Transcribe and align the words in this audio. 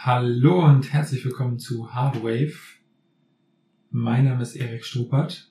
Hallo 0.00 0.64
und 0.64 0.92
herzlich 0.92 1.24
willkommen 1.24 1.58
zu 1.58 1.92
Hardwave. 1.92 2.54
Mein 3.90 4.26
Name 4.26 4.42
ist 4.42 4.54
Erik 4.54 4.84
Strupert 4.84 5.50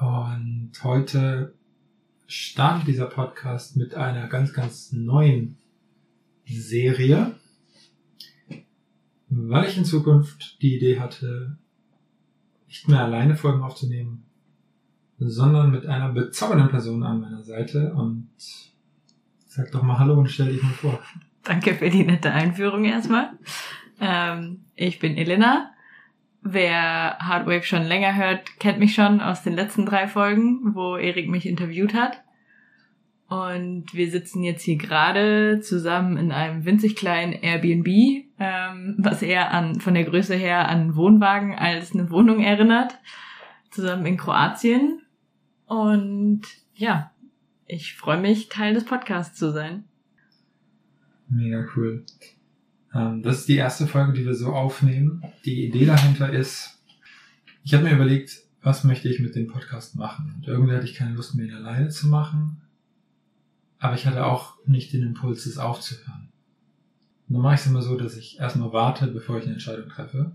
und 0.00 0.72
heute 0.82 1.52
startet 2.26 2.88
dieser 2.88 3.04
Podcast 3.04 3.76
mit 3.76 3.94
einer 3.94 4.28
ganz, 4.28 4.54
ganz 4.54 4.92
neuen 4.92 5.58
Serie, 6.46 7.34
weil 9.28 9.68
ich 9.68 9.76
in 9.76 9.84
Zukunft 9.84 10.62
die 10.62 10.76
Idee 10.76 10.98
hatte, 10.98 11.58
nicht 12.68 12.88
mehr 12.88 13.04
alleine 13.04 13.36
Folgen 13.36 13.62
aufzunehmen, 13.62 14.24
sondern 15.18 15.70
mit 15.70 15.84
einer 15.84 16.08
bezaubernden 16.12 16.70
Person 16.70 17.02
an 17.02 17.20
meiner 17.20 17.42
Seite 17.42 17.92
und 17.92 18.30
sag 19.46 19.70
doch 19.70 19.82
mal 19.82 19.98
Hallo 19.98 20.14
und 20.14 20.30
stell 20.30 20.50
dich 20.50 20.62
mal 20.62 20.72
vor. 20.72 20.98
Danke 21.42 21.74
für 21.74 21.90
die 21.90 22.04
nette 22.04 22.32
Einführung 22.32 22.84
erstmal. 22.84 23.32
Ähm, 24.02 24.64
ich 24.74 24.98
bin 24.98 25.16
Elena. 25.16 25.70
Wer 26.42 27.18
Hardwave 27.20 27.62
schon 27.62 27.84
länger 27.84 28.16
hört, 28.16 28.58
kennt 28.58 28.80
mich 28.80 28.94
schon 28.94 29.20
aus 29.20 29.44
den 29.44 29.52
letzten 29.52 29.86
drei 29.86 30.08
Folgen, 30.08 30.74
wo 30.74 30.96
Erik 30.96 31.30
mich 31.30 31.46
interviewt 31.46 31.94
hat. 31.94 32.20
Und 33.28 33.94
wir 33.94 34.10
sitzen 34.10 34.42
jetzt 34.42 34.62
hier 34.62 34.76
gerade 34.76 35.60
zusammen 35.60 36.16
in 36.16 36.32
einem 36.32 36.64
winzig 36.64 36.96
kleinen 36.96 37.32
Airbnb, 37.32 37.86
ähm, 38.40 38.96
was 38.98 39.22
eher 39.22 39.52
an, 39.52 39.78
von 39.78 39.94
der 39.94 40.04
Größe 40.04 40.34
her 40.34 40.68
an 40.68 40.96
Wohnwagen 40.96 41.54
als 41.54 41.94
eine 41.94 42.10
Wohnung 42.10 42.40
erinnert. 42.42 42.98
Zusammen 43.70 44.04
in 44.04 44.16
Kroatien. 44.16 45.00
Und 45.66 46.42
ja, 46.74 47.12
ich 47.66 47.94
freue 47.94 48.20
mich, 48.20 48.48
Teil 48.48 48.74
des 48.74 48.84
Podcasts 48.84 49.38
zu 49.38 49.52
sein. 49.52 49.84
Mega 51.28 51.64
cool. 51.76 52.04
Ähm, 52.94 53.22
das 53.22 53.40
ist 53.40 53.48
die 53.48 53.56
erste 53.56 53.86
Folge, 53.86 54.12
die 54.12 54.24
wir 54.24 54.34
so 54.34 54.52
aufnehmen. 54.52 55.22
Die 55.44 55.66
Idee 55.66 55.86
dahinter 55.86 56.30
ist, 56.32 56.82
ich 57.64 57.74
habe 57.74 57.84
mir 57.84 57.94
überlegt, 57.94 58.42
was 58.62 58.84
möchte 58.84 59.08
ich 59.08 59.20
mit 59.20 59.34
dem 59.34 59.48
Podcast 59.48 59.96
machen? 59.96 60.34
Und 60.36 60.46
irgendwie 60.46 60.74
hatte 60.74 60.84
ich 60.84 60.94
keine 60.94 61.14
Lust 61.14 61.34
mehr, 61.34 61.46
ihn 61.46 61.54
alleine 61.54 61.88
zu 61.88 62.08
machen. 62.08 62.60
Aber 63.78 63.94
ich 63.94 64.06
hatte 64.06 64.26
auch 64.26 64.54
nicht 64.66 64.92
den 64.92 65.02
Impuls, 65.02 65.46
es 65.46 65.58
aufzuhören. 65.58 66.28
Und 67.28 67.34
dann 67.34 67.42
mache 67.42 67.54
ich 67.54 67.60
es 67.62 67.66
immer 67.66 67.82
so, 67.82 67.96
dass 67.96 68.16
ich 68.16 68.38
erstmal 68.38 68.72
warte, 68.72 69.08
bevor 69.08 69.38
ich 69.38 69.44
eine 69.44 69.54
Entscheidung 69.54 69.88
treffe. 69.88 70.32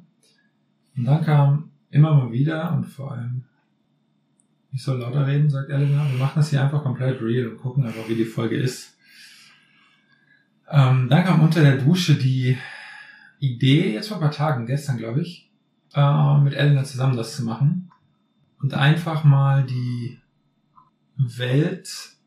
Und 0.95 1.05
dann 1.05 1.23
kam 1.23 1.71
immer 1.89 2.13
mal 2.13 2.31
wieder 2.31 2.73
und 2.73 2.85
vor 2.85 3.13
allem, 3.13 3.43
ich 4.73 4.83
soll 4.83 4.99
lauter 4.99 5.25
reden, 5.25 5.49
sagt 5.49 5.69
Elena, 5.69 6.09
wir 6.09 6.19
machen 6.19 6.33
das 6.35 6.49
hier 6.49 6.61
einfach 6.61 6.83
komplett 6.83 7.21
real 7.21 7.47
und 7.47 7.59
gucken 7.59 7.85
einfach, 7.85 8.09
wie 8.09 8.15
die 8.15 8.25
Folge 8.25 8.57
ist. 8.57 8.96
Ähm, 10.69 11.07
dann 11.09 11.23
kam 11.23 11.41
unter 11.41 11.61
der 11.61 11.77
Dusche 11.77 12.15
die 12.15 12.57
Idee, 13.39 13.93
jetzt 13.93 14.09
vor 14.09 14.17
ein 14.17 14.21
paar 14.21 14.31
Tagen, 14.31 14.65
gestern 14.65 14.97
glaube 14.97 15.21
ich, 15.21 15.49
äh, 15.93 16.37
mit 16.39 16.53
Elena 16.53 16.83
zusammen 16.83 17.15
das 17.15 17.35
zu 17.35 17.43
machen 17.43 17.91
und 18.59 18.73
einfach 18.73 19.23
mal 19.23 19.65
die 19.65 20.19
Welt 21.15 22.17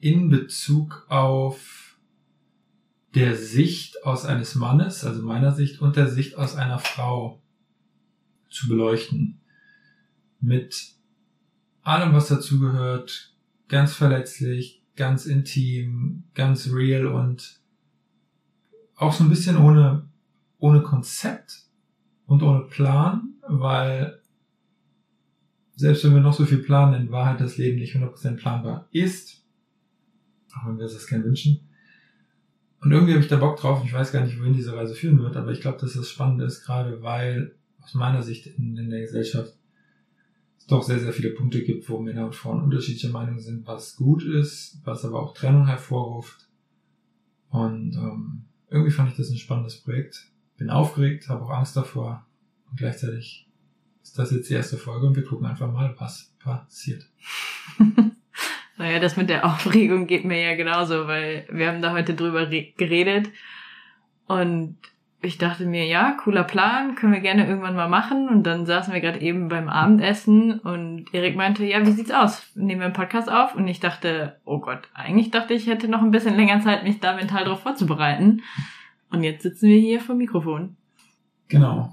in 0.00 0.28
Bezug 0.28 1.06
auf 1.08 1.96
der 3.14 3.36
Sicht 3.36 4.04
aus 4.04 4.24
eines 4.24 4.54
Mannes, 4.54 5.04
also 5.04 5.22
meiner 5.22 5.52
Sicht 5.52 5.80
und 5.80 5.96
der 5.96 6.08
Sicht 6.08 6.36
aus 6.36 6.56
einer 6.56 6.78
Frau 6.78 7.42
zu 8.50 8.68
beleuchten. 8.68 9.40
Mit 10.40 10.92
allem, 11.82 12.12
was 12.12 12.28
dazugehört, 12.28 13.34
ganz 13.66 13.94
verletzlich, 13.94 14.77
ganz 14.98 15.24
intim, 15.24 16.24
ganz 16.34 16.70
real 16.70 17.06
und 17.06 17.60
auch 18.96 19.12
so 19.12 19.24
ein 19.24 19.30
bisschen 19.30 19.56
ohne, 19.56 20.08
ohne 20.58 20.82
Konzept 20.82 21.62
und 22.26 22.42
ohne 22.42 22.64
Plan, 22.64 23.34
weil 23.48 24.20
selbst 25.76 26.04
wenn 26.04 26.14
wir 26.14 26.20
noch 26.20 26.34
so 26.34 26.44
viel 26.44 26.58
planen, 26.58 27.00
in 27.00 27.12
Wahrheit 27.12 27.40
das 27.40 27.56
Leben 27.56 27.78
nicht 27.78 27.94
100% 27.94 28.36
planbar 28.36 28.88
ist, 28.90 29.44
auch 30.52 30.66
wenn 30.66 30.76
wir 30.76 30.84
uns 30.84 30.94
das 30.94 31.06
gerne 31.06 31.24
wünschen. 31.24 31.60
Und 32.80 32.92
irgendwie 32.92 33.12
habe 33.12 33.22
ich 33.22 33.28
da 33.28 33.36
Bock 33.36 33.58
drauf. 33.58 33.82
Ich 33.84 33.92
weiß 33.92 34.12
gar 34.12 34.24
nicht, 34.24 34.38
wohin 34.40 34.52
diese 34.52 34.76
Reise 34.76 34.94
führen 34.94 35.20
wird, 35.20 35.36
aber 35.36 35.52
ich 35.52 35.60
glaube, 35.60 35.78
dass 35.78 35.94
das 35.94 36.10
Spannende 36.10 36.44
ist, 36.44 36.64
gerade 36.64 37.02
weil 37.02 37.54
aus 37.80 37.94
meiner 37.94 38.22
Sicht 38.22 38.46
in, 38.46 38.76
in 38.76 38.90
der 38.90 39.00
Gesellschaft 39.00 39.57
doch 40.68 40.82
sehr, 40.82 41.00
sehr 41.00 41.12
viele 41.12 41.30
Punkte 41.30 41.64
gibt, 41.64 41.88
wo 41.88 41.98
Männer 41.98 42.26
und 42.26 42.34
Frauen 42.34 42.62
unterschiedliche 42.62 43.08
Meinungen 43.08 43.40
sind, 43.40 43.66
was 43.66 43.96
gut 43.96 44.22
ist, 44.22 44.80
was 44.84 45.04
aber 45.04 45.20
auch 45.20 45.34
Trennung 45.34 45.66
hervorruft. 45.66 46.48
Und 47.48 47.94
ähm, 47.94 48.44
irgendwie 48.70 48.90
fand 48.90 49.10
ich 49.10 49.16
das 49.16 49.30
ein 49.30 49.38
spannendes 49.38 49.80
Projekt. 49.82 50.30
Bin 50.58 50.68
aufgeregt, 50.68 51.28
habe 51.28 51.44
auch 51.44 51.50
Angst 51.50 51.76
davor. 51.76 52.26
Und 52.70 52.78
gleichzeitig 52.78 53.48
ist 54.02 54.18
das 54.18 54.30
jetzt 54.30 54.50
die 54.50 54.54
erste 54.54 54.76
Folge 54.76 55.06
und 55.06 55.16
wir 55.16 55.24
gucken 55.24 55.46
einfach 55.46 55.72
mal, 55.72 55.94
was 55.98 56.34
passiert. 56.38 57.08
naja, 58.76 59.00
das 59.00 59.16
mit 59.16 59.30
der 59.30 59.46
Aufregung 59.46 60.06
geht 60.06 60.26
mir 60.26 60.42
ja 60.42 60.54
genauso, 60.54 61.06
weil 61.06 61.48
wir 61.50 61.68
haben 61.68 61.80
da 61.80 61.92
heute 61.92 62.14
drüber 62.14 62.46
geredet. 62.46 63.30
Und 64.26 64.76
ich 65.20 65.36
dachte 65.36 65.66
mir, 65.66 65.84
ja, 65.84 66.12
cooler 66.12 66.44
Plan, 66.44 66.94
können 66.94 67.12
wir 67.12 67.20
gerne 67.20 67.46
irgendwann 67.46 67.74
mal 67.74 67.88
machen. 67.88 68.28
Und 68.28 68.44
dann 68.44 68.66
saßen 68.66 68.92
wir 68.92 69.00
gerade 69.00 69.20
eben 69.20 69.48
beim 69.48 69.68
Abendessen 69.68 70.60
und 70.60 71.12
Erik 71.12 71.36
meinte, 71.36 71.64
ja, 71.64 71.84
wie 71.84 71.90
sieht's 71.90 72.12
aus? 72.12 72.52
Nehmen 72.54 72.80
wir 72.80 72.86
einen 72.86 72.94
Podcast 72.94 73.30
auf? 73.30 73.56
Und 73.56 73.66
ich 73.66 73.80
dachte, 73.80 74.36
oh 74.44 74.60
Gott, 74.60 74.88
eigentlich 74.94 75.30
dachte 75.30 75.54
ich, 75.54 75.62
ich 75.62 75.68
hätte 75.68 75.88
noch 75.88 76.02
ein 76.02 76.12
bisschen 76.12 76.36
länger 76.36 76.60
Zeit, 76.60 76.84
mich 76.84 77.00
da 77.00 77.16
mental 77.16 77.44
drauf 77.44 77.62
vorzubereiten. 77.62 78.42
Und 79.10 79.24
jetzt 79.24 79.42
sitzen 79.42 79.68
wir 79.68 79.78
hier 79.78 80.00
vor 80.00 80.14
dem 80.14 80.18
Mikrofon. 80.18 80.76
Genau. 81.48 81.92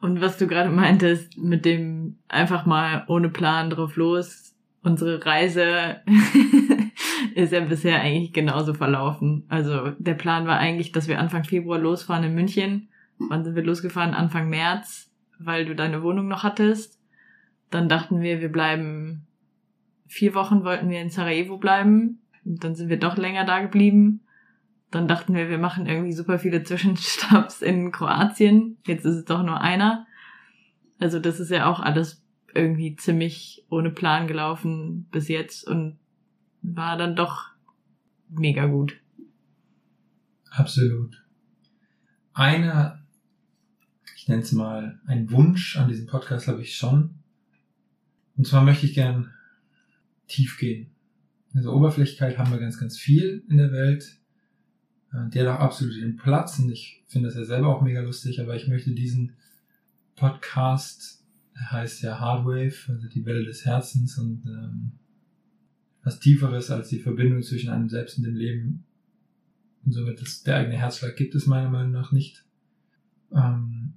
Und 0.00 0.20
was 0.20 0.36
du 0.36 0.48
gerade 0.48 0.70
meintest, 0.70 1.38
mit 1.38 1.64
dem 1.64 2.18
einfach 2.28 2.66
mal 2.66 3.04
ohne 3.06 3.28
Plan 3.28 3.70
drauf 3.70 3.94
los, 3.96 4.54
unsere 4.82 5.24
Reise 5.24 6.02
ist 7.34 7.52
ja 7.52 7.60
bisher 7.60 8.00
eigentlich 8.00 8.32
genauso 8.32 8.74
verlaufen. 8.74 9.44
Also 9.48 9.90
der 9.98 10.14
Plan 10.14 10.46
war 10.46 10.58
eigentlich, 10.58 10.92
dass 10.92 11.08
wir 11.08 11.18
Anfang 11.18 11.44
Februar 11.44 11.78
losfahren 11.78 12.24
in 12.24 12.34
München. 12.34 12.88
Wann 13.18 13.44
sind 13.44 13.56
wir 13.56 13.64
losgefahren? 13.64 14.14
Anfang 14.14 14.48
März, 14.48 15.10
weil 15.38 15.64
du 15.64 15.74
deine 15.74 16.02
Wohnung 16.02 16.28
noch 16.28 16.44
hattest. 16.44 17.00
Dann 17.70 17.88
dachten 17.88 18.20
wir, 18.20 18.40
wir 18.40 18.52
bleiben 18.52 19.26
vier 20.06 20.34
Wochen 20.34 20.62
wollten 20.62 20.90
wir 20.90 21.00
in 21.00 21.10
Sarajevo 21.10 21.56
bleiben. 21.56 22.20
Und 22.44 22.62
dann 22.62 22.76
sind 22.76 22.88
wir 22.88 22.98
doch 22.98 23.16
länger 23.16 23.44
da 23.44 23.60
geblieben. 23.60 24.20
Dann 24.92 25.08
dachten 25.08 25.34
wir, 25.34 25.48
wir 25.48 25.58
machen 25.58 25.86
irgendwie 25.86 26.12
super 26.12 26.38
viele 26.38 26.62
Zwischenstopps 26.62 27.62
in 27.62 27.90
Kroatien. 27.90 28.76
Jetzt 28.86 29.04
ist 29.04 29.16
es 29.16 29.24
doch 29.24 29.42
nur 29.42 29.60
einer. 29.60 30.06
Also 31.00 31.18
das 31.18 31.40
ist 31.40 31.50
ja 31.50 31.66
auch 31.66 31.80
alles 31.80 32.22
irgendwie 32.54 32.94
ziemlich 32.94 33.64
ohne 33.70 33.90
Plan 33.90 34.28
gelaufen 34.28 35.08
bis 35.10 35.26
jetzt 35.26 35.66
und 35.66 35.98
war 36.64 36.96
dann 36.96 37.14
doch 37.14 37.50
mega 38.30 38.66
gut. 38.66 38.98
Absolut. 40.50 41.22
Eine, 42.32 43.04
ich 44.16 44.28
nenne 44.28 44.42
es 44.42 44.52
mal, 44.52 45.00
ein 45.06 45.30
Wunsch 45.30 45.76
an 45.76 45.88
diesem 45.88 46.06
Podcast 46.06 46.48
habe 46.48 46.62
ich 46.62 46.76
schon. 46.76 47.16
Und 48.36 48.46
zwar 48.46 48.64
möchte 48.64 48.86
ich 48.86 48.94
gern 48.94 49.32
tief 50.26 50.58
gehen. 50.58 50.90
Also 51.54 51.72
Oberflächlichkeit 51.72 52.38
haben 52.38 52.50
wir 52.50 52.58
ganz, 52.58 52.80
ganz 52.80 52.98
viel 52.98 53.44
in 53.48 53.58
der 53.58 53.70
Welt. 53.70 54.18
Äh, 55.12 55.28
der 55.30 55.46
hat 55.46 55.58
auch 55.58 55.62
absolut 55.62 55.96
den 55.96 56.16
Platz 56.16 56.58
und 56.58 56.70
ich 56.72 57.04
finde 57.06 57.28
das 57.28 57.36
ja 57.36 57.44
selber 57.44 57.68
auch 57.68 57.82
mega 57.82 58.00
lustig, 58.00 58.40
aber 58.40 58.56
ich 58.56 58.66
möchte 58.66 58.90
diesen 58.92 59.36
Podcast, 60.16 61.24
der 61.54 61.72
heißt 61.72 62.02
ja 62.02 62.18
Hardwave, 62.18 62.74
also 62.88 63.06
die 63.06 63.24
Welle 63.24 63.44
des 63.44 63.64
Herzens 63.64 64.18
und 64.18 64.44
ähm, 64.46 64.92
was 66.04 66.20
Tieferes 66.20 66.70
als 66.70 66.88
die 66.90 67.00
Verbindung 67.00 67.42
zwischen 67.42 67.70
einem 67.70 67.88
selbst 67.88 68.18
und 68.18 68.24
dem 68.24 68.36
Leben. 68.36 68.84
Und 69.84 69.92
somit 69.92 70.20
ist 70.20 70.46
der 70.46 70.56
eigene 70.56 70.76
Herzschlag 70.76 71.16
gibt 71.16 71.34
es 71.34 71.46
meiner 71.46 71.70
Meinung 71.70 71.92
nach 71.92 72.12
nicht. 72.12 72.44
Ähm, 73.32 73.94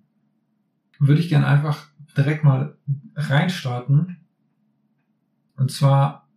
würde 0.99 1.21
ich 1.21 1.29
gern 1.29 1.43
einfach 1.43 1.89
direkt 2.15 2.43
mal 2.43 2.75
reinstarten. 3.15 4.17
Und 5.57 5.71
zwar, 5.71 6.27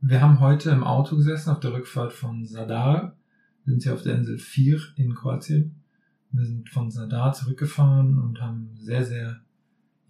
wir 0.00 0.20
haben 0.20 0.40
heute 0.40 0.70
im 0.70 0.84
Auto 0.84 1.16
gesessen 1.16 1.50
auf 1.50 1.60
der 1.60 1.72
Rückfahrt 1.72 2.12
von 2.12 2.46
Sadar. 2.46 3.16
Wir 3.64 3.72
sind 3.72 3.82
hier 3.82 3.94
auf 3.94 4.02
der 4.02 4.16
Insel 4.16 4.38
4 4.38 4.80
in 4.96 5.14
Kroatien. 5.14 5.82
Wir 6.30 6.46
sind 6.46 6.68
von 6.68 6.90
Sadar 6.90 7.32
zurückgefahren 7.32 8.18
und 8.18 8.40
haben 8.40 8.76
sehr, 8.76 9.04
sehr 9.04 9.40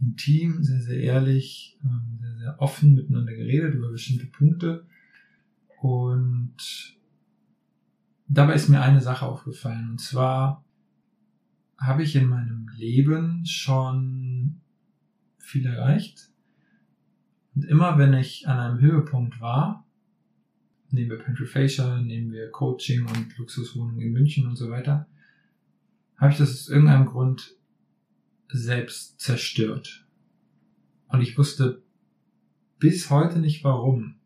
intim, 0.01 0.63
sehr, 0.63 0.81
sehr 0.81 1.01
ehrlich, 1.01 1.79
ähm, 1.85 2.19
sehr, 2.21 2.37
sehr 2.37 2.61
offen 2.61 2.95
miteinander 2.95 3.35
geredet 3.35 3.75
über 3.75 3.91
bestimmte 3.91 4.27
Punkte. 4.27 4.87
Und 5.81 6.97
dabei 8.29 8.55
ist 8.55 8.69
mir 8.69 8.83
eine 8.83 9.01
Sache 9.01 9.27
aufgefallen. 9.27 9.91
Und 9.91 10.01
zwar 10.01 10.65
habe 11.79 12.03
ich 12.03 12.17
in 12.17 12.29
meinem 12.29 12.69
Leben 12.77 13.45
schon 13.47 14.61
viel 15.39 15.67
erreicht. 15.67 16.31
Und 17.55 17.65
immer 17.65 17.99
wenn 17.99 18.13
ich 18.15 18.49
an 18.49 18.59
einem 18.59 18.81
Höhepunkt 18.81 19.41
war, 19.41 19.87
nehmen 20.91 21.11
wir 21.11 21.19
Pantry 21.19 21.47
Facial, 21.47 22.03
nehmen 22.03 22.33
wir 22.33 22.51
Coaching 22.51 23.07
und 23.07 23.37
Luxuswohnungen 23.39 24.01
in 24.01 24.13
München 24.13 24.47
und 24.47 24.57
so 24.57 24.71
weiter, 24.71 25.07
habe 26.17 26.33
ich 26.33 26.39
das 26.39 26.51
aus 26.51 26.69
irgendeinem 26.69 27.07
Grund 27.07 27.55
selbst 28.49 29.21
zerstört. 29.21 30.07
Und 31.09 31.21
ich 31.21 31.37
wusste 31.39 31.83
bis 32.79 33.11
heute 33.11 33.39
nicht 33.39 33.65
warum. 33.65 34.17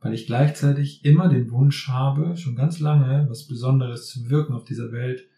Weil 0.00 0.14
ich 0.14 0.26
gleichzeitig 0.26 1.04
immer 1.04 1.28
den 1.28 1.50
Wunsch 1.50 1.88
habe, 1.88 2.36
schon 2.36 2.56
ganz 2.56 2.80
lange, 2.80 3.26
was 3.28 3.46
Besonderes 3.46 4.06
zu 4.08 4.30
wirken 4.30 4.54
auf 4.54 4.64
dieser 4.64 4.92
Welt, 4.92 5.28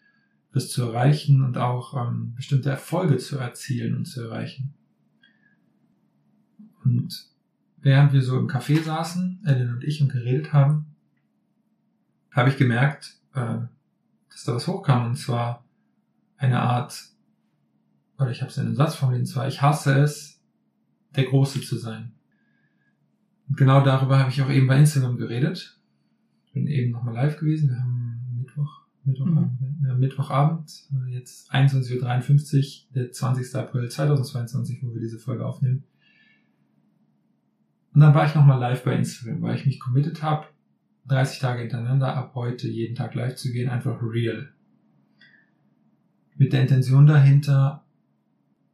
das 0.53 0.69
zu 0.69 0.83
erreichen 0.83 1.43
und 1.43 1.57
auch 1.57 1.93
ähm, 1.95 2.33
bestimmte 2.35 2.69
Erfolge 2.69 3.17
zu 3.17 3.37
erzielen 3.37 3.95
und 3.95 4.05
zu 4.05 4.21
erreichen. 4.21 4.73
Und 6.85 7.27
während 7.81 8.13
wir 8.13 8.21
so 8.21 8.37
im 8.37 8.47
Café 8.47 8.81
saßen, 8.81 9.41
Ellen 9.45 9.73
und 9.73 9.83
ich, 9.83 10.01
und 10.01 10.11
geredet 10.11 10.53
haben, 10.53 10.95
habe 12.31 12.49
ich 12.49 12.57
gemerkt, 12.57 13.17
äh, 13.33 13.59
dass 14.29 14.43
da 14.45 14.55
was 14.55 14.67
hochkam. 14.67 15.07
Und 15.07 15.15
zwar 15.15 15.65
eine 16.37 16.61
Art, 16.61 17.12
oder 18.17 18.31
ich 18.31 18.41
habe 18.41 18.51
es 18.51 18.57
in 18.57 18.67
einem 18.67 18.75
Satz 18.75 18.95
formuliert, 18.95 19.21
und 19.21 19.27
zwar, 19.27 19.47
ich 19.47 19.61
hasse 19.61 19.99
es, 19.99 20.41
der 21.15 21.25
Große 21.25 21.61
zu 21.61 21.77
sein. 21.77 22.11
Und 23.47 23.57
genau 23.57 23.83
darüber 23.83 24.19
habe 24.19 24.29
ich 24.29 24.41
auch 24.41 24.49
eben 24.49 24.67
bei 24.67 24.79
Instagram 24.79 25.17
geredet. 25.17 25.79
Bin 26.53 26.67
eben 26.67 26.91
nochmal 26.91 27.15
live 27.15 27.37
gewesen. 27.37 27.69
Wir 27.69 27.79
haben 27.79 28.37
Mittwoch, 28.37 28.81
Mittwochabend, 29.03 29.61
mhm. 29.81 29.87
haben 29.87 29.99
Mittwochabend, 29.99 30.71
äh, 30.91 31.13
jetzt 31.13 31.51
21.53 31.53 32.85
Uhr, 32.87 32.93
der 32.95 33.11
20. 33.11 33.55
April 33.55 33.89
2022, 33.89 34.83
wo 34.83 34.93
wir 34.93 35.01
diese 35.01 35.19
Folge 35.19 35.45
aufnehmen. 35.45 35.83
Und 37.93 38.01
dann 38.01 38.13
war 38.13 38.25
ich 38.25 38.33
nochmal 38.33 38.59
live 38.59 38.83
bei 38.83 38.95
Instagram, 38.95 39.41
weil 39.41 39.55
ich 39.55 39.65
mich 39.65 39.79
committed 39.79 40.23
habe, 40.23 40.47
30 41.07 41.39
Tage 41.39 41.61
hintereinander 41.61 42.15
ab 42.15 42.33
heute 42.33 42.67
jeden 42.67 42.95
Tag 42.95 43.13
live 43.13 43.35
zu 43.35 43.51
gehen, 43.51 43.69
einfach 43.69 44.01
real. 44.01 44.49
Mit 46.35 46.53
der 46.53 46.61
Intention 46.61 47.05
dahinter, 47.05 47.82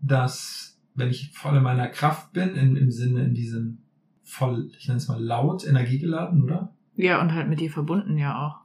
dass 0.01 0.79
wenn 0.95 1.09
ich 1.09 1.31
voll 1.31 1.57
in 1.57 1.63
meiner 1.63 1.87
Kraft 1.87 2.33
bin, 2.33 2.55
in, 2.55 2.75
im 2.75 2.91
Sinne 2.91 3.23
in 3.23 3.33
diesem 3.33 3.79
voll, 4.23 4.69
ich 4.77 4.87
nenne 4.87 4.97
es 4.97 5.07
mal 5.07 5.21
laut, 5.21 5.65
energiegeladen, 5.65 6.43
oder? 6.43 6.75
Ja, 6.95 7.21
und 7.21 7.33
halt 7.33 7.49
mit 7.49 7.59
dir 7.59 7.71
verbunden 7.71 8.17
ja 8.17 8.45
auch. 8.45 8.59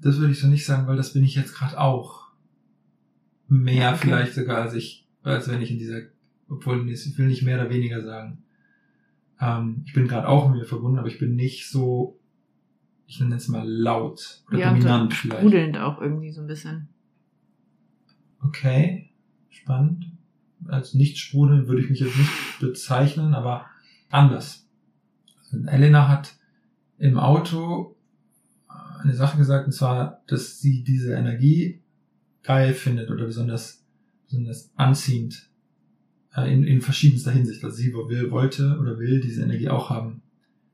Das 0.00 0.18
würde 0.18 0.32
ich 0.32 0.40
so 0.40 0.48
nicht 0.48 0.66
sagen, 0.66 0.86
weil 0.86 0.96
das 0.96 1.12
bin 1.12 1.22
ich 1.22 1.36
jetzt 1.36 1.54
gerade 1.54 1.78
auch. 1.78 2.24
Mehr 3.46 3.90
okay. 3.90 3.98
vielleicht 4.00 4.34
sogar 4.34 4.62
als 4.62 4.74
ich, 4.74 5.06
als 5.22 5.48
wenn 5.48 5.62
ich 5.62 5.70
in 5.70 5.78
dieser, 5.78 6.00
obwohl 6.48 6.88
ich 6.88 7.18
will 7.18 7.28
nicht 7.28 7.42
mehr 7.42 7.60
oder 7.60 7.70
weniger 7.70 8.02
sagen. 8.02 8.42
Ähm, 9.40 9.82
ich 9.86 9.92
bin 9.92 10.08
gerade 10.08 10.28
auch 10.28 10.48
mit 10.48 10.58
mir 10.58 10.64
verbunden, 10.64 10.98
aber 10.98 11.08
ich 11.08 11.18
bin 11.18 11.36
nicht 11.36 11.70
so, 11.70 12.18
ich 13.06 13.20
nenne 13.20 13.36
es 13.36 13.48
mal 13.48 13.68
laut 13.68 14.42
oder 14.48 14.58
ja, 14.58 14.70
dominant 14.70 15.12
so 15.12 15.18
vielleicht. 15.18 15.40
Sprudelnd 15.40 15.78
auch 15.78 16.00
irgendwie 16.00 16.30
so 16.30 16.40
ein 16.40 16.46
bisschen. 16.46 16.88
Okay, 18.40 19.10
spannend. 19.50 20.13
Als 20.68 20.94
nicht 20.94 21.18
sprudelnd 21.18 21.68
würde 21.68 21.82
ich 21.82 21.90
mich 21.90 22.00
jetzt 22.00 22.16
nicht 22.16 22.30
bezeichnen, 22.60 23.34
aber 23.34 23.66
anders. 24.10 24.66
Elena 25.66 26.08
hat 26.08 26.36
im 26.98 27.18
Auto 27.18 27.96
eine 29.02 29.14
Sache 29.14 29.36
gesagt, 29.36 29.66
und 29.66 29.72
zwar, 29.72 30.22
dass 30.26 30.60
sie 30.60 30.82
diese 30.82 31.14
Energie 31.14 31.82
geil 32.42 32.72
findet 32.72 33.10
oder 33.10 33.26
besonders, 33.26 33.84
besonders 34.24 34.72
anziehend 34.76 35.50
äh, 36.34 36.52
in, 36.52 36.64
in 36.64 36.80
verschiedenster 36.80 37.30
Hinsicht. 37.30 37.62
Also 37.64 37.76
sie 37.76 37.92
will, 37.92 38.30
wollte 38.30 38.78
oder 38.80 38.98
will 38.98 39.20
diese 39.20 39.42
Energie 39.42 39.68
auch 39.68 39.90
haben, 39.90 40.22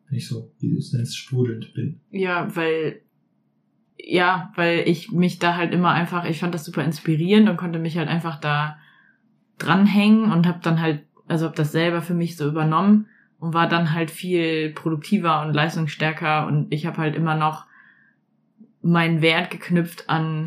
wenn 0.08 0.18
ich 0.18 0.28
so, 0.28 0.52
wie 0.58 0.70
du 0.70 0.78
es 0.78 0.92
nennst, 0.92 1.16
sprudelnd 1.16 1.74
bin. 1.74 2.00
Ja, 2.10 2.54
weil 2.54 3.02
ja, 4.02 4.52
weil 4.56 4.88
ich 4.88 5.12
mich 5.12 5.38
da 5.38 5.56
halt 5.56 5.74
immer 5.74 5.90
einfach, 5.90 6.24
ich 6.24 6.38
fand 6.38 6.54
das 6.54 6.64
super 6.64 6.82
inspirierend 6.82 7.48
und 7.48 7.58
konnte 7.58 7.78
mich 7.78 7.98
halt 7.98 8.08
einfach 8.08 8.40
da 8.40 8.78
dranhängen 9.60 10.32
und 10.32 10.46
habe 10.46 10.60
dann 10.62 10.80
halt, 10.80 11.04
also 11.28 11.46
habe 11.46 11.56
das 11.56 11.72
selber 11.72 12.02
für 12.02 12.14
mich 12.14 12.36
so 12.36 12.48
übernommen 12.48 13.06
und 13.38 13.54
war 13.54 13.68
dann 13.68 13.92
halt 13.92 14.10
viel 14.10 14.70
produktiver 14.70 15.42
und 15.42 15.54
leistungsstärker 15.54 16.46
und 16.46 16.72
ich 16.72 16.86
habe 16.86 16.98
halt 16.98 17.14
immer 17.14 17.36
noch 17.36 17.66
meinen 18.82 19.22
Wert 19.22 19.50
geknüpft 19.50 20.08
an 20.08 20.46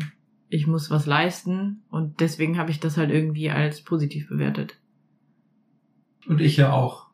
ich 0.54 0.68
muss 0.68 0.88
was 0.88 1.06
leisten 1.06 1.82
und 1.90 2.20
deswegen 2.20 2.58
habe 2.58 2.70
ich 2.70 2.78
das 2.78 2.96
halt 2.96 3.10
irgendwie 3.10 3.50
als 3.50 3.82
positiv 3.82 4.28
bewertet. 4.28 4.78
Und 6.28 6.40
ich 6.40 6.56
ja 6.56 6.72
auch. 6.72 7.08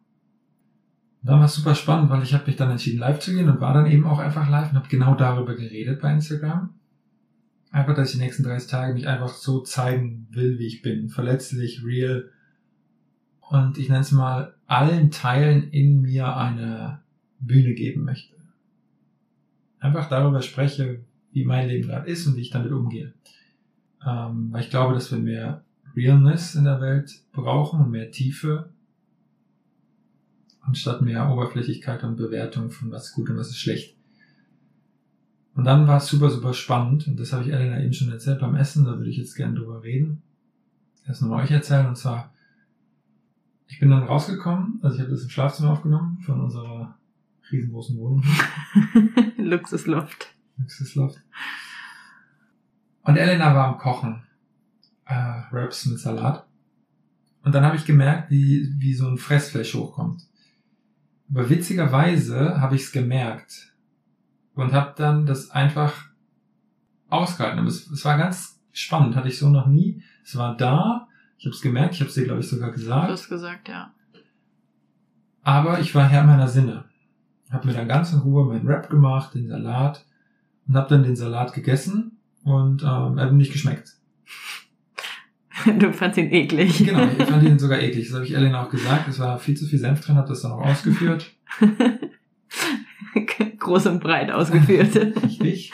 Dann 1.23 1.39
war 1.39 1.47
es 1.47 1.55
super 1.55 1.75
spannend, 1.75 2.11
weil 2.11 2.23
ich 2.23 2.35
habe 2.35 2.47
mich 2.47 2.57
dann 2.57 2.71
entschieden, 2.71 2.99
live 2.99 3.19
zu 3.19 3.33
gehen 3.33 3.49
und 3.49 3.61
war 3.61 3.73
dann 3.73 3.87
eben 3.87 4.07
auch 4.07 4.19
einfach 4.19 4.49
live 4.49 4.71
und 4.71 4.77
habe 4.77 4.89
genau 4.89 5.15
darüber 5.15 5.55
geredet 5.55 6.03
bei 6.03 6.13
Instagram. 6.13 6.75
Einfach, 7.71 7.95
dass 7.95 8.11
ich 8.11 8.19
die 8.19 8.25
nächsten 8.25 8.43
30 8.43 8.71
Tage 8.71 8.95
mich 8.95 9.07
einfach 9.07 9.29
so 9.29 9.61
zeigen 9.61 10.27
will, 10.31 10.59
wie 10.59 10.67
ich 10.67 10.83
bin. 10.83 11.09
Verletzlich, 11.09 11.85
real. 11.85 12.31
Und 13.41 13.79
ich 13.79 13.89
nenne 13.89 14.01
es 14.01 14.13
mal, 14.13 14.55
allen 14.67 15.11
Teilen 15.11 15.71
in 15.71 16.03
mir 16.03 16.37
eine 16.37 17.01
Bühne 17.39 17.75
geben 17.75 18.05
möchte. 18.05 18.35
Einfach 19.79 20.09
darüber 20.09 20.43
spreche, 20.43 21.01
wie 21.33 21.45
mein 21.45 21.69
Leben 21.69 21.89
gerade 21.89 22.11
ist 22.11 22.27
und 22.27 22.37
wie 22.37 22.43
ich 22.43 22.51
damit 22.51 22.73
umgehe. 22.73 23.13
Ähm, 24.07 24.49
weil 24.51 24.63
ich 24.63 24.71
glaube, 24.71 24.95
dass 24.95 25.11
wir 25.11 25.19
mehr 25.19 25.65
Realness 25.95 26.55
in 26.55 26.65
der 26.65 26.81
Welt 26.81 27.23
brauchen 27.33 27.81
und 27.81 27.91
mehr 27.91 28.11
Tiefe 28.11 28.71
anstatt 30.71 31.03
mehr 31.03 31.31
Oberflächlichkeit 31.31 32.05
und 32.05 32.17
Bewertung 32.17 32.71
von 32.71 32.91
was 32.91 33.07
ist 33.07 33.15
gut 33.15 33.31
und 33.31 33.37
was 33.37 33.49
ist 33.49 33.59
schlecht. 33.59 33.97
Und 35.55 35.65
dann 35.65 35.87
war 35.87 35.99
es 35.99 36.07
super, 36.07 36.31
super 36.31 36.55
spannend, 36.55 37.09
und 37.09 37.19
das 37.19 37.33
habe 37.33 37.45
ich 37.45 37.53
Elena 37.53 37.81
eben 37.81 37.93
schon 37.93 38.11
erzählt 38.11 38.41
beim 38.41 38.55
Essen, 38.55 38.85
da 38.85 38.97
würde 38.97 39.11
ich 39.11 39.17
jetzt 39.17 39.35
gerne 39.35 39.55
drüber 39.55 39.83
reden. 39.83 40.23
Erst 41.07 41.23
nochmal 41.23 41.45
euch 41.45 41.51
erzählen, 41.51 41.87
und 41.87 41.97
zwar, 41.97 42.33
ich 43.67 43.81
bin 43.81 43.91
dann 43.91 44.05
rausgekommen, 44.05 44.79
also 44.83 44.97
ich 44.97 45.03
habe 45.03 45.11
das 45.11 45.23
im 45.23 45.31
Schlafzimmer 45.31 45.71
aufgenommen, 45.71 46.21
von 46.25 46.41
unserer 46.41 46.97
riesengroßen 47.51 47.97
Wohnung. 47.97 48.25
Luxusloft. 49.37 50.29
Luxusloft. 50.57 51.21
Und 53.03 53.17
Elena 53.17 53.55
war 53.55 53.69
am 53.69 53.79
Kochen. 53.79 54.23
Äh, 55.07 55.43
Wraps 55.51 55.87
mit 55.87 55.99
Salat. 55.99 56.47
Und 57.43 57.55
dann 57.55 57.65
habe 57.65 57.77
ich 57.77 57.87
gemerkt, 57.87 58.31
wie, 58.31 58.73
wie 58.79 58.95
so 58.95 59.09
ein 59.09 59.19
Fressflash 59.19 59.75
hochkommt. 59.75 60.23
Aber 61.31 61.49
witzigerweise 61.49 62.61
habe 62.61 62.77
ich 62.77 62.83
es 62.83 62.93
gemerkt 62.93 63.73
und 64.61 64.73
habe 64.73 64.95
dann 64.97 65.27
das 65.27 65.51
einfach 65.51 66.11
ausgehalten. 67.09 67.59
Aber 67.59 67.69
es, 67.69 67.91
es 67.91 68.05
war 68.05 68.19
ganz 68.19 68.61
spannend, 68.73 69.17
hatte 69.17 69.29
ich 69.29 69.39
so 69.39 69.49
noch 69.49 69.67
nie. 69.67 70.03
Es 70.25 70.37
war 70.37 70.57
da, 70.57 71.09
ich 71.39 71.47
habe 71.47 71.55
es 71.55 71.63
gemerkt, 71.63 71.95
ich 71.95 72.01
habe 72.01 72.09
es 72.09 72.15
dir, 72.15 72.25
glaube 72.25 72.41
ich, 72.41 72.49
sogar 72.49 72.71
gesagt. 72.71 73.09
Du 73.09 73.13
hast 73.13 73.29
gesagt, 73.29 73.69
ja. 73.69 73.93
Aber 75.43 75.81
ich 75.81 75.95
war 75.95 76.07
Herr 76.07 76.25
meiner 76.25 76.49
Sinne. 76.49 76.85
Habe 77.51 77.67
mir 77.67 77.73
dann 77.73 77.89
ganz 77.89 78.13
in 78.13 78.21
Ruhe 78.21 78.45
meinen 78.45 78.67
Wrap 78.67 78.91
gemacht, 78.91 79.35
den 79.35 79.49
Salat 79.49 80.05
und 80.69 80.77
habe 80.77 80.89
dann 80.89 81.03
den 81.03 81.17
Salat 81.17 81.53
gegessen 81.53 82.19
und 82.45 82.83
ähm, 82.83 83.19
er 83.19 83.27
hat 83.27 83.33
nicht 83.33 83.53
geschmeckt. 83.53 83.97
Du 85.79 85.93
fandst 85.93 86.17
ihn 86.19 86.33
eklig. 86.33 86.79
Genau, 86.79 87.03
ich 87.05 87.29
fand 87.29 87.43
ihn 87.47 87.59
sogar 87.59 87.81
eklig. 87.81 88.07
Das 88.07 88.15
habe 88.15 88.25
ich 88.25 88.35
Ellen 88.35 88.55
auch 88.55 88.71
gesagt. 88.71 89.09
Es 89.09 89.19
war 89.19 89.39
viel 89.39 89.55
zu 89.59 89.67
viel 89.67 89.79
Senf 89.79 90.01
drin, 90.01 90.17
habe 90.17 90.29
das 90.29 90.41
dann 90.41 90.53
auch 90.53 90.65
ausgeführt. 90.65 91.31
Groß 93.61 93.87
und 93.87 94.01
breit 94.01 94.31
ausgeführt. 94.31 94.97
Richtig. 95.23 95.73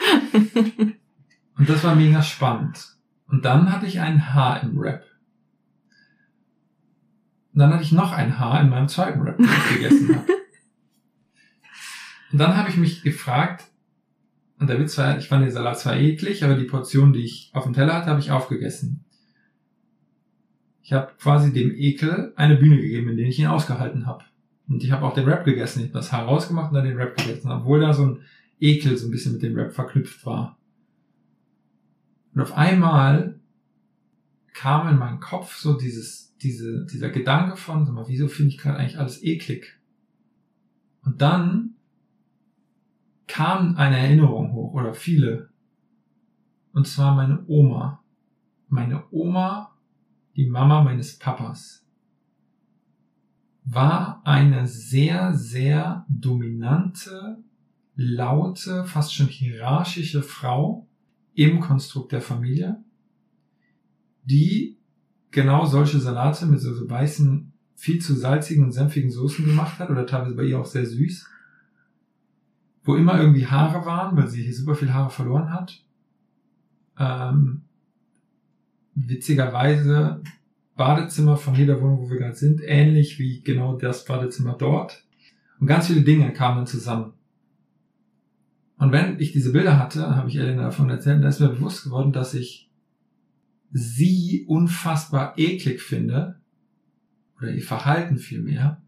Und 1.57 1.67
das 1.67 1.83
war 1.83 1.95
mega 1.95 2.21
spannend. 2.21 2.97
Und 3.27 3.43
dann 3.43 3.71
hatte 3.71 3.85
ich 3.87 3.99
ein 3.99 4.33
Haar 4.33 4.61
im 4.61 4.77
Rap. 4.77 5.03
Und 7.53 7.59
dann 7.59 7.73
hatte 7.73 7.83
ich 7.83 7.91
noch 7.91 8.11
ein 8.11 8.37
Haar 8.37 8.61
in 8.61 8.69
meinem 8.69 8.87
zweiten 8.87 9.21
Rap, 9.21 9.37
den 9.37 9.45
ich 9.45 9.75
gegessen 9.75 10.15
habe. 10.15 10.27
Und 12.31 12.39
dann 12.39 12.57
habe 12.57 12.69
ich 12.69 12.77
mich 12.77 13.01
gefragt, 13.03 13.65
und 14.59 14.69
der 14.69 14.79
Witz 14.79 14.97
war, 14.97 15.17
ich 15.17 15.27
fand 15.27 15.43
den 15.43 15.51
Salat 15.51 15.79
zwar 15.79 15.95
eklig, 15.95 16.43
aber 16.43 16.55
die 16.55 16.65
Portion, 16.65 17.13
die 17.13 17.23
ich 17.23 17.51
auf 17.53 17.63
dem 17.63 17.73
Teller 17.73 17.93
hatte, 17.93 18.07
habe 18.07 18.19
ich 18.19 18.31
aufgegessen. 18.31 19.05
Ich 20.81 20.93
habe 20.93 21.11
quasi 21.19 21.53
dem 21.53 21.73
Ekel 21.75 22.33
eine 22.35 22.55
Bühne 22.55 22.77
gegeben, 22.77 23.09
in 23.09 23.17
der 23.17 23.27
ich 23.27 23.39
ihn 23.39 23.47
ausgehalten 23.47 24.05
habe. 24.05 24.23
Und 24.67 24.83
ich 24.83 24.91
habe 24.91 25.05
auch 25.05 25.13
den 25.13 25.27
Rap 25.27 25.45
gegessen. 25.45 25.79
Ich 25.79 25.85
habe 25.85 25.99
das 25.99 26.11
Haar 26.11 26.25
rausgemacht 26.25 26.71
und 26.71 26.75
dann 26.75 26.85
den 26.85 26.97
Rap 26.97 27.15
gegessen, 27.15 27.51
obwohl 27.51 27.79
da 27.79 27.93
so 27.93 28.05
ein 28.05 28.21
Ekel 28.59 28.97
so 28.97 29.07
ein 29.07 29.11
bisschen 29.11 29.33
mit 29.33 29.43
dem 29.43 29.55
Rap 29.55 29.73
verknüpft 29.73 30.25
war. 30.25 30.57
Und 32.33 32.41
auf 32.41 32.55
einmal 32.57 33.39
kam 34.53 34.89
in 34.89 34.97
meinen 34.97 35.19
Kopf 35.19 35.55
so 35.57 35.77
dieses, 35.77 36.35
diese, 36.37 36.85
dieser 36.85 37.09
Gedanke 37.09 37.55
von, 37.55 37.85
sag 37.85 37.93
mal, 37.95 38.07
wieso 38.07 38.27
finde 38.27 38.51
ich 38.51 38.57
gerade 38.57 38.77
eigentlich 38.77 38.99
alles 38.99 39.23
eklig? 39.23 39.79
Und 41.03 41.21
dann 41.21 41.75
kam 43.27 43.77
eine 43.77 43.97
Erinnerung 43.97 44.53
hoch 44.53 44.73
oder 44.73 44.93
viele. 44.93 45.49
Und 46.73 46.87
zwar 46.87 47.15
meine 47.15 47.43
Oma. 47.47 48.03
Meine 48.69 49.05
Oma 49.11 49.77
die 50.37 50.45
Mama 50.45 50.83
meines 50.83 51.17
Papas, 51.17 51.83
war 53.69 54.21
eine 54.23 54.65
sehr, 54.65 55.33
sehr 55.33 56.05
dominante, 56.07 57.37
laute, 57.95 58.85
fast 58.85 59.13
schon 59.13 59.27
hierarchische 59.27 60.23
Frau 60.23 60.87
im 61.33 61.59
Konstrukt 61.59 62.11
der 62.13 62.21
Familie. 62.21 62.81
die 64.23 64.77
genau 65.31 65.65
solche 65.65 65.99
Salate 65.99 66.45
mit 66.45 66.59
so, 66.59 66.73
so 66.73 66.89
weißen, 66.89 67.53
viel 67.75 68.01
zu 68.01 68.15
salzigen 68.15 68.63
und 68.65 68.71
senfigen 68.71 69.11
Soßen 69.11 69.45
gemacht 69.45 69.79
hat 69.79 69.89
oder 69.89 70.05
teilweise 70.05 70.35
bei 70.35 70.43
ihr 70.43 70.59
auch 70.59 70.65
sehr 70.65 70.85
süß, 70.85 71.27
wo 72.83 72.95
immer 72.95 73.19
irgendwie 73.19 73.47
Haare 73.47 73.85
waren, 73.85 74.17
weil 74.17 74.27
sie 74.27 74.43
hier 74.43 74.53
super 74.53 74.75
viel 74.75 74.93
Haare 74.93 75.09
verloren 75.09 75.51
hat. 75.51 75.83
Ähm, 76.97 77.61
witzigerweise 78.95 80.21
Badezimmer 80.77 81.37
von 81.37 81.55
jeder 81.55 81.81
Wohnung, 81.81 81.99
wo 81.99 82.09
wir 82.09 82.17
gerade 82.17 82.35
sind, 82.35 82.61
ähnlich 82.63 83.19
wie 83.19 83.41
genau 83.41 83.77
das 83.77 84.05
Badezimmer 84.05 84.53
dort. 84.53 85.03
Und 85.59 85.67
ganz 85.67 85.87
viele 85.87 86.01
Dinge 86.01 86.31
kamen 86.33 86.65
zusammen. 86.67 87.13
Und 88.77 88.91
wenn 88.91 89.19
ich 89.19 89.31
diese 89.31 89.51
Bilder 89.51 89.79
hatte, 89.79 90.15
habe 90.15 90.29
ich 90.29 90.37
Elena 90.37 90.63
davon 90.63 90.89
erzählt, 90.89 91.23
da 91.23 91.29
ist 91.29 91.39
mir 91.39 91.49
bewusst 91.49 91.83
geworden, 91.83 92.13
dass 92.13 92.35
ich 92.35 92.69
sie 93.71 94.45
unfassbar 94.47 95.33
eklig 95.37 95.81
finde, 95.81 96.39
oder 97.37 97.51
ihr 97.51 97.63
Verhalten 97.63 98.17
vielmehr, 98.17 98.81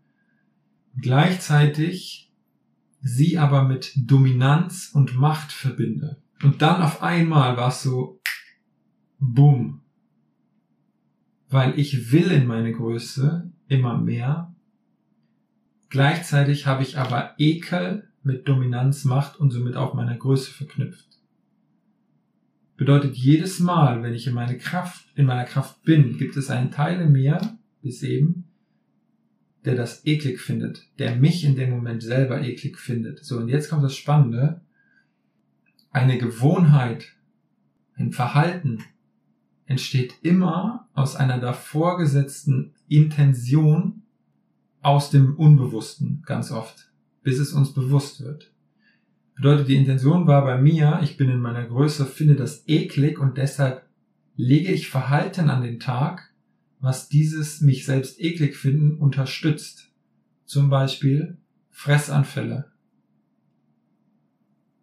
gleichzeitig 0.99 2.31
sie 3.01 3.37
aber 3.37 3.63
mit 3.63 3.93
Dominanz 3.95 4.91
und 4.93 5.15
Macht 5.15 5.51
verbinde. 5.51 6.21
Und 6.43 6.61
dann 6.61 6.81
auf 6.81 7.01
einmal 7.01 7.57
war 7.57 7.69
es 7.69 7.83
so, 7.83 8.21
boom. 9.19 9.81
Weil 11.49 11.77
ich 11.79 12.11
will 12.11 12.31
in 12.31 12.47
meine 12.47 12.71
Größe 12.71 13.51
immer 13.67 13.97
mehr. 13.97 14.53
Gleichzeitig 15.89 16.67
habe 16.67 16.83
ich 16.83 16.97
aber 16.97 17.33
Ekel 17.37 18.07
mit 18.23 18.47
Dominanz, 18.47 19.05
Macht 19.05 19.39
und 19.39 19.49
somit 19.51 19.75
auch 19.75 19.93
meiner 19.93 20.15
Größe 20.15 20.51
verknüpft. 20.51 21.07
Bedeutet 22.77 23.15
jedes 23.15 23.59
Mal, 23.59 24.03
wenn 24.03 24.13
ich 24.13 24.27
in 24.27 24.33
meine 24.33 24.57
Kraft, 24.57 25.05
in 25.15 25.25
meiner 25.25 25.43
Kraft 25.45 25.83
bin, 25.83 26.17
gibt 26.17 26.37
es 26.37 26.49
einen 26.49 26.71
Teil 26.71 27.01
in 27.01 27.11
mir, 27.11 27.57
bis 27.81 28.03
eben, 28.03 28.45
der 29.65 29.75
das 29.75 30.05
eklig 30.05 30.39
findet, 30.39 30.87
der 30.97 31.15
mich 31.15 31.43
in 31.43 31.55
dem 31.55 31.71
Moment 31.71 32.03
selber 32.03 32.41
eklig 32.41 32.77
findet. 32.77 33.25
So, 33.25 33.37
und 33.37 33.49
jetzt 33.49 33.69
kommt 33.69 33.83
das 33.83 33.95
Spannende. 33.95 34.61
Eine 35.91 36.17
Gewohnheit, 36.17 37.15
ein 37.95 38.11
Verhalten 38.11 38.83
entsteht 39.69 40.15
immer 40.23 40.89
aus 40.93 41.15
einer 41.15 41.37
davor 41.37 41.97
gesetzten 41.99 42.73
Intention 42.87 44.01
aus 44.81 45.11
dem 45.11 45.35
Unbewussten, 45.35 46.23
ganz 46.25 46.51
oft, 46.51 46.91
bis 47.21 47.37
es 47.37 47.53
uns 47.53 47.73
bewusst 47.73 48.19
wird. 48.21 48.51
Bedeutet, 49.35 49.67
die 49.67 49.75
Intention 49.75 50.25
war 50.25 50.43
bei 50.43 50.59
mir, 50.59 50.99
ich 51.03 51.17
bin 51.17 51.29
in 51.29 51.39
meiner 51.39 51.65
Größe, 51.65 52.07
finde 52.07 52.35
das 52.35 52.67
eklig 52.67 53.19
und 53.19 53.37
deshalb 53.37 53.87
lege 54.35 54.71
ich 54.71 54.89
Verhalten 54.89 55.51
an 55.51 55.61
den 55.61 55.79
Tag, 55.79 56.33
was 56.79 57.07
dieses 57.07 57.61
mich 57.61 57.85
selbst 57.85 58.19
eklig 58.19 58.57
finden 58.57 58.97
unterstützt. 58.97 59.91
Zum 60.45 60.71
Beispiel 60.71 61.37
Fressanfälle. 61.69 62.71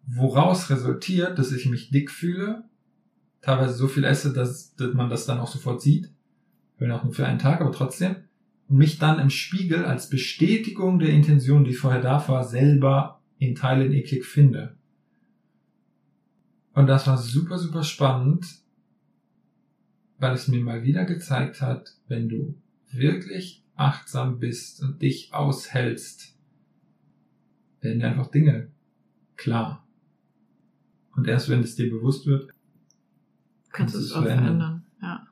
Woraus 0.05 0.69
resultiert, 0.69 1.37
dass 1.37 1.51
ich 1.51 1.65
mich 1.65 1.89
dick 1.89 2.09
fühle, 2.09 2.63
teilweise 3.41 3.73
so 3.73 3.87
viel 3.87 4.03
esse, 4.03 4.33
dass, 4.33 4.75
dass 4.75 4.93
man 4.93 5.09
das 5.09 5.25
dann 5.25 5.39
auch 5.39 5.47
sofort 5.47 5.81
sieht, 5.81 6.11
wenn 6.77 6.91
auch 6.91 7.03
nur 7.03 7.13
für 7.13 7.25
einen 7.25 7.39
Tag, 7.39 7.61
aber 7.61 7.71
trotzdem, 7.71 8.17
und 8.67 8.77
mich 8.77 8.99
dann 8.99 9.19
im 9.19 9.29
Spiegel 9.29 9.85
als 9.85 10.09
Bestätigung 10.09 10.99
der 10.99 11.09
Intention, 11.09 11.63
die 11.63 11.73
vorher 11.73 12.01
da 12.01 12.25
war, 12.27 12.43
selber 12.43 13.21
in 13.39 13.55
Teilen 13.55 13.93
eklig 13.93 14.25
finde. 14.25 14.75
Und 16.73 16.87
das 16.87 17.07
war 17.07 17.17
super, 17.17 17.57
super 17.57 17.83
spannend, 17.83 18.45
weil 20.19 20.33
es 20.33 20.47
mir 20.47 20.61
mal 20.61 20.83
wieder 20.83 21.05
gezeigt 21.05 21.61
hat, 21.61 21.95
wenn 22.07 22.29
du 22.29 22.55
wirklich 22.91 23.63
achtsam 23.75 24.39
bist 24.39 24.81
und 24.81 25.01
dich 25.01 25.33
aushältst, 25.33 26.35
werden 27.81 27.99
dir 27.99 28.07
einfach 28.07 28.31
Dinge 28.31 28.71
klar. 29.35 29.87
Und 31.15 31.27
erst 31.27 31.49
wenn 31.49 31.61
es 31.61 31.75
dir 31.75 31.89
bewusst 31.89 32.25
wird, 32.25 32.51
kannst 33.71 33.95
du 33.95 33.99
es 33.99 34.13
auch 34.13 34.23
verändern. 34.23 34.85
Ja. 35.01 35.27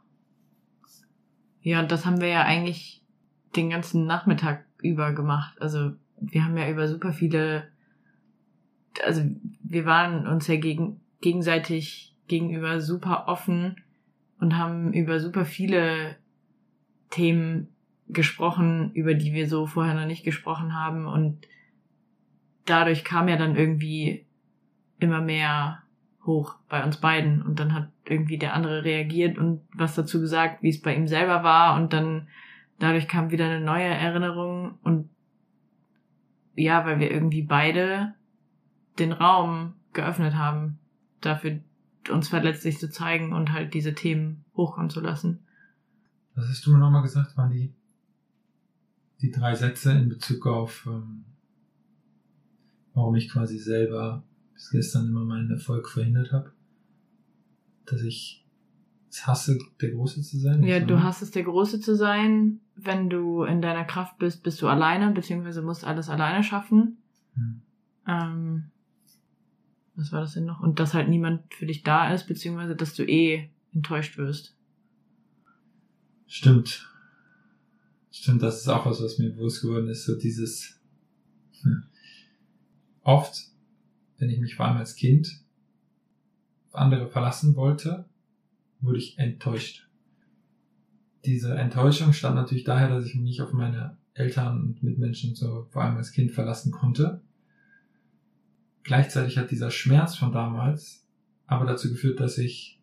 Ja, 1.61 1.79
und 1.79 1.91
das 1.91 2.05
haben 2.05 2.21
wir 2.21 2.27
ja 2.27 2.43
eigentlich 2.43 3.01
den 3.55 3.69
ganzen 3.69 4.05
Nachmittag 4.05 4.65
über 4.81 5.13
gemacht. 5.13 5.59
Also 5.61 5.93
wir 6.19 6.43
haben 6.43 6.57
ja 6.57 6.69
über 6.69 6.87
super 6.87 7.13
viele, 7.13 7.67
also 9.03 9.23
wir 9.63 9.85
waren 9.85 10.27
uns 10.27 10.47
ja 10.47 10.57
gegen, 10.57 11.01
gegenseitig 11.21 12.15
gegenüber 12.27 12.81
super 12.81 13.27
offen 13.27 13.77
und 14.39 14.57
haben 14.57 14.93
über 14.93 15.19
super 15.19 15.45
viele 15.45 16.17
Themen 17.09 17.69
gesprochen, 18.07 18.91
über 18.93 19.13
die 19.13 19.33
wir 19.33 19.49
so 19.49 19.65
vorher 19.65 19.95
noch 19.95 20.05
nicht 20.05 20.23
gesprochen 20.23 20.75
haben 20.75 21.07
und 21.07 21.47
dadurch 22.65 23.03
kam 23.03 23.27
ja 23.27 23.37
dann 23.37 23.55
irgendwie 23.55 24.25
immer 24.99 25.21
mehr 25.21 25.81
hoch 26.25 26.55
bei 26.69 26.83
uns 26.83 26.97
beiden. 26.97 27.41
Und 27.41 27.59
dann 27.59 27.73
hat 27.73 27.89
irgendwie 28.05 28.37
der 28.37 28.53
andere 28.53 28.83
reagiert 28.83 29.37
und 29.37 29.61
was 29.73 29.95
dazu 29.95 30.19
gesagt, 30.19 30.63
wie 30.63 30.69
es 30.69 30.81
bei 30.81 30.95
ihm 30.95 31.07
selber 31.07 31.43
war. 31.43 31.75
Und 31.75 31.93
dann 31.93 32.27
dadurch 32.79 33.07
kam 33.07 33.31
wieder 33.31 33.45
eine 33.45 33.61
neue 33.61 33.85
Erinnerung. 33.85 34.77
Und 34.83 35.09
ja, 36.55 36.85
weil 36.85 36.99
wir 36.99 37.11
irgendwie 37.11 37.43
beide 37.43 38.13
den 38.99 39.11
Raum 39.11 39.73
geöffnet 39.93 40.35
haben, 40.35 40.79
dafür 41.21 41.59
uns 42.09 42.29
verletzlich 42.29 42.77
zu 42.77 42.89
zeigen 42.89 43.33
und 43.33 43.51
halt 43.51 43.73
diese 43.73 43.93
Themen 43.93 44.45
hochkommen 44.55 44.89
zu 44.89 45.01
lassen. 45.01 45.39
Was 46.35 46.47
hast 46.47 46.65
du 46.65 46.71
mir 46.71 46.77
nochmal 46.77 47.01
gesagt, 47.01 47.35
waren 47.37 47.51
die, 47.51 47.73
die 49.21 49.31
drei 49.31 49.55
Sätze 49.55 49.91
in 49.93 50.09
Bezug 50.09 50.45
auf, 50.45 50.85
ähm, 50.85 51.25
warum 52.93 53.15
ich 53.15 53.29
quasi 53.29 53.57
selber 53.57 54.23
bis 54.55 54.71
gestern 54.71 55.09
immer 55.09 55.23
meinen 55.23 55.51
Erfolg 55.51 55.87
verhindert 55.87 56.31
habe? 56.31 56.51
Dass 57.85 58.01
ich 58.01 58.43
es 59.11 59.27
hasse, 59.27 59.59
der 59.79 59.91
Große 59.91 60.21
zu 60.23 60.39
sein? 60.39 60.63
Ja, 60.63 60.79
du 60.79 61.03
hast 61.03 61.21
es, 61.21 61.31
der 61.31 61.43
Große 61.43 61.79
zu 61.79 61.95
sein. 61.95 62.61
Wenn 62.75 63.09
du 63.09 63.43
in 63.43 63.61
deiner 63.61 63.85
Kraft 63.85 64.17
bist, 64.17 64.43
bist 64.43 64.61
du 64.61 64.67
alleine, 64.67 65.11
beziehungsweise 65.11 65.61
musst 65.61 65.85
alles 65.85 66.09
alleine 66.09 66.43
schaffen. 66.43 66.97
Hm. 67.35 67.61
Ähm, 68.07 68.63
was 69.95 70.11
war 70.11 70.21
das 70.21 70.33
denn 70.33 70.45
noch? 70.45 70.59
Und 70.61 70.79
dass 70.79 70.93
halt 70.93 71.07
niemand 71.07 71.53
für 71.53 71.65
dich 71.65 71.83
da 71.83 72.13
ist, 72.13 72.27
beziehungsweise 72.27 72.75
dass 72.75 72.93
du 72.95 73.03
eh 73.03 73.49
enttäuscht 73.73 74.17
wirst. 74.17 74.55
Stimmt. 76.27 76.89
Stimmt, 78.11 78.41
das 78.41 78.61
ist 78.61 78.67
auch 78.67 78.85
was, 78.85 79.01
was 79.01 79.19
mir 79.19 79.29
bewusst 79.29 79.61
geworden 79.61 79.87
ist, 79.87 80.05
so 80.05 80.17
dieses 80.17 80.79
hm. 81.61 81.83
oft, 83.03 83.54
wenn 84.17 84.29
ich 84.29 84.39
mich 84.39 84.55
vor 84.55 84.65
allem 84.65 84.77
als 84.77 84.95
Kind 84.95 85.41
auf 86.67 86.75
andere 86.75 87.07
verlassen 87.07 87.55
wollte, 87.55 88.05
wurde 88.81 88.99
ich 88.99 89.17
enttäuscht. 89.17 89.87
Diese 91.25 91.55
Enttäuschung 91.55 92.13
stand 92.13 92.35
natürlich 92.35 92.63
daher, 92.63 92.89
dass 92.89 93.05
ich 93.05 93.15
mich 93.15 93.23
nicht 93.23 93.41
auf 93.41 93.53
meine 93.53 93.97
Eltern 94.13 94.61
und 94.61 94.83
Mitmenschen 94.83 95.35
so 95.35 95.67
vor 95.71 95.83
allem 95.83 95.97
als 95.97 96.11
Kind 96.11 96.31
verlassen 96.31 96.71
konnte 96.71 97.21
Gleichzeitig 98.85 99.39
hat 99.39 99.49
dieser 99.49 99.71
Schmerz 99.71 100.15
von 100.15 100.31
damals 100.31 101.03
aber 101.47 101.65
dazu 101.65 101.89
geführt, 101.89 102.19
dass 102.19 102.37
ich, 102.37 102.79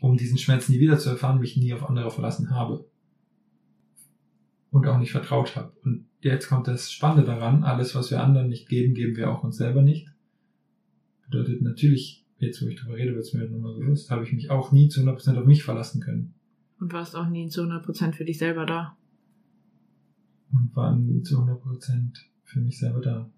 um 0.00 0.16
diesen 0.16 0.38
Schmerz 0.38 0.68
nie 0.68 0.78
wieder 0.78 0.98
zu 0.98 1.10
erfahren, 1.10 1.40
mich 1.40 1.56
nie 1.56 1.74
auf 1.74 1.88
andere 1.88 2.12
verlassen 2.12 2.50
habe. 2.50 2.88
Und 4.82 4.92
auch 4.92 4.98
nicht 4.98 5.12
vertraut 5.12 5.56
habe. 5.56 5.72
Und 5.82 6.06
jetzt 6.20 6.48
kommt 6.48 6.68
das 6.68 6.90
Spannende 6.90 7.24
daran, 7.24 7.64
alles, 7.64 7.94
was 7.94 8.10
wir 8.10 8.22
anderen 8.22 8.48
nicht 8.48 8.68
geben, 8.68 8.94
geben 8.94 9.16
wir 9.16 9.30
auch 9.30 9.42
uns 9.42 9.56
selber 9.56 9.82
nicht. 9.82 10.08
Bedeutet 11.24 11.62
natürlich, 11.62 12.24
jetzt 12.38 12.62
wo 12.62 12.66
ich 12.66 12.76
drüber 12.76 12.96
rede, 12.96 13.14
wird 13.14 13.24
es 13.24 13.32
mir 13.32 13.48
nochmal 13.48 13.74
bewusst, 13.74 14.10
habe 14.10 14.24
ich 14.24 14.32
mich 14.32 14.50
auch 14.50 14.72
nie 14.72 14.88
zu 14.88 15.00
100% 15.00 15.38
auf 15.38 15.46
mich 15.46 15.62
verlassen 15.64 16.00
können. 16.00 16.34
Und 16.78 16.92
warst 16.92 17.16
auch 17.16 17.28
nie 17.28 17.48
zu 17.48 17.62
100% 17.62 18.12
für 18.12 18.24
dich 18.24 18.38
selber 18.38 18.66
da. 18.66 18.96
Und 20.52 20.74
war 20.76 20.94
nie 20.94 21.22
zu 21.22 21.38
100% 21.38 22.18
für 22.44 22.60
mich 22.60 22.78
selber 22.78 23.00
da 23.00 23.30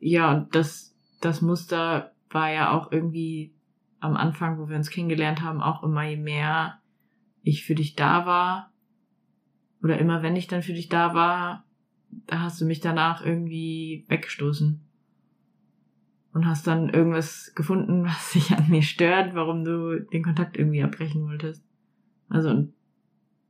ja, 0.00 0.32
und 0.32 0.54
das, 0.54 0.96
das 1.20 1.42
Muster 1.42 2.12
war 2.30 2.50
ja 2.50 2.72
auch 2.72 2.90
irgendwie 2.90 3.54
am 4.00 4.16
Anfang, 4.16 4.58
wo 4.58 4.68
wir 4.68 4.76
uns 4.76 4.90
kennengelernt 4.90 5.42
haben, 5.42 5.60
auch 5.60 5.82
immer 5.82 6.04
je 6.04 6.16
mehr 6.16 6.80
ich 7.42 7.64
für 7.64 7.74
dich 7.74 7.94
da 7.94 8.26
war, 8.26 8.69
oder 9.82 9.98
immer 9.98 10.22
wenn 10.22 10.36
ich 10.36 10.46
dann 10.46 10.62
für 10.62 10.72
dich 10.72 10.88
da 10.88 11.14
war, 11.14 11.64
da 12.26 12.40
hast 12.40 12.60
du 12.60 12.64
mich 12.64 12.80
danach 12.80 13.24
irgendwie 13.24 14.04
weggestoßen. 14.08 14.80
Und 16.32 16.46
hast 16.46 16.66
dann 16.66 16.90
irgendwas 16.90 17.52
gefunden, 17.54 18.04
was 18.04 18.32
sich 18.32 18.52
an 18.52 18.68
mir 18.68 18.82
stört, 18.82 19.34
warum 19.34 19.64
du 19.64 20.00
den 20.00 20.22
Kontakt 20.22 20.56
irgendwie 20.56 20.82
abbrechen 20.82 21.24
wolltest. 21.26 21.64
Also 22.28 22.68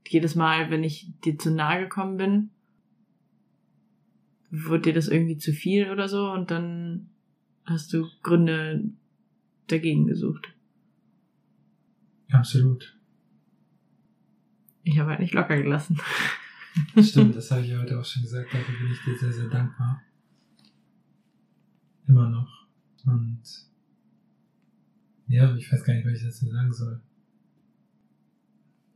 jedes 0.08 0.34
Mal, 0.34 0.70
wenn 0.70 0.82
ich 0.82 1.12
dir 1.25 1.38
zu 1.38 1.50
nahe 1.50 1.80
gekommen 1.80 2.16
bin, 2.16 2.50
wird 4.50 4.87
dir 4.87 4.92
das 4.92 5.08
irgendwie 5.08 5.38
zu 5.38 5.52
viel 5.52 5.90
oder 5.90 6.08
so 6.08 6.30
und 6.30 6.50
dann 6.50 7.10
hast 7.64 7.92
du 7.92 8.08
Gründe 8.22 8.90
dagegen 9.68 10.06
gesucht. 10.06 10.52
Absolut. 12.32 13.00
Ich 14.90 14.99
habe 14.99 15.11
halt 15.11 15.20
nicht 15.20 15.35
locker 15.35 15.56
gelassen. 15.56 16.00
Stimmt, 17.00 17.37
das 17.37 17.50
habe 17.50 17.62
ich 17.62 17.68
ja 17.68 17.78
heute 17.78 17.99
auch 17.99 18.04
schon 18.04 18.23
gesagt. 18.23 18.52
Dafür 18.52 18.76
bin 18.76 18.90
ich 18.90 19.00
dir 19.04 19.16
sehr, 19.16 19.32
sehr 19.32 19.49
dankbar. 19.49 20.02
Immer 22.09 22.28
noch. 22.28 22.66
Und 23.06 23.42
ja, 25.28 25.54
ich 25.54 25.73
weiß 25.73 25.85
gar 25.85 25.94
nicht, 25.94 26.04
was 26.04 26.14
ich 26.14 26.25
dazu 26.25 26.47
sagen 26.47 26.73
soll. 26.73 27.00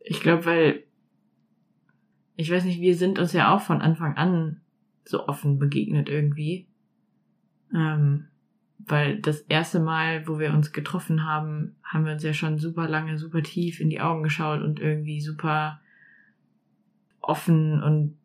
Ich 0.00 0.20
glaube, 0.20 0.44
weil 0.46 0.82
ich 2.34 2.50
weiß 2.50 2.64
nicht, 2.64 2.80
wir 2.80 2.96
sind 2.96 3.20
uns 3.20 3.32
ja 3.32 3.54
auch 3.54 3.60
von 3.60 3.80
Anfang 3.80 4.16
an 4.16 4.60
so 5.04 5.28
offen 5.28 5.60
begegnet 5.60 6.08
irgendwie. 6.08 6.66
Ähm, 7.72 8.26
weil 8.78 9.20
das 9.20 9.42
erste 9.42 9.78
Mal, 9.78 10.26
wo 10.26 10.40
wir 10.40 10.52
uns 10.52 10.72
getroffen 10.72 11.24
haben, 11.24 11.76
haben 11.84 12.04
wir 12.04 12.14
uns 12.14 12.24
ja 12.24 12.34
schon 12.34 12.58
super 12.58 12.88
lange, 12.88 13.16
super 13.16 13.42
tief 13.42 13.78
in 13.78 13.90
die 13.90 14.00
Augen 14.00 14.24
geschaut 14.24 14.60
und 14.60 14.80
irgendwie 14.80 15.20
super 15.20 15.80
offen 17.28 17.82
und 17.82 18.16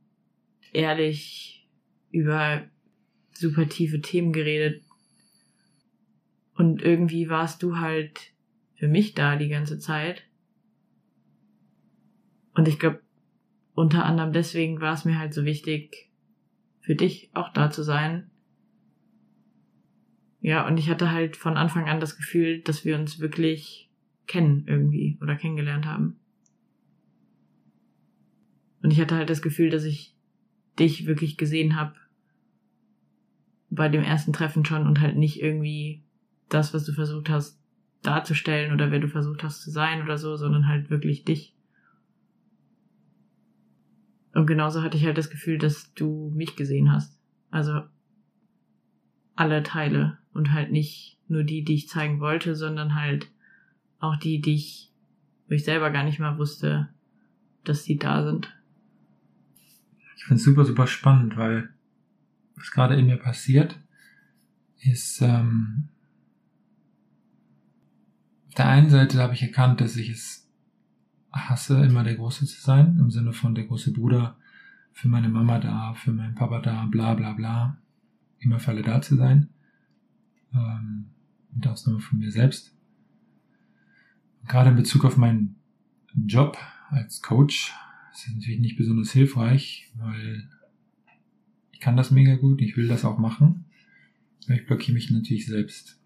ehrlich 0.73 1.67
über 2.11 2.63
super 3.33 3.67
tiefe 3.67 4.01
Themen 4.01 4.33
geredet. 4.33 4.83
Und 6.55 6.81
irgendwie 6.81 7.29
warst 7.29 7.63
du 7.63 7.77
halt 7.77 8.33
für 8.75 8.87
mich 8.87 9.13
da 9.13 9.35
die 9.35 9.49
ganze 9.49 9.79
Zeit. 9.79 10.23
Und 12.53 12.67
ich 12.67 12.79
glaube, 12.79 13.01
unter 13.73 14.05
anderem 14.05 14.33
deswegen 14.33 14.81
war 14.81 14.93
es 14.93 15.05
mir 15.05 15.17
halt 15.17 15.33
so 15.33 15.45
wichtig, 15.45 16.11
für 16.81 16.95
dich 16.95 17.29
auch 17.33 17.53
da 17.53 17.71
zu 17.71 17.83
sein. 17.83 18.29
Ja, 20.41 20.67
und 20.67 20.77
ich 20.77 20.89
hatte 20.89 21.11
halt 21.11 21.37
von 21.37 21.57
Anfang 21.57 21.87
an 21.87 21.99
das 21.99 22.17
Gefühl, 22.17 22.61
dass 22.61 22.83
wir 22.83 22.97
uns 22.97 23.19
wirklich 23.19 23.89
kennen 24.27 24.65
irgendwie 24.67 25.17
oder 25.21 25.35
kennengelernt 25.35 25.85
haben. 25.85 26.18
Und 28.81 28.91
ich 28.91 29.01
hatte 29.01 29.15
halt 29.15 29.29
das 29.29 29.41
Gefühl, 29.41 29.69
dass 29.69 29.83
ich 29.83 30.15
dich 30.77 31.05
wirklich 31.05 31.37
gesehen 31.37 31.75
habe 31.75 31.95
bei 33.69 33.89
dem 33.89 34.03
ersten 34.03 34.33
Treffen 34.33 34.65
schon 34.65 34.87
und 34.87 34.99
halt 34.99 35.15
nicht 35.15 35.41
irgendwie 35.41 36.03
das, 36.47 36.73
was 36.73 36.85
du 36.85 36.93
versucht 36.93 37.29
hast 37.29 37.59
darzustellen 38.01 38.73
oder 38.73 38.91
wer 38.91 38.99
du 38.99 39.07
versucht 39.07 39.43
hast 39.43 39.61
zu 39.61 39.71
sein 39.71 40.01
oder 40.01 40.17
so, 40.17 40.37
sondern 40.37 40.67
halt 40.67 40.89
wirklich 40.89 41.25
dich. 41.25 41.53
Und 44.33 44.45
genauso 44.45 44.81
hatte 44.81 44.97
ich 44.97 45.05
halt 45.05 45.17
das 45.17 45.29
Gefühl, 45.29 45.57
dass 45.57 45.93
du 45.93 46.31
mich 46.33 46.55
gesehen 46.55 46.91
hast. 46.91 47.19
Also 47.51 47.81
alle 49.35 49.63
Teile 49.63 50.17
und 50.33 50.53
halt 50.53 50.71
nicht 50.71 51.17
nur 51.27 51.43
die, 51.43 51.63
die 51.63 51.75
ich 51.75 51.89
zeigen 51.89 52.19
wollte, 52.19 52.55
sondern 52.55 52.95
halt 52.95 53.27
auch 53.99 54.15
die, 54.15 54.41
die 54.41 54.55
ich, 54.55 54.91
wo 55.47 55.55
ich 55.55 55.63
selber 55.63 55.91
gar 55.91 56.03
nicht 56.03 56.19
mal 56.19 56.37
wusste, 56.37 56.89
dass 57.63 57.83
sie 57.83 57.97
da 57.97 58.23
sind. 58.23 58.55
Ich 60.19 60.25
finde 60.25 60.35
es 60.35 60.43
super, 60.43 60.65
super 60.65 60.85
spannend, 60.85 61.37
weil 61.37 61.69
was 62.55 62.71
gerade 62.71 62.97
in 62.97 63.05
mir 63.05 63.15
passiert, 63.15 63.79
ist, 64.81 65.21
ähm, 65.21 65.87
auf 68.49 68.55
der 68.55 68.67
einen 68.67 68.89
Seite 68.89 69.17
habe 69.23 69.33
ich 69.33 69.41
erkannt, 69.41 69.79
dass 69.79 69.95
ich 69.95 70.09
es 70.09 70.45
hasse, 71.31 71.85
immer 71.85 72.03
der 72.03 72.15
Große 72.15 72.45
zu 72.45 72.61
sein, 72.61 72.97
im 72.99 73.09
Sinne 73.11 73.31
von 73.31 73.55
der 73.55 73.63
große 73.65 73.93
Bruder 73.93 74.35
für 74.91 75.07
meine 75.07 75.29
Mama 75.29 75.57
da, 75.57 75.93
für 75.93 76.11
meinen 76.11 76.35
Papa 76.35 76.59
da, 76.59 76.85
bla 76.87 77.13
bla 77.13 77.31
bla, 77.31 77.77
immer 78.39 78.59
für 78.59 78.71
alle 78.71 78.81
da 78.81 79.01
zu 79.01 79.15
sein. 79.15 79.47
Ähm, 80.53 81.11
mit 81.53 81.65
Ausnahme 81.65 82.01
von 82.01 82.19
mir 82.19 82.31
selbst. 82.31 82.75
Gerade 84.45 84.71
in 84.71 84.75
Bezug 84.75 85.05
auf 85.05 85.15
meinen 85.15 85.55
Job 86.13 86.57
als 86.89 87.21
Coach 87.21 87.73
ist 88.11 88.27
das 88.27 88.35
natürlich 88.35 88.59
nicht 88.59 88.77
besonders 88.77 89.11
hilfreich, 89.11 89.91
weil 89.95 90.49
ich 91.71 91.79
kann 91.79 91.97
das 91.97 92.11
mega 92.11 92.35
gut, 92.35 92.61
ich 92.61 92.75
will 92.77 92.87
das 92.87 93.05
auch 93.05 93.17
machen, 93.17 93.65
aber 94.45 94.55
ich 94.55 94.65
blockiere 94.65 94.93
mich 94.93 95.11
natürlich 95.11 95.45
selbst. 95.45 95.99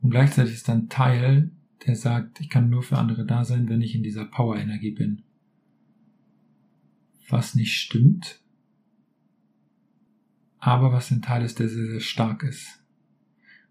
Und 0.00 0.10
gleichzeitig 0.10 0.54
ist 0.54 0.68
dann 0.68 0.88
Teil 0.88 1.50
der 1.86 1.94
sagt, 1.94 2.40
ich 2.40 2.48
kann 2.48 2.68
nur 2.68 2.82
für 2.82 2.98
andere 2.98 3.24
da 3.24 3.44
sein, 3.44 3.68
wenn 3.68 3.82
ich 3.82 3.94
in 3.94 4.02
dieser 4.02 4.24
Power-Energie 4.24 4.90
bin. 4.90 5.22
Was 7.28 7.54
nicht 7.54 7.78
stimmt, 7.78 8.40
aber 10.58 10.92
was 10.92 11.10
ein 11.10 11.22
Teil 11.22 11.44
ist, 11.44 11.58
der 11.58 11.68
sehr, 11.68 11.86
sehr 11.86 12.00
stark 12.00 12.42
ist. 12.42 12.82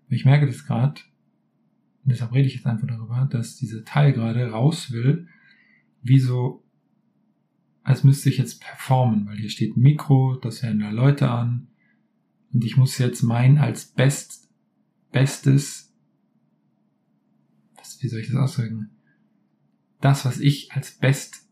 Und 0.08 0.16
ich 0.16 0.26
merke 0.26 0.46
das 0.46 0.66
gerade, 0.66 1.02
und 2.04 2.12
deshalb 2.12 2.34
rede 2.34 2.48
ich 2.48 2.56
jetzt 2.56 2.68
einfach 2.68 2.88
darüber, 2.88 3.28
dass 3.30 3.58
dieser 3.58 3.84
Teil 3.84 4.14
gerade 4.14 4.50
raus 4.50 4.92
will, 4.92 5.28
wie 6.06 6.20
so, 6.20 6.64
als 7.84 8.04
müsste 8.04 8.30
ich 8.30 8.38
jetzt 8.38 8.62
performen, 8.62 9.28
weil 9.28 9.38
hier 9.38 9.50
steht 9.50 9.76
ein 9.76 9.82
Mikro, 9.82 10.38
das 10.38 10.64
hören 10.64 10.80
da 10.80 10.90
Leute 10.90 11.30
an, 11.30 11.68
und 12.54 12.64
ich 12.64 12.78
muss 12.78 12.98
jetzt 12.98 13.22
mein 13.22 13.58
als 13.58 13.86
best, 13.86 14.50
bestes 15.12 15.86
wie 18.06 18.08
soll 18.08 18.20
ich 18.20 18.28
das 18.28 18.36
ausdrücken? 18.36 18.92
Das, 20.00 20.26
was 20.26 20.40
ich 20.40 20.72
als 20.72 20.92
best, 20.92 21.50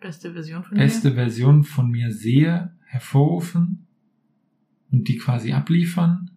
beste 0.00 0.32
Version 0.32 0.64
von 0.64 0.78
beste 0.78 1.10
mir. 1.10 1.14
Version 1.14 1.64
von 1.64 1.90
mir 1.90 2.12
sehe, 2.12 2.74
hervorrufen 2.86 3.86
und 4.90 5.08
die 5.08 5.18
quasi 5.18 5.52
abliefern, 5.52 6.30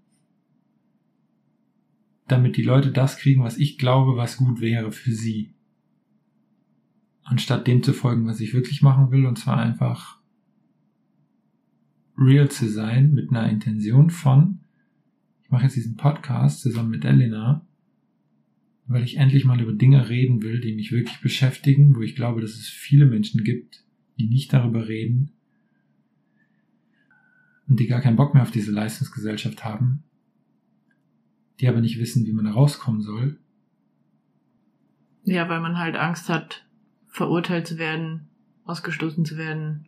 damit 2.27 2.57
die 2.57 2.63
Leute 2.63 2.91
das 2.91 3.17
kriegen, 3.17 3.43
was 3.43 3.57
ich 3.57 3.77
glaube, 3.77 4.17
was 4.17 4.35
gut 4.35 4.59
wäre 4.59 4.91
für 4.91 5.13
sie. 5.13 5.54
Anstatt 7.25 7.67
dem 7.67 7.83
zu 7.83 7.91
folgen, 7.91 8.25
was 8.27 8.39
ich 8.39 8.53
wirklich 8.53 8.81
machen 8.81 9.11
will, 9.11 9.25
und 9.25 9.37
zwar 9.37 9.57
einfach 9.57 10.19
real 12.17 12.49
zu 12.49 12.69
sein 12.69 13.13
mit 13.13 13.29
einer 13.29 13.49
Intention 13.49 14.09
von, 14.09 14.61
ich 15.43 15.49
mache 15.51 15.63
jetzt 15.63 15.75
diesen 15.75 15.97
Podcast 15.97 16.61
zusammen 16.61 16.91
mit 16.91 17.03
Elena 17.03 17.65
weil 18.87 19.03
ich 19.03 19.17
endlich 19.17 19.45
mal 19.45 19.59
über 19.59 19.73
Dinge 19.73 20.09
reden 20.09 20.41
will, 20.43 20.59
die 20.59 20.75
mich 20.75 20.91
wirklich 20.91 21.19
beschäftigen, 21.19 21.95
wo 21.95 22.01
ich 22.01 22.15
glaube, 22.15 22.41
dass 22.41 22.51
es 22.51 22.67
viele 22.67 23.05
Menschen 23.05 23.43
gibt, 23.43 23.83
die 24.19 24.27
nicht 24.27 24.53
darüber 24.53 24.87
reden 24.87 25.31
und 27.67 27.79
die 27.79 27.87
gar 27.87 28.01
keinen 28.01 28.15
Bock 28.15 28.33
mehr 28.33 28.43
auf 28.43 28.51
diese 28.51 28.71
Leistungsgesellschaft 28.71 29.65
haben, 29.65 30.03
die 31.59 31.67
aber 31.67 31.81
nicht 31.81 31.99
wissen, 31.99 32.25
wie 32.25 32.33
man 32.33 32.45
da 32.45 32.51
rauskommen 32.51 33.01
soll. 33.01 33.39
Ja, 35.23 35.49
weil 35.49 35.61
man 35.61 35.79
halt 35.79 35.95
Angst 35.95 36.29
hat, 36.29 36.64
verurteilt 37.15 37.65
zu 37.65 37.77
werden, 37.77 38.27
ausgestoßen 38.65 39.25
zu 39.25 39.37
werden. 39.37 39.87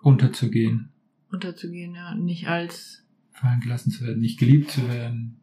Unterzugehen. 0.00 0.88
Unterzugehen, 1.30 1.94
ja. 1.94 2.14
Nicht 2.14 2.48
als 2.48 3.04
fallen 3.32 3.60
gelassen 3.60 3.90
zu 3.90 4.04
werden, 4.04 4.20
nicht 4.20 4.38
geliebt 4.38 4.70
zu 4.70 4.88
werden 4.88 5.40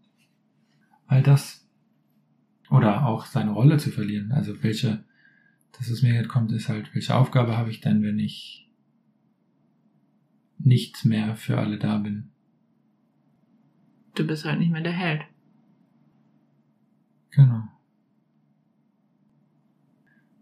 all 1.14 1.22
das. 1.22 1.68
Oder 2.70 3.06
auch 3.06 3.26
seine 3.26 3.52
Rolle 3.52 3.78
zu 3.78 3.92
verlieren. 3.92 4.32
Also 4.32 4.64
welche, 4.64 5.04
das 5.74 5.92
was 5.92 6.02
mir 6.02 6.16
jetzt 6.16 6.30
kommt, 6.30 6.52
ist 6.52 6.70
halt, 6.70 6.94
welche 6.96 7.16
Aufgabe 7.16 7.56
habe 7.56 7.70
ich 7.70 7.82
denn, 7.82 8.02
wenn 8.02 8.18
ich 8.18 8.68
nicht 10.58 11.06
mehr 11.06 11.36
für 11.36 11.60
alle 11.60 11.78
da 11.78 11.98
bin? 12.00 12.32
Du 14.16 14.26
bist 14.26 14.46
halt 14.46 14.60
nicht 14.60 14.72
mehr 14.72 14.82
der 14.82 14.94
Held. 14.94 15.22
Genau. 17.32 17.68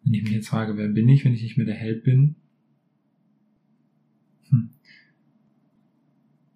Wenn 0.04 0.14
ich 0.14 0.24
mich 0.24 0.32
jetzt 0.32 0.50
frage, 0.50 0.78
wer 0.78 0.88
bin 0.88 1.08
ich, 1.10 1.26
wenn 1.26 1.34
ich 1.34 1.44
nicht 1.44 1.58
mehr 1.58 1.66
der 1.66 1.76
Held 1.76 2.04
bin, 2.04 2.36
hm. 4.50 4.70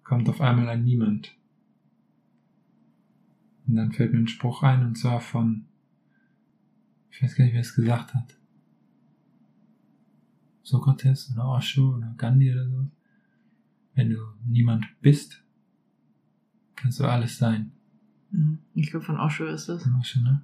kommt 0.02 0.28
auf 0.28 0.40
einmal 0.40 0.68
ein 0.68 0.84
Niemand. 0.84 1.36
Und 3.66 3.76
dann 3.76 3.92
fällt 3.92 4.12
mir 4.12 4.18
ein 4.18 4.28
Spruch 4.28 4.62
ein, 4.62 4.84
und 4.84 4.96
zwar 4.96 5.20
von, 5.20 5.66
ich 7.10 7.22
weiß 7.22 7.34
gar 7.34 7.44
nicht, 7.44 7.54
wer 7.54 7.60
es 7.60 7.74
gesagt 7.74 8.14
hat. 8.14 8.36
Sokrates 10.62 11.32
oder 11.32 11.48
Osho 11.48 11.94
oder 11.94 12.14
Gandhi 12.16 12.52
oder 12.52 12.68
so. 12.68 12.90
Wenn 13.94 14.10
du 14.10 14.18
niemand 14.44 14.84
bist, 15.00 15.42
kannst 16.74 17.00
du 17.00 17.04
alles 17.04 17.38
sein. 17.38 17.72
Mhm. 18.30 18.58
Ich 18.74 18.90
glaube, 18.90 19.06
von 19.06 19.18
Osho 19.18 19.46
ist 19.46 19.68
es. 19.68 19.84
Von 19.84 19.94
Osho, 19.94 20.20
ne? 20.20 20.42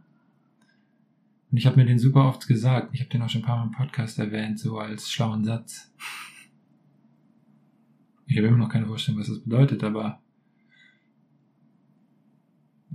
Und 1.52 1.58
ich 1.58 1.66
habe 1.66 1.76
mir 1.76 1.84
den 1.84 1.98
super 1.98 2.24
oft 2.24 2.48
gesagt. 2.48 2.94
Ich 2.94 3.00
habe 3.00 3.10
den 3.10 3.20
auch 3.20 3.28
schon 3.28 3.42
ein 3.42 3.44
paar 3.44 3.58
Mal 3.58 3.66
im 3.66 3.72
Podcast 3.72 4.18
erwähnt, 4.18 4.58
so 4.58 4.78
als 4.78 5.12
schlauen 5.12 5.44
Satz. 5.44 5.92
Ich 8.26 8.38
habe 8.38 8.46
immer 8.46 8.56
noch 8.56 8.70
keine 8.70 8.86
Vorstellung, 8.86 9.20
was 9.20 9.28
das 9.28 9.40
bedeutet, 9.40 9.84
aber 9.84 10.22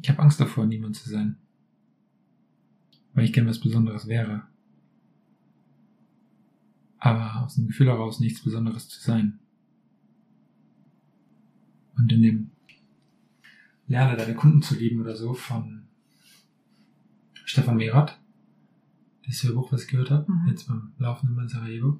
ich 0.01 0.09
habe 0.09 0.19
Angst 0.23 0.39
davor, 0.41 0.65
niemand 0.65 0.95
zu 0.95 1.07
sein. 1.07 1.37
Weil 3.13 3.25
ich 3.25 3.33
gern 3.33 3.45
was 3.45 3.59
Besonderes 3.59 4.07
wäre. 4.07 4.47
Aber 6.97 7.43
aus 7.43 7.55
dem 7.55 7.67
Gefühl 7.67 7.87
heraus 7.87 8.19
nichts 8.19 8.43
Besonderes 8.43 8.89
zu 8.89 8.99
sein. 8.99 9.37
Und 11.95 12.11
in 12.11 12.23
dem 12.23 12.51
Lerne 13.87 14.17
deine 14.17 14.33
Kunden 14.33 14.63
zu 14.63 14.75
lieben 14.75 14.99
oder 14.99 15.15
so 15.15 15.35
von 15.35 15.83
Stefan 17.45 17.77
Merath, 17.77 18.19
das 19.27 19.43
Hörbuch, 19.43 19.71
was 19.71 19.83
ich 19.83 19.89
gehört 19.89 20.09
habe, 20.11 20.31
Mhm. 20.31 20.47
jetzt 20.47 20.67
beim 20.67 20.91
Laufen 20.97 21.29
immer 21.29 21.43
in 21.43 21.49
Sarajevo. 21.49 21.99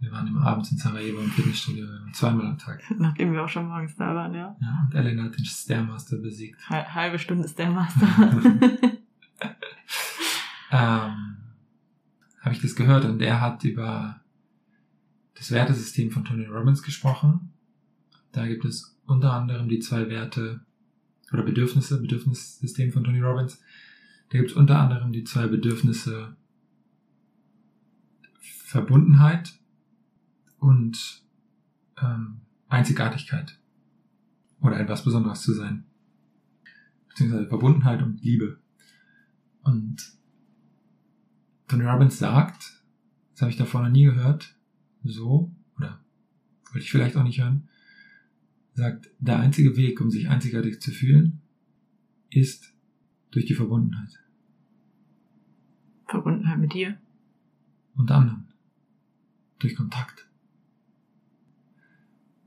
Wir 0.00 0.12
waren 0.12 0.26
immer 0.26 0.42
abends 0.42 0.70
in 0.72 0.76
Sarajevo 0.78 1.20
im 1.20 1.30
Fitnessstudio, 1.30 1.86
zweimal 2.12 2.46
am 2.46 2.58
Tag. 2.58 2.82
Nachdem 2.98 3.32
wir 3.32 3.42
auch 3.44 3.48
schon 3.48 3.66
morgens 3.66 3.96
da 3.96 4.14
waren, 4.14 4.34
ja. 4.34 4.54
Ja, 4.60 4.86
und 4.86 4.94
Elena 4.94 5.24
hat 5.24 5.38
den 5.38 5.44
Stairmaster 5.44 6.18
besiegt. 6.18 6.58
Hal- 6.68 6.94
Halbe 6.94 7.18
Stunde 7.18 7.44
ist 7.44 7.58
der 7.58 7.70
Master. 7.70 8.06
ähm, 10.70 11.36
habe 12.40 12.52
ich 12.54 12.60
das 12.60 12.74
gehört 12.76 13.04
und 13.04 13.20
er 13.22 13.40
hat 13.40 13.64
über 13.64 14.20
das 15.34 15.50
Wertesystem 15.50 16.10
von 16.10 16.24
Tony 16.24 16.44
Robbins 16.46 16.82
gesprochen. 16.82 17.52
Da 18.32 18.46
gibt 18.46 18.64
es 18.64 18.96
unter 19.06 19.32
anderem 19.32 19.68
die 19.68 19.78
zwei 19.80 20.08
Werte 20.08 20.60
oder 21.32 21.42
Bedürfnisse, 21.42 22.00
Bedürfnissystem 22.00 22.92
von 22.92 23.04
Tony 23.04 23.20
Robbins. 23.20 23.60
Da 24.28 24.38
gibt 24.38 24.50
es 24.50 24.56
unter 24.56 24.78
anderem 24.78 25.12
die 25.12 25.24
zwei 25.24 25.46
Bedürfnisse 25.46 26.36
Verbundenheit 28.40 29.58
und 30.58 31.22
ähm, 32.02 32.40
Einzigartigkeit 32.68 33.60
oder 34.60 34.80
etwas 34.80 35.04
Besonderes 35.04 35.42
zu 35.42 35.54
sein. 35.54 35.84
Beziehungsweise 37.08 37.48
Verbundenheit 37.48 38.02
und 38.02 38.22
Liebe. 38.22 38.58
Und 39.62 40.12
Tony 41.68 41.84
Robbins 41.84 42.18
sagt, 42.18 42.82
das 43.32 43.42
habe 43.42 43.50
ich 43.50 43.56
davor 43.56 43.82
noch 43.82 43.90
nie 43.90 44.04
gehört, 44.04 44.56
so, 45.04 45.54
oder 45.76 46.00
wollte 46.66 46.80
ich 46.80 46.90
vielleicht 46.90 47.16
auch 47.16 47.22
nicht 47.22 47.40
hören, 47.40 47.68
sagt, 48.74 49.10
der 49.18 49.38
einzige 49.38 49.76
Weg, 49.76 50.00
um 50.00 50.10
sich 50.10 50.28
einzigartig 50.28 50.80
zu 50.80 50.90
fühlen, 50.90 51.40
ist 52.30 52.75
durch 53.36 53.44
die 53.44 53.54
Verbundenheit. 53.54 54.18
Verbundenheit 56.06 56.58
mit 56.58 56.72
dir. 56.72 56.98
Und 57.94 58.10
anderen. 58.10 58.48
Durch 59.58 59.76
Kontakt. 59.76 60.26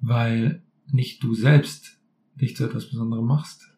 Weil 0.01 0.63
nicht 0.87 1.21
du 1.21 1.35
selbst 1.35 1.99
dich 2.33 2.55
zu 2.55 2.65
etwas 2.65 2.89
Besonderem 2.89 3.27
machst, 3.27 3.71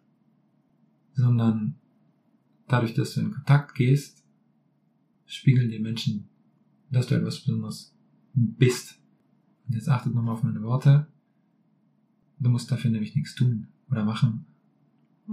sondern 1.14 1.76
dadurch, 2.70 2.94
dass 2.94 3.16
du 3.16 3.20
in 3.20 3.34
Kontakt 3.34 3.76
gehst, 3.76 4.24
spiegeln 5.26 5.70
die 5.70 5.80
Menschen, 5.80 6.30
dass 6.92 7.08
du 7.08 7.16
etwas 7.16 7.42
Besonderes 7.42 7.94
bist. 8.34 9.02
Und 9.68 9.76
jetzt 9.76 9.90
achtet 9.90 10.16
nochmal 10.16 10.36
auf 10.36 10.44
meine 10.44 10.64
Worte. 10.64 11.08
Du 12.40 12.50
musst 12.50 12.72
dafür 12.72 12.90
nämlich 12.90 13.18
nichts 13.18 13.36
tun 13.36 13.68
oder 13.90 14.06
machen. 14.06 14.46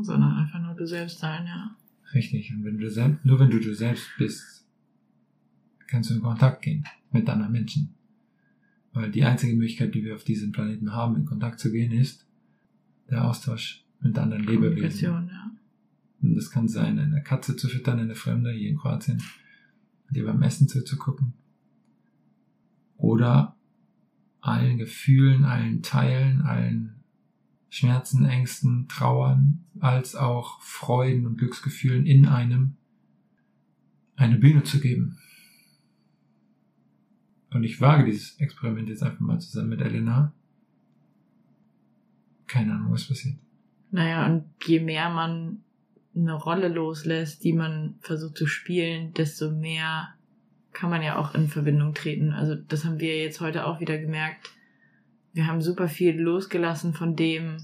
Sondern 0.01 0.37
einfach 0.37 0.61
nur 0.61 0.75
du 0.75 0.87
selbst 0.87 1.19
sein, 1.19 1.47
ja. 1.47 1.77
Richtig. 2.15 2.53
Und 2.53 2.65
wenn 2.65 2.79
du 2.79 2.91
selbst, 2.91 3.25
nur 3.25 3.39
wenn 3.39 3.51
du 3.51 3.61
du 3.61 3.75
selbst 3.75 4.09
bist, 4.19 4.67
kannst 5.87 6.11
du 6.11 6.15
in 6.15 6.23
Kontakt 6.23 6.63
gehen 6.63 6.85
mit 7.11 7.29
anderen 7.29 7.53
Menschen. 7.53 7.95
Weil 8.93 9.11
die 9.11 9.25
einzige 9.25 9.55
Möglichkeit, 9.55 9.95
die 9.95 10.05
wir 10.05 10.15
auf 10.15 10.25
diesem 10.25 10.53
Planeten 10.53 10.93
haben, 10.93 11.17
in 11.17 11.25
Kontakt 11.25 11.61
zu 11.61 11.71
gehen, 11.71 11.93
ist 11.93 12.27
der 13.11 13.25
Austausch 13.25 13.85
mit 14.01 14.19
anderen 14.19 14.45
Lebewesen. 14.45 15.01
Ja. 15.01 15.51
Und 16.21 16.35
das 16.35 16.51
kann 16.51 16.69
sein, 16.69 16.99
eine 16.99 17.23
Katze 17.23 17.57
zu 17.57 17.69
füttern, 17.69 18.01
eine 18.01 18.15
Fremde 18.15 18.51
hier 18.53 18.71
in 18.71 18.77
Kroatien, 18.77 19.23
dir 20.11 20.25
beim 20.25 20.43
Essen 20.43 20.69
zuzugucken. 20.69 21.35
Oder 22.97 23.57
allen 24.41 24.79
Gefühlen, 24.79 25.45
allen 25.45 25.83
Teilen, 25.83 26.43
allen 26.43 26.98
Schmerzen, 27.71 28.25
Ängsten, 28.25 28.89
Trauern, 28.89 29.65
als 29.81 30.15
auch 30.15 30.61
Freuden 30.63 31.27
und 31.27 31.39
Glücksgefühlen 31.39 32.07
in 32.07 32.27
einem 32.27 32.77
eine 34.17 34.37
Bühne 34.37 34.65
zu 34.65 34.81
geben. 34.81 35.19
Und 37.51 37.65
ich 37.65 37.81
wage 37.81 38.05
dieses 38.05 38.39
Experiment 38.41 38.89
jetzt 38.89 39.03
einfach 39.03 39.21
mal 39.21 39.39
zusammen 39.39 39.71
mit 39.71 39.81
Elena. 39.81 40.33
Keine 42.47 42.75
Ahnung, 42.75 42.93
was 42.93 43.07
passiert. 43.07 43.37
Naja, 43.91 44.27
und 44.27 44.45
je 44.67 44.81
mehr 44.81 45.09
man 45.11 45.63
eine 46.15 46.35
Rolle 46.35 46.69
loslässt, 46.69 47.45
die 47.45 47.53
man 47.53 47.95
versucht 48.01 48.37
zu 48.37 48.47
spielen, 48.47 49.15
desto 49.15 49.51
mehr 49.51 50.15
kann 50.73 50.91
man 50.91 51.03
ja 51.03 51.17
auch 51.17 51.35
in 51.35 51.49
Verbindung 51.49 51.95
treten. 51.95 52.33
Also 52.33 52.55
das 52.55 52.85
haben 52.85 53.01
wir 53.01 53.17
jetzt 53.17 53.41
heute 53.41 53.67
auch 53.67 53.81
wieder 53.81 53.99
gemerkt. 53.99 54.51
Wir 55.33 55.47
haben 55.47 55.61
super 55.61 55.89
viel 55.89 56.19
losgelassen 56.19 56.95
von 56.95 57.17
dem, 57.17 57.59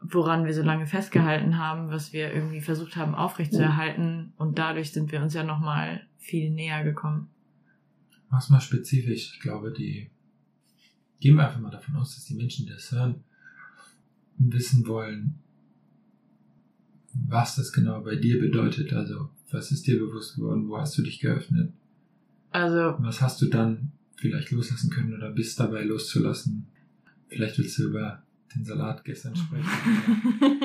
woran 0.00 0.46
wir 0.46 0.54
so 0.54 0.62
lange 0.62 0.86
festgehalten 0.86 1.58
haben, 1.58 1.90
was 1.90 2.12
wir 2.12 2.32
irgendwie 2.32 2.60
versucht 2.60 2.96
haben 2.96 3.14
aufrechtzuerhalten. 3.14 4.32
Und 4.36 4.58
dadurch 4.58 4.92
sind 4.92 5.12
wir 5.12 5.20
uns 5.20 5.34
ja 5.34 5.42
nochmal 5.42 6.06
viel 6.18 6.50
näher 6.50 6.84
gekommen. 6.84 7.28
Mach's 8.30 8.50
mal 8.50 8.60
spezifisch. 8.60 9.34
Ich 9.34 9.40
glaube, 9.40 9.72
die 9.72 10.10
gehen 11.20 11.36
wir 11.36 11.46
einfach 11.46 11.60
mal 11.60 11.70
davon 11.70 11.96
aus, 11.96 12.14
dass 12.14 12.24
die 12.24 12.34
Menschen, 12.34 12.66
die 12.66 12.72
das 12.72 12.92
hören, 12.92 13.24
wissen 14.38 14.86
wollen, 14.86 15.40
was 17.12 17.56
das 17.56 17.72
genau 17.72 18.00
bei 18.02 18.16
dir 18.16 18.38
bedeutet. 18.38 18.92
Also, 18.92 19.30
was 19.50 19.72
ist 19.72 19.86
dir 19.86 19.98
bewusst 19.98 20.36
geworden? 20.36 20.68
Wo 20.68 20.78
hast 20.78 20.96
du 20.96 21.02
dich 21.02 21.18
geöffnet? 21.20 21.72
Also 22.50 22.96
Was 22.98 23.20
hast 23.20 23.42
du 23.42 23.46
dann 23.46 23.92
vielleicht 24.18 24.50
loslassen 24.50 24.90
können 24.90 25.14
oder 25.14 25.30
bist 25.30 25.58
dabei 25.58 25.82
loszulassen? 25.82 26.66
Vielleicht 27.28 27.58
willst 27.58 27.78
du 27.78 27.88
über 27.88 28.22
den 28.54 28.64
Salat 28.64 29.04
gestern 29.04 29.36
sprechen. 29.36 29.68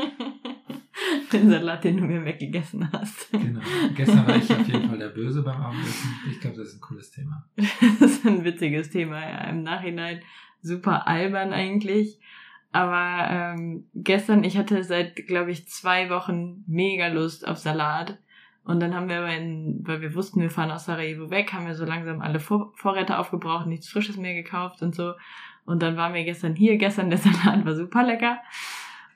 Den 1.32 1.50
Salat, 1.50 1.84
den 1.84 1.98
du 1.98 2.04
mir 2.04 2.24
weggegessen 2.24 2.92
hast. 2.92 3.32
genau. 3.32 3.60
Gestern 3.96 4.28
war 4.28 4.38
ich 4.38 4.52
auf 4.52 4.68
jeden 4.68 4.88
Fall 4.88 5.00
der 5.00 5.10
Böse 5.10 5.42
beim 5.42 5.60
Abendessen. 5.60 6.10
Ich 6.30 6.40
glaube, 6.40 6.58
das 6.58 6.68
ist 6.68 6.76
ein 6.76 6.82
cooles 6.82 7.10
Thema. 7.10 7.44
Das 8.00 8.12
ist 8.12 8.26
ein 8.26 8.44
witziges 8.44 8.92
Thema, 8.92 9.20
ja. 9.20 9.50
Im 9.50 9.64
Nachhinein 9.64 10.22
super 10.62 11.08
albern 11.08 11.52
eigentlich. 11.52 12.20
Aber 12.72 13.28
ähm, 13.30 13.86
gestern, 13.96 14.44
ich 14.44 14.58
hatte 14.58 14.84
seit, 14.84 15.28
glaube 15.28 15.52
ich, 15.52 15.68
zwei 15.68 16.10
Wochen 16.10 16.64
mega 16.68 17.08
Lust 17.08 17.48
auf 17.48 17.58
Salat. 17.58 18.20
Und 18.66 18.80
dann 18.80 18.96
haben 18.96 19.10
wir, 19.10 19.18
aber 19.18 19.36
in, 19.36 19.82
weil 19.86 20.02
wir 20.02 20.16
wussten, 20.16 20.40
wir 20.40 20.50
fahren 20.50 20.72
aus 20.72 20.86
Sarajevo 20.86 21.30
weg, 21.30 21.52
haben 21.52 21.68
wir 21.68 21.76
so 21.76 21.86
langsam 21.86 22.22
alle 22.22 22.40
Vor 22.40 22.72
Vorräte 22.76 23.18
aufgebraucht, 23.18 23.68
nichts 23.68 23.90
Frisches 23.90 24.18
mehr 24.18 24.34
gekauft 24.34 24.82
und 24.82 24.96
so. 24.96 25.14
Und 25.66 25.82
dann 25.82 25.98
waren 25.98 26.14
wir 26.14 26.24
gestern 26.24 26.56
hier. 26.56 26.78
Gestern 26.78 27.10
der 27.10 27.18
Salat 27.20 27.66
war 27.66 27.76
super 27.76 28.04
lecker. 28.04 28.38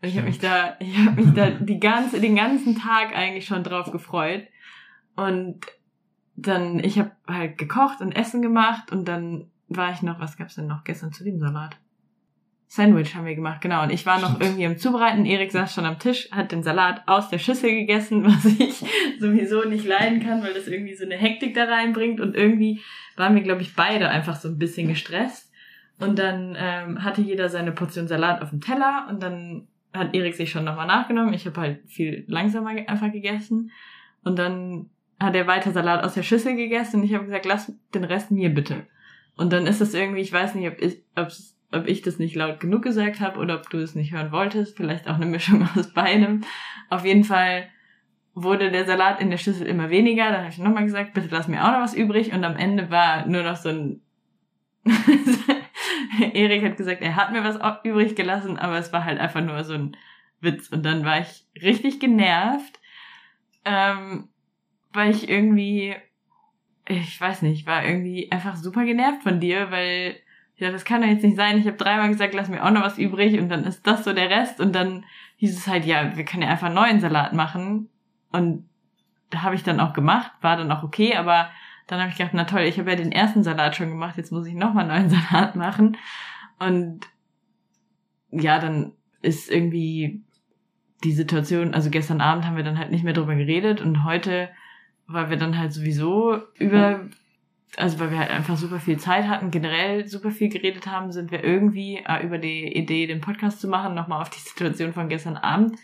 Und 0.02 0.10
ich 0.10 0.18
habe 0.18 0.28
mich 0.28 0.40
da, 0.40 0.76
ich 0.80 0.98
habe 0.98 1.22
mich 1.22 1.34
da 1.34 1.50
die 1.50 1.80
ganze, 1.80 2.20
den 2.20 2.36
ganzen 2.36 2.78
Tag 2.78 3.16
eigentlich 3.16 3.46
schon 3.46 3.64
drauf 3.64 3.92
gefreut. 3.92 4.44
Und 5.16 5.66
dann, 6.36 6.80
ich 6.80 7.00
habe 7.00 7.12
halt 7.28 7.58
gekocht 7.58 8.02
und 8.02 8.12
Essen 8.12 8.42
gemacht 8.42 8.92
und 8.92 9.06
dann 9.08 9.50
war 9.70 9.92
ich 9.92 10.04
noch, 10.04 10.20
was 10.20 10.38
gab's 10.38 10.56
denn 10.56 10.68
noch 10.68 10.84
gestern 10.84 11.12
zu 11.12 11.24
dem 11.24 11.40
Salat? 11.40 11.78
Sandwich 12.70 13.16
haben 13.16 13.26
wir 13.26 13.36
gemacht, 13.36 13.62
genau. 13.62 13.84
Und 13.84 13.92
ich 13.92 14.06
war 14.06 14.20
noch 14.20 14.42
irgendwie 14.42 14.66
am 14.66 14.78
Zubereiten. 14.78 15.26
Erik 15.26 15.52
saß 15.52 15.74
schon 15.74 15.86
am 15.86 16.00
Tisch, 16.00 16.30
hat 16.32 16.52
den 16.52 16.64
Salat 16.64 17.02
aus 17.08 17.30
der 17.30 17.40
Schüssel 17.40 17.72
gegessen, 17.72 18.26
was 18.26 18.46
ich 18.46 18.84
sowieso 19.20 19.64
nicht 19.64 19.86
leiden 19.86 20.22
kann, 20.22 20.44
weil 20.44 20.54
das 20.54 20.68
irgendwie 20.68 20.94
so 20.94 21.06
eine 21.06 21.16
Hektik 21.16 21.56
da 21.56 21.64
reinbringt. 21.64 22.20
Und 22.20 22.36
irgendwie 22.36 22.82
waren 23.16 23.36
wir, 23.36 23.42
glaube 23.42 23.62
ich, 23.62 23.74
beide 23.76 24.10
einfach 24.10 24.36
so 24.36 24.50
ein 24.50 24.58
bisschen 24.58 24.90
gestresst. 24.90 25.52
Und 26.00 26.20
dann 26.20 26.56
ähm, 26.60 27.04
hatte 27.04 27.22
jeder 27.22 27.50
seine 27.50 27.72
Portion 27.72 28.08
Salat 28.08 28.42
auf 28.42 28.52
dem 28.52 28.62
Teller 28.62 29.08
und 29.10 29.24
dann 29.24 29.68
hat 29.94 30.14
Erik 30.14 30.36
sich 30.36 30.52
schon 30.52 30.66
nochmal 30.66 30.86
nachgenommen. 30.86 31.34
Ich 31.34 31.46
habe 31.46 31.60
halt 31.60 31.80
viel 31.88 32.26
langsamer 32.28 32.70
einfach 32.70 33.12
gegessen. 33.12 33.72
Und 34.24 34.38
dann 34.38 34.90
hat 35.20 35.36
er 35.36 35.48
weiter 35.48 35.72
Salat 35.72 36.04
aus 36.04 36.14
der 36.14 36.24
Schüssel 36.24 36.56
gegessen 36.56 36.98
und 36.98 37.06
ich 37.06 37.14
habe 37.14 37.26
gesagt, 37.26 37.46
lass 37.46 37.72
den 37.94 38.04
Rest 38.04 38.30
mir 38.30 38.54
bitte. 38.54 38.86
Und 39.36 39.54
dann 39.54 39.66
ist 39.66 39.82
das 39.82 39.94
irgendwie, 39.94 40.22
ich 40.22 40.34
weiß 40.34 40.56
nicht, 40.56 40.68
ob 40.68 40.80
ich, 40.82 41.02
ob's, 41.16 41.57
ob 41.72 41.88
ich 41.88 42.02
das 42.02 42.20
nicht 42.20 42.36
laut 42.36 42.60
genug 42.60 42.84
gesagt 42.84 43.20
habe 43.20 43.40
oder 43.40 43.56
ob 43.56 43.70
du 43.70 43.78
es 43.78 43.96
nicht 43.96 44.14
hören 44.14 44.32
wolltest. 44.32 44.78
Vielleicht 44.78 45.08
auch 45.08 45.16
eine 45.16 45.26
Mischung 45.26 45.68
aus 45.76 45.94
beidem. 45.94 46.42
Auf 46.90 47.06
jeden 47.06 47.24
Fall 47.24 47.68
wurde 48.34 48.72
der 48.72 48.86
Salat 48.86 49.20
in 49.20 49.30
der 49.30 49.38
Schüssel 49.38 49.68
immer 49.68 49.90
weniger. 49.90 50.30
Dann 50.32 50.42
habe 50.42 50.50
ich 50.50 50.58
nochmal 50.60 50.86
gesagt, 50.86 51.14
bitte 51.14 51.28
lass 51.32 51.48
mir 51.48 51.64
auch 51.66 51.72
noch 51.72 51.82
was 51.82 51.94
übrig. 51.96 52.34
Und 52.34 52.44
am 52.44 52.56
Ende 52.56 52.90
war 52.90 53.26
nur 53.26 53.44
noch 53.44 53.58
so 53.58 53.70
ein... 53.70 54.02
Erik 56.34 56.64
hat 56.64 56.78
gesagt, 56.78 57.02
er 57.02 57.16
hat 57.16 57.32
mir 57.32 57.44
was 57.44 57.60
übrig 57.84 58.16
gelassen, 58.16 58.58
aber 58.58 58.78
es 58.78 58.94
war 58.94 59.04
halt 59.04 59.20
einfach 59.20 59.42
nur 59.42 59.64
so 59.64 59.74
ein 59.74 59.98
Witz. 60.40 60.70
Und 60.70 60.86
dann 60.86 61.04
war 61.04 61.20
ich 61.20 61.46
richtig 61.62 62.00
genervt, 62.00 62.80
ähm, 63.66 64.30
weil 64.94 65.12
ich 65.12 65.30
irgendwie, 65.30 65.96
ich 66.88 67.20
weiß 67.20 67.42
nicht, 67.42 67.68
war 67.68 67.86
irgendwie 67.86 68.32
einfach 68.32 68.56
super 68.56 68.86
genervt 68.86 69.24
von 69.24 69.40
dir, 69.40 69.72
weil 69.72 70.16
ja, 70.58 70.72
das 70.72 70.86
kann 70.86 71.02
doch 71.02 71.08
jetzt 71.08 71.24
nicht 71.24 71.38
sein. 71.38 71.60
Ich 71.60 71.68
habe 71.68 71.78
dreimal 71.78 72.10
gesagt, 72.10 72.34
lass 72.34 72.50
mir 72.50 72.64
auch 72.64 72.72
noch 72.72 72.82
was 72.82 72.98
übrig. 72.98 73.40
Und 73.40 73.50
dann 73.50 73.64
ist 73.64 73.86
das 73.86 74.04
so 74.04 74.14
der 74.14 74.30
Rest. 74.30 74.60
Und 74.60 74.74
dann 74.74 75.06
hieß 75.38 75.56
es 75.56 75.68
halt, 75.68 75.86
ja, 75.86 76.18
wir 76.18 76.26
können 76.26 76.44
ja 76.44 76.50
einfach 76.50 76.68
einen 76.68 76.76
neuen 76.76 77.00
Salat 77.00 77.34
machen. 77.34 77.90
Und 78.32 78.68
da 79.30 79.44
habe 79.44 79.56
ich 79.56 79.64
dann 79.64 79.80
auch 79.80 79.94
gemacht, 79.94 80.32
war 80.42 80.58
dann 80.58 80.72
auch 80.72 80.84
okay, 80.84 81.16
aber 81.16 81.50
dann 81.86 82.00
habe 82.00 82.10
ich 82.10 82.18
gedacht, 82.18 82.34
na 82.34 82.46
toll, 82.46 82.62
ich 82.62 82.80
habe 82.80 82.90
ja 82.90 82.96
den 82.96 83.12
ersten 83.12 83.44
Salat 83.44 83.76
schon 83.76 83.90
gemacht, 83.90 84.18
jetzt 84.18 84.32
muss 84.32 84.48
ich 84.48 84.56
nochmal 84.56 84.90
einen 84.90 85.10
neuen 85.10 85.22
Salat 85.30 85.56
machen. 85.56 85.98
Und 86.60 87.02
ja, 88.32 88.60
dann 88.60 88.94
ist 89.22 89.50
irgendwie 89.50 90.24
die 91.04 91.12
Situation, 91.12 91.76
also 91.76 91.92
gestern 91.92 92.20
Abend 92.20 92.46
haben 92.46 92.58
wir 92.58 92.64
dann 92.64 92.80
halt 92.80 92.90
nicht 92.90 93.04
mehr 93.04 93.14
drüber 93.14 93.36
geredet. 93.36 93.80
Und 93.80 94.04
heute, 94.04 94.50
weil 95.06 95.30
wir 95.30 95.38
dann 95.38 95.58
halt 95.58 95.72
sowieso 95.72 96.40
über, 96.56 97.02
also 97.78 98.00
weil 98.00 98.12
wir 98.12 98.20
halt 98.20 98.32
einfach 98.32 98.58
super 98.58 98.80
viel 98.80 98.98
Zeit 98.98 99.28
hatten, 99.28 99.52
generell 99.52 100.08
super 100.08 100.32
viel 100.32 100.50
geredet 100.50 100.88
haben, 100.88 101.12
sind 101.12 101.32
wir 101.32 101.44
irgendwie 101.44 102.04
äh, 102.06 102.26
über 102.26 102.40
die 102.40 102.76
Idee, 102.76 103.08
den 103.08 103.22
Podcast 103.22 103.62
zu 103.62 103.68
machen, 103.68 103.96
nochmal 103.96 104.22
auf 104.22 104.30
die 104.30 104.40
Situation 104.40 104.94
von 104.94 105.10
gestern 105.10 105.38
Abend 105.38 105.78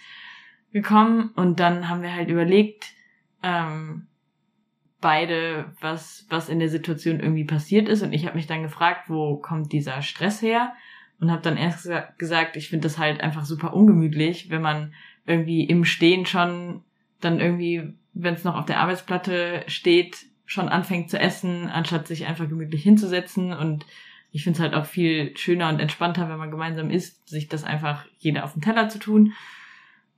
gekommen 0.72 1.30
und 1.36 1.60
dann 1.60 1.88
haben 1.88 2.02
wir 2.02 2.14
halt 2.14 2.30
überlegt, 2.30 2.92
ähm, 3.44 4.08
beide, 5.04 5.66
was, 5.82 6.26
was 6.30 6.50
in 6.50 6.60
der 6.60 6.70
Situation 6.70 7.20
irgendwie 7.20 7.44
passiert 7.44 7.90
ist. 7.90 8.02
Und 8.02 8.14
ich 8.14 8.26
habe 8.26 8.38
mich 8.38 8.48
dann 8.48 8.64
gefragt, 8.64 9.10
wo 9.10 9.36
kommt 9.36 9.72
dieser 9.74 10.02
Stress 10.02 10.42
her? 10.42 10.74
Und 11.20 11.30
habe 11.30 11.42
dann 11.42 11.58
erst 11.58 11.90
gesagt, 12.18 12.56
ich 12.56 12.70
finde 12.70 12.88
das 12.88 12.98
halt 12.98 13.22
einfach 13.22 13.46
super 13.46 13.74
ungemütlich, 13.74 14.50
wenn 14.50 14.62
man 14.62 14.94
irgendwie 15.26 15.64
im 15.66 15.86
Stehen 15.86 16.26
schon 16.26 16.84
dann 17.20 17.40
irgendwie, 17.40 17.94
wenn 18.14 18.34
es 18.34 18.44
noch 18.44 18.56
auf 18.56 18.66
der 18.66 18.80
Arbeitsplatte 18.80 19.64
steht, 19.68 20.26
schon 20.54 20.70
anfängt 20.70 21.10
zu 21.10 21.20
essen, 21.20 21.68
anstatt 21.70 22.08
sich 22.08 22.26
einfach 22.26 22.48
gemütlich 22.48 22.84
hinzusetzen. 22.84 23.54
Und 23.54 23.86
ich 24.32 24.44
finde 24.44 24.58
es 24.58 24.62
halt 24.62 24.74
auch 24.74 24.86
viel 24.86 25.36
schöner 25.36 25.70
und 25.70 25.80
entspannter, 25.80 26.30
wenn 26.30 26.38
man 26.38 26.52
gemeinsam 26.52 26.90
isst, 26.90 27.28
sich 27.28 27.48
das 27.50 27.64
einfach 27.64 28.06
jeder 28.20 28.44
auf 28.46 28.54
den 28.54 28.62
Teller 28.62 28.90
zu 28.90 29.00
tun 29.00 29.34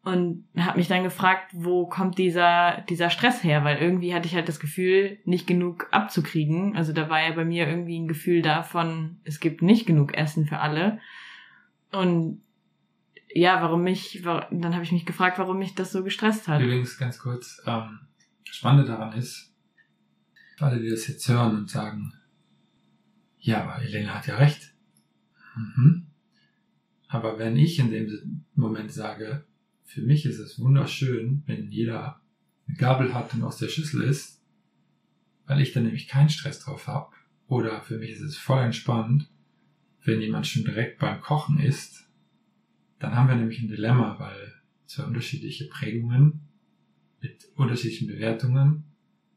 und 0.05 0.45
habe 0.55 0.77
mich 0.77 0.87
dann 0.87 1.03
gefragt, 1.03 1.49
wo 1.51 1.87
kommt 1.87 2.19
dieser 2.19 2.81
dieser 2.89 3.09
Stress 3.09 3.43
her, 3.43 3.63
weil 3.63 3.77
irgendwie 3.77 4.13
hatte 4.13 4.27
ich 4.27 4.35
halt 4.35 4.47
das 4.47 4.59
Gefühl, 4.59 5.17
nicht 5.25 5.47
genug 5.47 5.87
abzukriegen. 5.89 6.77
Also 6.77 6.93
da 6.93 7.09
war 7.09 7.27
ja 7.27 7.33
bei 7.33 7.43
mir 7.43 7.67
irgendwie 7.67 7.97
ein 7.99 8.07
Gefühl 8.07 8.43
davon, 8.43 9.17
es 9.23 9.39
gibt 9.39 9.63
nicht 9.63 9.87
genug 9.87 10.13
Essen 10.13 10.45
für 10.45 10.59
alle. 10.59 10.99
Und 11.91 12.43
ja, 13.33 13.63
warum 13.63 13.81
mich, 13.81 14.21
dann 14.23 14.75
habe 14.75 14.83
ich 14.83 14.91
mich 14.91 15.07
gefragt, 15.07 15.39
warum 15.39 15.57
mich 15.57 15.73
das 15.73 15.91
so 15.91 16.03
gestresst 16.03 16.47
hat. 16.47 16.61
Übrigens 16.61 16.99
ganz 16.99 17.17
kurz, 17.17 17.61
ähm, 17.65 17.99
Spannende 18.43 18.85
daran 18.85 19.13
ist, 19.13 19.54
alle, 20.61 20.81
die 20.81 20.89
das 20.89 21.07
jetzt 21.07 21.27
hören 21.27 21.57
und 21.57 21.69
sagen, 21.69 22.13
ja, 23.39 23.63
aber 23.63 23.81
Elena 23.81 24.15
hat 24.15 24.27
ja 24.27 24.37
recht. 24.37 24.73
Mhm. 25.55 26.07
Aber 27.07 27.37
wenn 27.37 27.55
ich 27.57 27.79
in 27.79 27.91
dem 27.91 28.45
Moment 28.55 28.91
sage, 28.91 29.45
für 29.83 30.01
mich 30.01 30.25
ist 30.25 30.39
es 30.39 30.59
wunderschön, 30.59 31.43
wenn 31.45 31.71
jeder 31.71 32.21
eine 32.67 32.77
Gabel 32.77 33.13
hat 33.13 33.33
und 33.33 33.43
aus 33.43 33.57
der 33.57 33.69
Schüssel 33.69 34.01
isst, 34.01 34.41
weil 35.45 35.61
ich 35.61 35.73
dann 35.73 35.83
nämlich 35.83 36.07
keinen 36.07 36.29
Stress 36.29 36.59
drauf 36.59 36.87
habe. 36.87 37.15
Oder 37.47 37.81
für 37.81 37.99
mich 37.99 38.11
ist 38.11 38.21
es 38.21 38.37
voll 38.37 38.63
entspannt, 38.63 39.29
wenn 40.03 40.21
jemand 40.21 40.47
schon 40.47 40.63
direkt 40.63 40.99
beim 40.99 41.21
Kochen 41.21 41.59
isst. 41.59 42.09
Dann 42.99 43.15
haben 43.15 43.29
wir 43.29 43.35
nämlich 43.35 43.61
ein 43.61 43.67
Dilemma, 43.67 44.17
weil 44.19 44.53
zwei 44.87 45.03
unterschiedliche 45.03 45.67
Prägungen 45.67 46.41
mit 47.21 47.47
unterschiedlichen 47.55 48.07
Bewertungen 48.07 48.83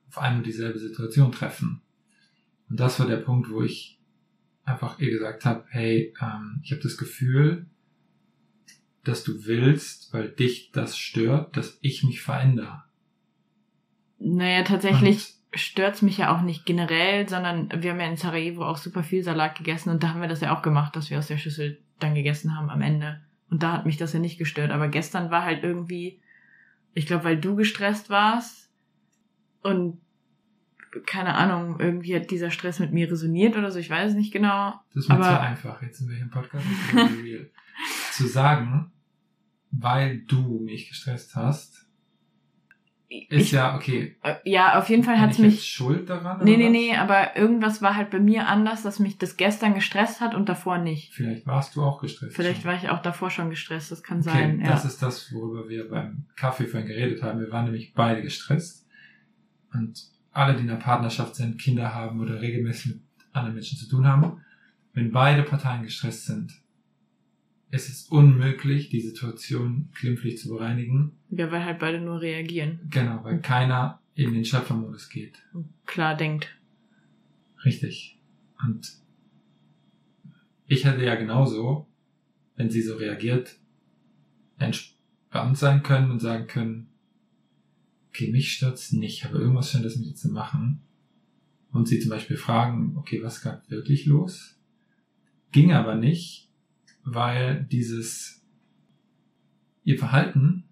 auf 0.09 0.19
eine 0.19 0.39
und 0.39 0.47
dieselbe 0.47 0.79
Situation 0.79 1.33
treffen. 1.33 1.83
Und 2.69 2.81
das 2.81 2.99
war 3.01 3.07
der 3.07 3.17
Punkt, 3.17 3.51
wo 3.51 3.63
ich 3.63 3.99
einfach 4.65 4.99
ihr 4.99 5.11
gesagt 5.11 5.45
habe, 5.45 5.65
hey, 5.71 6.15
ähm, 6.21 6.61
ich 6.63 6.73
habe 6.73 6.83
das 6.83 6.97
Gefühl, 6.97 7.67
dass 9.05 9.25
du 9.25 9.47
willst, 9.47 10.13
weil 10.13 10.29
dich 10.29 10.71
das 10.73 10.99
stört, 10.99 11.57
dass 11.57 11.79
ich 11.81 12.05
mich 12.05 12.21
verändere. 12.21 12.85
Naja, 14.19 14.65
tatsächlich 14.65 15.35
und 15.53 15.59
stört's 15.59 16.03
mich 16.03 16.19
ja 16.19 16.37
auch 16.37 16.43
nicht 16.43 16.67
generell, 16.67 17.29
sondern 17.29 17.71
wir 17.83 17.93
haben 17.93 18.01
ja 18.01 18.11
in 18.11 18.17
Sarajevo 18.17 18.65
auch 18.65 18.77
super 18.77 19.03
viel 19.03 19.23
Salat 19.23 19.57
gegessen 19.57 19.91
und 19.91 20.03
da 20.03 20.11
haben 20.11 20.21
wir 20.21 20.29
das 20.29 20.43
ja 20.43 20.57
auch 20.57 20.63
gemacht, 20.63 20.95
dass 20.97 21.09
wir 21.09 21.19
aus 21.19 21.29
der 21.29 21.39
Schüssel 21.39 21.83
dann 21.99 22.15
gegessen 22.15 22.57
haben 22.57 22.69
am 22.69 22.83
Ende. 22.83 23.23
Und 23.51 23.63
da 23.63 23.73
hat 23.73 23.87
mich 23.87 23.97
das 23.97 24.13
ja 24.13 24.19
nicht 24.19 24.39
gestört. 24.39 24.71
Aber 24.71 24.89
gestern 24.89 25.31
war 25.31 25.45
halt 25.45 25.65
irgendwie, 25.65 26.21
ich 26.93 27.07
glaube, 27.07 27.25
weil 27.25 27.41
du 27.41 27.57
gestresst 27.57 28.11
warst 28.11 28.68
und 29.63 30.01
keine 31.05 31.35
Ahnung, 31.35 31.79
irgendwie 31.79 32.17
hat 32.17 32.31
dieser 32.31 32.51
Stress 32.51 32.79
mit 32.79 32.93
mir 32.93 33.11
resoniert 33.11 33.57
oder 33.57 33.71
so, 33.71 33.79
ich 33.79 33.91
weiß 33.91 34.11
es 34.11 34.17
nicht 34.17 34.33
genau. 34.33 34.75
Das 34.95 35.05
ist 35.05 35.09
mir 35.09 35.21
zu 35.21 35.41
einfach, 35.41 35.83
jetzt 35.83 35.99
sind 35.99 36.09
wir 36.09 36.17
hier 36.17 36.25
im 36.25 36.31
Podcast. 36.31 36.65
zu 38.13 38.27
sagen, 38.27 38.91
weil 39.71 40.21
du 40.21 40.61
mich 40.61 40.89
gestresst 40.89 41.37
hast, 41.37 41.89
ist 43.11 43.27
ich, 43.31 43.53
ja 43.53 43.75
okay. 43.75 44.17
Äh, 44.23 44.35
ja, 44.45 44.79
auf 44.79 44.91
jeden 44.91 45.03
Fall 45.03 45.19
hat 45.19 45.31
es 45.31 45.39
mich. 45.39 45.65
Schuld 45.65 46.11
daran? 46.11 46.45
Nee, 46.45 46.59
nee, 46.59 46.69
nee, 46.69 46.95
aber 46.95 47.39
irgendwas 47.39 47.81
war 47.81 47.97
halt 47.97 48.11
bei 48.11 48.21
mir 48.21 48.49
anders, 48.49 48.83
dass 48.83 48.99
mich 48.99 49.17
das 49.17 49.39
gestern 49.39 49.73
gestresst 49.73 50.21
hat 50.21 50.35
und 50.35 50.51
davor 50.51 50.77
nicht. 50.77 51.15
Vielleicht 51.15 51.47
warst 51.47 51.75
du 51.75 51.83
auch 51.83 52.03
gestresst. 52.03 52.37
Vielleicht 52.37 52.63
schon. 52.63 52.71
war 52.71 52.77
ich 52.77 52.91
auch 52.91 53.01
davor 53.01 53.31
schon 53.31 53.49
gestresst, 53.49 53.91
das 53.91 54.03
kann 54.03 54.19
okay, 54.19 54.29
sein. 54.29 54.61
Das 54.61 54.83
ja. 54.83 54.91
ist 54.91 55.03
das, 55.03 55.33
worüber 55.33 55.71
wir 55.71 55.89
beim 55.89 56.27
Kaffee 56.37 56.67
vorhin 56.67 56.87
geredet 56.87 57.23
haben. 57.23 57.41
Wir 57.41 57.51
waren 57.51 57.65
nämlich 57.65 57.95
beide 57.95 58.21
gestresst. 58.21 58.87
Und 59.73 60.11
alle, 60.33 60.55
die 60.55 60.63
in 60.63 60.71
einer 60.71 60.79
Partnerschaft 60.79 61.37
sind, 61.37 61.59
Kinder 61.59 61.95
haben 61.95 62.21
oder 62.21 62.41
regelmäßig 62.41 62.95
mit 62.95 63.01
anderen 63.33 63.55
Menschen 63.55 63.79
zu 63.79 63.89
tun 63.89 64.07
haben, 64.07 64.41
wenn 64.93 65.13
beide 65.13 65.43
Parteien 65.43 65.83
gestresst 65.83 66.27
sind, 66.27 66.53
es 67.71 67.89
ist 67.89 68.11
unmöglich, 68.11 68.89
die 68.89 69.01
Situation 69.01 69.91
glimpflich 69.95 70.39
zu 70.39 70.49
bereinigen. 70.49 71.13
Ja, 71.31 71.51
weil 71.53 71.65
halt 71.65 71.79
beide 71.79 72.01
nur 72.01 72.21
reagieren. 72.21 72.81
Genau, 72.89 73.23
weil 73.25 73.41
keiner 73.41 74.01
in 74.15 74.33
den 74.33 74.45
Schöpfermodus 74.45 75.11
geht. 75.11 75.43
Klar 75.85 76.17
denkt. 76.17 76.57
Richtig. 77.65 78.19
Und 78.65 78.99
ich 80.67 80.85
hätte 80.85 81.05
ja 81.05 81.15
genauso, 81.15 81.87
wenn 82.57 82.71
sie 82.71 82.83
so 82.83 82.97
reagiert, 82.97 83.57
entspannt 84.59 85.59
sein 85.59 85.83
können 85.83 86.11
und 86.11 86.21
sagen 86.21 86.47
können, 86.47 86.88
okay, 88.19 88.33
mich 88.33 88.53
stört's 88.53 88.91
nicht, 88.93 89.25
aber 89.25 89.39
irgendwas 89.39 89.71
scheint 89.71 89.85
das 89.85 89.97
mit 89.97 90.07
dir 90.07 90.15
zu 90.15 90.29
machen. 90.29 90.81
Und 91.71 91.87
sie 91.87 92.01
zum 92.01 92.11
Beispiel 92.11 92.37
fragen, 92.37 92.97
okay, 92.97 93.23
was 93.23 93.43
gerade 93.43 93.63
wirklich 93.71 94.07
los? 94.07 94.59
Ging 95.53 95.73
aber 95.73 95.95
nicht, 95.95 96.51
weil 97.05 97.65
dieses 97.71 98.45
ihr 99.85 99.99
Verhalten 99.99 100.65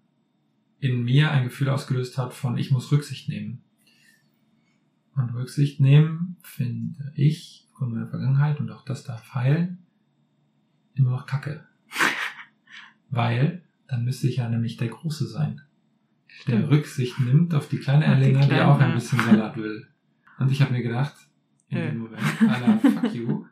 in 0.79 1.03
mir 1.03 1.31
ein 1.31 1.45
Gefühl 1.45 1.69
ausgelöst 1.69 2.17
hat 2.17 2.33
von 2.33 2.57
ich 2.57 2.69
muss 2.69 2.91
Rücksicht 2.91 3.29
nehmen. 3.29 3.63
Und 5.15 5.33
Rücksicht 5.33 5.79
nehmen 5.79 6.35
finde 6.43 7.13
ich 7.15 7.65
von 7.77 7.93
meiner 7.93 8.07
Vergangenheit 8.07 8.59
und 8.59 8.69
auch 8.71 8.83
das 8.83 9.03
darf 9.03 9.33
heilen 9.33 9.79
immer 10.95 11.11
noch 11.11 11.25
Kacke. 11.25 11.65
weil 13.09 13.63
dann 13.87 14.03
müsste 14.03 14.27
ich 14.27 14.37
ja 14.37 14.49
nämlich 14.49 14.75
der 14.75 14.89
Große 14.89 15.27
sein. 15.27 15.61
Der 16.45 16.69
Rücksicht 16.69 17.19
nimmt 17.19 17.53
auf 17.53 17.67
die 17.67 17.79
kleine 17.79 18.05
Elena, 18.05 18.41
die, 18.41 18.49
die, 18.49 18.61
auch 18.61 18.79
ein 18.79 18.93
bisschen 18.93 19.19
Salat 19.19 19.57
will. 19.57 19.87
Und 20.37 20.51
ich 20.51 20.61
habe 20.61 20.73
mir 20.73 20.83
gedacht, 20.83 21.15
in 21.69 21.77
dem 21.77 21.97
Moment, 21.97 22.23
Alter, 22.47 22.79
fuck 22.79 23.13
you. 23.13 23.45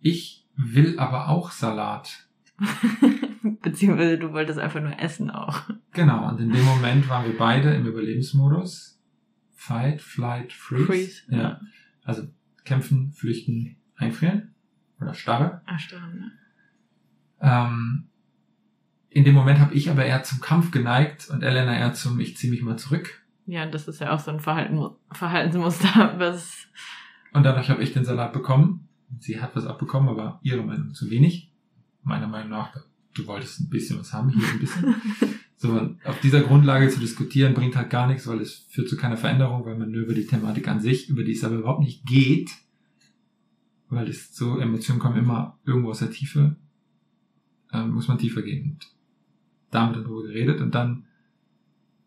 Ich 0.00 0.46
will 0.56 0.98
aber 0.98 1.28
auch 1.28 1.50
Salat. 1.50 2.28
Beziehungsweise 3.62 4.18
du 4.18 4.32
wolltest 4.32 4.58
einfach 4.58 4.80
nur 4.80 4.98
essen 4.98 5.30
auch. 5.30 5.62
Genau, 5.92 6.28
und 6.28 6.40
in 6.40 6.52
dem 6.52 6.64
Moment 6.64 7.08
waren 7.08 7.26
wir 7.26 7.36
beide 7.36 7.74
im 7.74 7.86
Überlebensmodus. 7.86 9.00
Fight, 9.54 10.00
Flight, 10.02 10.52
Freeze. 10.52 10.86
Freeze 10.86 11.22
ja. 11.28 11.60
Also 12.04 12.28
kämpfen, 12.64 13.12
flüchten, 13.12 13.76
einfrieren. 13.96 14.54
Oder 15.00 15.14
starre. 15.14 15.62
Ah, 15.66 15.78
starre, 15.78 16.14
ne? 16.14 16.32
Ähm, 17.40 18.08
in 19.14 19.24
dem 19.24 19.34
Moment 19.34 19.60
habe 19.60 19.74
ich 19.74 19.90
aber 19.90 20.04
eher 20.04 20.22
zum 20.22 20.40
Kampf 20.40 20.70
geneigt 20.70 21.30
und 21.30 21.42
Elena 21.42 21.76
eher 21.76 21.94
zum 21.94 22.20
Ich 22.20 22.36
ziehe 22.36 22.52
mich 22.52 22.62
mal 22.62 22.76
zurück. 22.76 23.22
Ja, 23.46 23.66
das 23.66 23.88
ist 23.88 24.00
ja 24.00 24.12
auch 24.12 24.20
so 24.20 24.30
ein 24.30 24.40
Verhalten, 24.40 24.78
Verhaltensmuster, 25.10 26.14
was. 26.18 26.66
Und 27.32 27.44
dadurch 27.44 27.70
habe 27.70 27.82
ich 27.82 27.92
den 27.92 28.04
Salat 28.04 28.32
bekommen 28.32 28.84
sie 29.20 29.40
hat 29.40 29.54
was 29.56 29.66
abbekommen, 29.66 30.08
aber 30.08 30.40
ihrer 30.42 30.62
Meinung 30.62 30.94
zu 30.94 31.10
wenig. 31.10 31.50
Meiner 32.02 32.28
Meinung 32.28 32.50
nach, 32.50 32.76
du 33.14 33.26
wolltest 33.26 33.60
ein 33.60 33.70
bisschen 33.70 33.98
was 33.98 34.12
haben, 34.12 34.30
hier 34.30 34.46
ein 34.46 34.58
bisschen. 34.58 34.94
so, 35.56 35.96
auf 36.04 36.20
dieser 36.20 36.42
Grundlage 36.42 36.88
zu 36.88 37.00
diskutieren 37.00 37.54
bringt 37.54 37.76
halt 37.76 37.90
gar 37.90 38.06
nichts, 38.06 38.26
weil 38.26 38.40
es 38.40 38.66
führt 38.68 38.88
zu 38.88 38.96
keiner 38.96 39.16
Veränderung, 39.16 39.64
weil 39.64 39.78
man 39.78 39.90
nur 39.90 40.02
über 40.02 40.14
die 40.14 40.26
Thematik 40.26 40.68
an 40.68 40.80
sich, 40.80 41.08
über 41.08 41.24
die 41.24 41.32
es 41.32 41.44
aber 41.44 41.56
überhaupt 41.56 41.80
nicht 41.80 42.04
geht, 42.04 42.50
weil 43.88 44.08
es 44.08 44.34
so, 44.34 44.58
Emotionen 44.58 45.00
kommen 45.00 45.16
immer 45.16 45.58
irgendwo 45.64 45.90
aus 45.90 46.00
der 46.00 46.10
Tiefe, 46.10 46.56
ähm, 47.72 47.92
muss 47.92 48.08
man 48.08 48.18
tiefer 48.18 48.42
gehen. 48.42 48.72
Und 48.72 48.86
damit 49.74 49.96
darüber 49.96 50.22
geredet 50.22 50.60
und 50.60 50.74
dann 50.74 51.06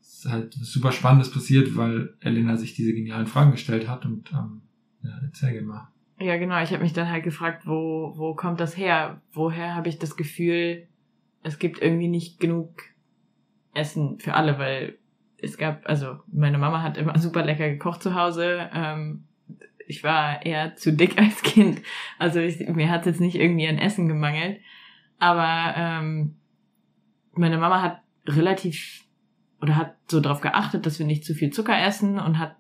ist 0.02 0.26
halt 0.26 0.60
was 0.60 0.72
super 0.72 0.92
Spannendes 0.92 1.32
passiert, 1.32 1.76
weil 1.76 2.16
Elena 2.22 2.58
sich 2.58 2.74
diese 2.74 2.94
genialen 2.94 3.28
Fragen 3.28 3.52
gestellt 3.52 3.88
hat 3.88 4.06
und 4.06 4.32
ähm, 4.32 4.62
ja, 5.04 5.12
erzähl 5.24 5.62
mal. 5.62 5.90
Ja, 6.20 6.38
genau. 6.38 6.62
Ich 6.64 6.72
habe 6.72 6.82
mich 6.82 6.94
dann 6.94 7.10
halt 7.10 7.24
gefragt, 7.24 7.68
wo, 7.68 8.14
wo 8.16 8.34
kommt 8.34 8.60
das 8.60 8.76
her? 8.76 9.22
Woher 9.34 9.76
habe 9.76 9.90
ich 9.90 10.00
das 10.00 10.18
Gefühl, 10.18 10.88
es 11.44 11.60
gibt 11.60 11.82
irgendwie 11.82 12.08
nicht 12.08 12.40
genug 12.40 12.82
Essen 13.74 14.20
für 14.20 14.34
alle, 14.34 14.58
weil 14.58 14.98
es 15.40 15.58
gab, 15.58 15.88
also 15.88 16.18
meine 16.32 16.58
Mama 16.58 16.82
hat 16.82 16.98
immer 16.98 17.18
super 17.20 17.46
lecker 17.46 17.70
gekocht 17.70 18.02
zu 18.02 18.16
Hause. 18.16 18.70
Ähm, 18.74 19.26
ich 19.86 20.04
war 20.04 20.46
eher 20.46 20.76
zu 20.76 20.92
dick 20.92 21.18
als 21.18 21.44
Kind. 21.44 21.82
Also 22.18 22.40
ich, 22.40 22.68
mir 22.68 22.90
hat 22.90 23.06
jetzt 23.06 23.22
nicht 23.22 23.36
irgendwie 23.36 23.68
an 23.68 23.78
Essen 23.78 24.08
gemangelt. 24.08 24.60
Aber 25.20 25.74
ähm, 25.78 26.37
meine 27.38 27.58
Mama 27.58 27.82
hat 27.82 28.02
relativ 28.26 29.04
oder 29.62 29.76
hat 29.76 29.96
so 30.08 30.20
darauf 30.20 30.42
geachtet, 30.42 30.86
dass 30.86 31.00
wir 31.00 31.06
nicht 31.06 31.26
zu 31.26 31.34
viel 31.34 31.52
Zucker 31.52 31.78
essen 31.80 32.20
und 32.20 32.38
hat 32.38 32.56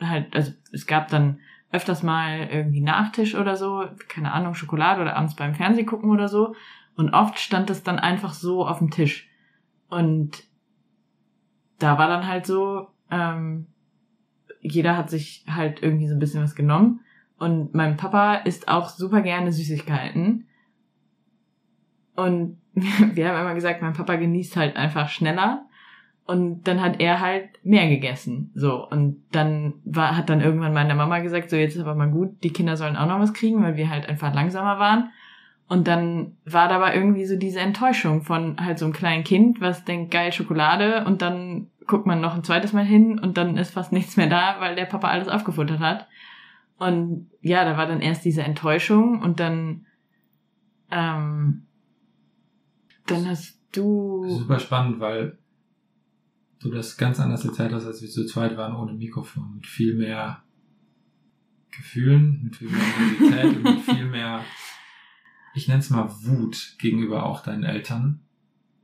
halt, 0.00 0.34
also 0.34 0.52
es 0.72 0.86
gab 0.86 1.08
dann 1.08 1.38
öfters 1.72 2.02
mal 2.02 2.48
irgendwie 2.50 2.80
Nachtisch 2.80 3.34
oder 3.34 3.56
so, 3.56 3.84
keine 4.08 4.32
Ahnung, 4.32 4.54
Schokolade 4.54 5.02
oder 5.02 5.16
abends 5.16 5.34
beim 5.34 5.54
Fernseh 5.54 5.84
gucken 5.84 6.10
oder 6.10 6.28
so. 6.28 6.54
Und 6.96 7.12
oft 7.12 7.38
stand 7.38 7.70
es 7.70 7.82
dann 7.82 7.98
einfach 7.98 8.32
so 8.32 8.66
auf 8.66 8.78
dem 8.78 8.90
Tisch. 8.90 9.28
Und 9.88 10.44
da 11.78 11.98
war 11.98 12.06
dann 12.06 12.28
halt 12.28 12.46
so, 12.46 12.88
ähm, 13.10 13.66
jeder 14.60 14.96
hat 14.96 15.10
sich 15.10 15.44
halt 15.48 15.82
irgendwie 15.82 16.06
so 16.06 16.14
ein 16.14 16.20
bisschen 16.20 16.42
was 16.42 16.54
genommen. 16.54 17.00
Und 17.38 17.74
mein 17.74 17.96
Papa 17.96 18.36
isst 18.36 18.68
auch 18.68 18.88
super 18.88 19.20
gerne 19.22 19.52
Süßigkeiten. 19.52 20.46
Und 22.14 22.58
wir 22.74 23.28
haben 23.28 23.40
immer 23.40 23.54
gesagt, 23.54 23.82
mein 23.82 23.92
Papa 23.92 24.16
genießt 24.16 24.56
halt 24.56 24.76
einfach 24.76 25.08
schneller. 25.08 25.66
Und 26.26 26.62
dann 26.66 26.80
hat 26.80 27.00
er 27.00 27.20
halt 27.20 27.50
mehr 27.64 27.88
gegessen. 27.88 28.50
So. 28.54 28.88
Und 28.88 29.22
dann 29.32 29.74
war, 29.84 30.16
hat 30.16 30.30
dann 30.30 30.40
irgendwann 30.40 30.72
meine 30.72 30.94
Mama 30.94 31.18
gesagt, 31.18 31.50
so 31.50 31.56
jetzt 31.56 31.74
ist 31.74 31.82
aber 31.82 31.94
mal 31.94 32.10
gut, 32.10 32.42
die 32.42 32.52
Kinder 32.52 32.76
sollen 32.76 32.96
auch 32.96 33.06
noch 33.06 33.20
was 33.20 33.34
kriegen, 33.34 33.62
weil 33.62 33.76
wir 33.76 33.90
halt 33.90 34.08
einfach 34.08 34.32
langsamer 34.32 34.78
waren. 34.78 35.10
Und 35.68 35.88
dann 35.88 36.36
war 36.44 36.68
da 36.68 36.76
aber 36.76 36.94
irgendwie 36.94 37.24
so 37.24 37.36
diese 37.36 37.60
Enttäuschung 37.60 38.22
von 38.22 38.56
halt 38.58 38.78
so 38.78 38.84
einem 38.84 38.94
kleinen 38.94 39.24
Kind, 39.24 39.60
was 39.60 39.84
denkt, 39.84 40.10
geil 40.10 40.32
Schokolade 40.32 41.04
und 41.06 41.22
dann 41.22 41.68
guckt 41.86 42.06
man 42.06 42.20
noch 42.20 42.34
ein 42.34 42.44
zweites 42.44 42.72
Mal 42.72 42.84
hin 42.84 43.18
und 43.18 43.36
dann 43.36 43.56
ist 43.56 43.72
fast 43.72 43.92
nichts 43.92 44.16
mehr 44.16 44.28
da, 44.28 44.56
weil 44.60 44.74
der 44.74 44.84
Papa 44.84 45.08
alles 45.08 45.28
aufgefuttert 45.28 45.80
hat. 45.80 46.06
Und 46.78 47.30
ja, 47.40 47.64
da 47.64 47.76
war 47.76 47.86
dann 47.86 48.00
erst 48.00 48.24
diese 48.24 48.42
Enttäuschung 48.42 49.22
und 49.22 49.40
dann, 49.40 49.86
ähm, 50.90 51.66
dann 53.06 53.28
hast 53.28 53.58
du. 53.72 54.28
Super 54.28 54.58
spannend, 54.58 55.00
weil 55.00 55.38
du 56.60 56.70
das 56.70 56.96
ganz 56.96 57.20
anders 57.20 57.44
erzählt 57.44 57.72
hast, 57.72 57.86
als 57.86 58.00
wir 58.00 58.08
zu 58.08 58.26
zweit 58.26 58.56
waren 58.56 58.74
ohne 58.74 58.92
Mikrofon. 58.92 59.54
Mit 59.56 59.66
viel 59.66 59.94
mehr 59.94 60.42
Gefühlen, 61.70 62.40
mit 62.44 62.56
viel 62.56 62.70
mehr 62.70 62.80
Intensität 62.80 63.56
und 63.56 63.62
mit 63.62 63.80
viel 63.80 64.06
mehr, 64.06 64.40
ich 65.54 65.68
nenne 65.68 65.80
es 65.80 65.90
mal 65.90 66.08
Wut 66.22 66.76
gegenüber 66.78 67.26
auch 67.26 67.42
deinen 67.42 67.64
Eltern. 67.64 68.20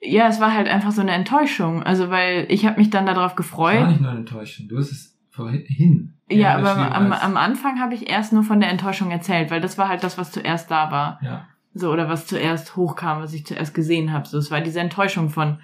Ja, 0.02 0.28
es 0.28 0.40
war 0.40 0.54
halt 0.54 0.68
einfach 0.68 0.92
so 0.92 1.02
eine 1.02 1.12
Enttäuschung. 1.12 1.82
Also, 1.82 2.10
weil 2.10 2.46
ich 2.48 2.64
habe 2.66 2.78
mich 2.78 2.90
dann 2.90 3.06
darauf 3.06 3.36
gefreut. 3.36 3.74
Es 3.74 3.80
war 3.80 3.88
nicht 3.90 4.00
nur 4.00 4.10
eine 4.10 4.20
Enttäuschung, 4.20 4.68
du 4.68 4.78
hast 4.78 4.90
es 4.90 5.18
vorhin. 5.30 6.14
Ja, 6.28 6.56
aber 6.56 6.94
am, 6.94 7.12
am 7.12 7.36
Anfang 7.36 7.80
habe 7.80 7.94
ich 7.94 8.08
erst 8.08 8.32
nur 8.32 8.42
von 8.42 8.60
der 8.60 8.70
Enttäuschung 8.70 9.10
erzählt, 9.10 9.50
weil 9.50 9.60
das 9.60 9.78
war 9.78 9.88
halt 9.88 10.02
das, 10.02 10.18
was 10.18 10.32
zuerst 10.32 10.70
da 10.70 10.90
war. 10.90 11.20
Ja. 11.22 11.48
So, 11.72 11.92
oder 11.92 12.08
was 12.08 12.26
zuerst 12.26 12.76
hochkam, 12.76 13.22
was 13.22 13.32
ich 13.32 13.46
zuerst 13.46 13.74
gesehen 13.74 14.12
habe. 14.12 14.26
So, 14.26 14.38
es 14.38 14.50
war 14.50 14.60
diese 14.60 14.80
Enttäuschung 14.80 15.30
von, 15.30 15.58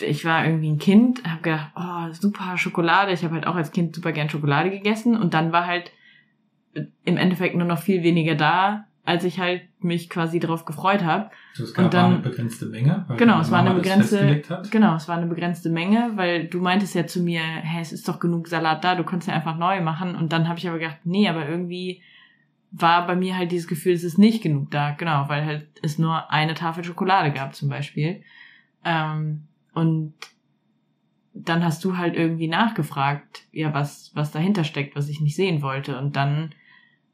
ich 0.00 0.24
war 0.24 0.44
irgendwie 0.44 0.70
ein 0.70 0.78
Kind, 0.78 1.22
habe 1.26 1.42
gedacht, 1.42 1.70
oh, 1.76 2.12
super 2.12 2.58
Schokolade. 2.58 3.12
Ich 3.12 3.24
habe 3.24 3.34
halt 3.34 3.46
auch 3.46 3.54
als 3.54 3.72
Kind 3.72 3.94
super 3.94 4.12
gern 4.12 4.28
Schokolade 4.28 4.70
gegessen 4.70 5.16
und 5.16 5.34
dann 5.34 5.52
war 5.52 5.66
halt 5.66 5.92
im 7.04 7.16
Endeffekt 7.16 7.56
nur 7.56 7.66
noch 7.66 7.78
viel 7.78 8.02
weniger 8.02 8.34
da, 8.34 8.84
als 9.04 9.24
ich 9.24 9.38
halt 9.38 9.62
mich 9.80 10.10
quasi 10.10 10.40
darauf 10.40 10.64
gefreut 10.64 11.04
habe. 11.04 11.30
So, 11.54 11.64
es 11.64 11.72
gab 11.72 11.86
und 11.86 11.94
dann, 11.94 12.14
eine 12.14 12.18
begrenzte 12.18 12.66
Menge. 12.66 13.06
genau, 13.16 13.40
es 13.40 13.50
war 13.50 13.60
eine 13.60 13.72
begrenzte, 13.72 14.42
genau, 14.70 14.96
es 14.96 15.08
war 15.08 15.16
eine 15.16 15.26
begrenzte 15.26 15.70
Menge, 15.70 16.12
weil 16.16 16.48
du 16.48 16.60
meintest 16.60 16.94
ja 16.94 17.06
zu 17.06 17.20
mir, 17.20 17.40
hä, 17.40 17.80
es 17.80 17.92
ist 17.92 18.08
doch 18.08 18.18
genug 18.18 18.48
Salat 18.48 18.84
da, 18.84 18.94
du 18.94 19.04
kannst 19.04 19.28
ja 19.28 19.34
einfach 19.34 19.56
neu 19.56 19.80
machen. 19.80 20.16
Und 20.16 20.32
dann 20.32 20.48
habe 20.48 20.58
ich 20.58 20.68
aber 20.68 20.78
gedacht, 20.78 20.98
nee, 21.04 21.28
aber 21.28 21.48
irgendwie 21.48 22.02
war 22.78 23.06
bei 23.06 23.16
mir 23.16 23.36
halt 23.36 23.52
dieses 23.52 23.68
Gefühl, 23.68 23.94
es 23.94 24.04
ist 24.04 24.18
nicht 24.18 24.42
genug 24.42 24.70
da, 24.70 24.90
genau, 24.92 25.28
weil 25.28 25.44
halt 25.46 25.66
es 25.82 25.98
nur 25.98 26.30
eine 26.30 26.54
Tafel 26.54 26.84
Schokolade 26.84 27.32
gab 27.32 27.54
zum 27.54 27.68
Beispiel. 27.68 28.22
Ähm, 28.84 29.44
und 29.72 30.14
dann 31.32 31.64
hast 31.64 31.84
du 31.84 31.96
halt 31.96 32.16
irgendwie 32.16 32.48
nachgefragt, 32.48 33.44
ja, 33.52 33.72
was, 33.72 34.10
was 34.14 34.30
dahinter 34.30 34.64
steckt, 34.64 34.94
was 34.94 35.08
ich 35.08 35.20
nicht 35.20 35.36
sehen 35.36 35.62
wollte. 35.62 35.98
Und 35.98 36.16
dann 36.16 36.54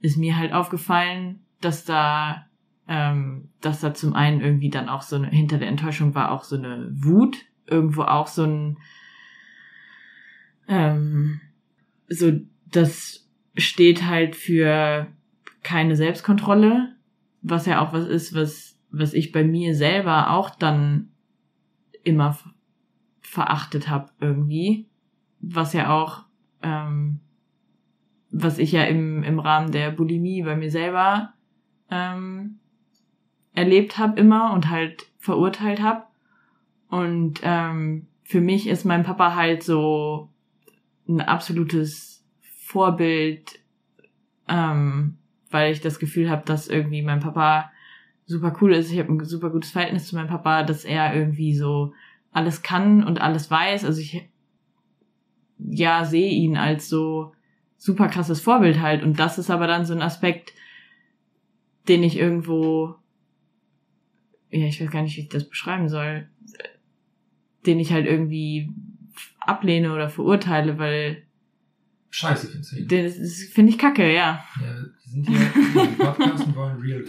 ist 0.01 0.17
mir 0.17 0.37
halt 0.37 0.53
aufgefallen, 0.53 1.41
dass 1.61 1.85
da, 1.85 2.47
ähm, 2.89 3.49
dass 3.61 3.81
da 3.81 3.95
zum 3.95 4.15
einen 4.15 4.41
irgendwie 4.41 4.71
dann 4.71 4.89
auch 4.89 5.03
so 5.03 5.17
eine, 5.17 5.29
hinter 5.29 5.59
der 5.59 5.69
Enttäuschung 5.69 6.15
war 6.15 6.33
auch 6.33 6.43
so 6.43 6.57
eine 6.57 6.89
Wut, 6.93 7.37
irgendwo 7.67 8.03
auch 8.03 8.27
so 8.27 8.45
ein, 8.45 8.79
ähm, 10.67 11.41
so, 12.09 12.33
das 12.67 13.29
steht 13.57 14.07
halt 14.07 14.35
für 14.35 15.07
keine 15.63 15.97
Selbstkontrolle, 15.97 16.95
was 17.41 17.67
ja 17.67 17.81
auch 17.81 17.93
was 17.93 18.07
ist, 18.07 18.35
was, 18.35 18.79
was 18.91 19.15
ich 19.15 19.33
bei 19.33 19.45
mir 19.45 19.75
selber 19.75 20.31
auch 20.31 20.51
dann 20.51 21.11
immer 22.05 22.37
verachtet 23.21 23.89
habe 23.89 24.11
irgendwie, 24.21 24.89
was 25.41 25.73
ja 25.73 25.91
auch, 25.91 26.25
ähm, 26.63 27.21
was 28.31 28.59
ich 28.59 28.73
ja 28.73 28.85
im, 28.85 29.23
im 29.23 29.39
Rahmen 29.39 29.73
der 29.73 29.91
Bulimie 29.91 30.43
bei 30.43 30.57
mir 30.57 30.71
selber 30.71 31.33
ähm, 31.91 32.59
erlebt 33.55 33.99
habe 33.99 34.19
immer 34.19 34.53
und 34.53 34.69
halt 34.69 35.07
verurteilt 35.19 35.81
habe. 35.81 36.05
Und 36.89 37.41
ähm, 37.43 38.07
für 38.25 38.41
mich 38.41 38.67
ist 38.67 38.85
mein 38.85 39.03
Papa 39.03 39.35
halt 39.35 39.63
so 39.63 40.31
ein 41.09 41.21
absolutes 41.21 42.25
Vorbild, 42.41 43.61
ähm, 44.49 45.19
weil 45.53 45.73
ich 45.73 45.81
das 45.81 45.99
Gefühl 45.99 46.31
habe, 46.31 46.43
dass 46.45 46.69
irgendwie 46.69 47.03
mein 47.03 47.21
Papa 47.21 47.71
super 48.27 48.57
cool 48.61 48.73
ist. 48.73 48.91
Ich 48.91 48.99
habe 48.99 49.13
ein 49.13 49.25
super 49.25 49.51
gutes 49.51 49.71
Verhältnis 49.71 50.07
zu 50.07 50.17
meinem 50.17 50.29
Papa, 50.29 50.63
dass 50.63 50.85
er 50.85 51.15
irgendwie 51.15 51.55
so 51.55 51.93
alles 52.31 52.63
kann 52.63 53.05
und 53.05 53.21
alles 53.21 53.51
weiß. 53.51 53.85
Also 53.85 54.01
ich 54.01 54.29
ja 55.59 56.05
sehe 56.05 56.31
ihn 56.31 56.57
als 56.57 56.89
so 56.89 57.33
super 57.77 58.09
krasses 58.09 58.41
Vorbild 58.41 58.81
halt. 58.81 59.03
Und 59.03 59.19
das 59.19 59.39
ist 59.39 59.51
aber 59.51 59.67
dann 59.67 59.85
so 59.85 59.93
ein 59.93 60.03
Aspekt, 60.03 60.53
den 61.89 62.03
ich 62.03 62.17
irgendwo, 62.17 62.95
ja, 64.51 64.67
ich 64.67 64.81
weiß 64.81 64.91
gar 64.91 65.03
nicht, 65.03 65.17
wie 65.17 65.23
ich 65.23 65.29
das 65.29 65.49
beschreiben 65.49 65.89
soll, 65.89 66.29
den 67.67 67.81
ich 67.81 67.93
halt 67.93 68.07
irgendwie 68.07 68.71
ablehne 69.41 69.93
oder 69.93 70.09
verurteile, 70.09 70.79
weil 70.79 71.25
Scheiße 72.15 72.49
findest 72.49 72.73
du 72.73 72.85
Das 72.87 73.43
finde 73.53 73.73
ich 73.73 73.79
kacke, 73.79 74.13
ja. 74.13 74.45
Ja, 74.61 74.85
die 75.05 75.11
sind 75.11 75.29
hier 75.29 75.83
im 75.83 75.97
Podcast 75.97 76.47
und 76.47 76.55
wollen 76.55 76.81
Real 76.81 77.05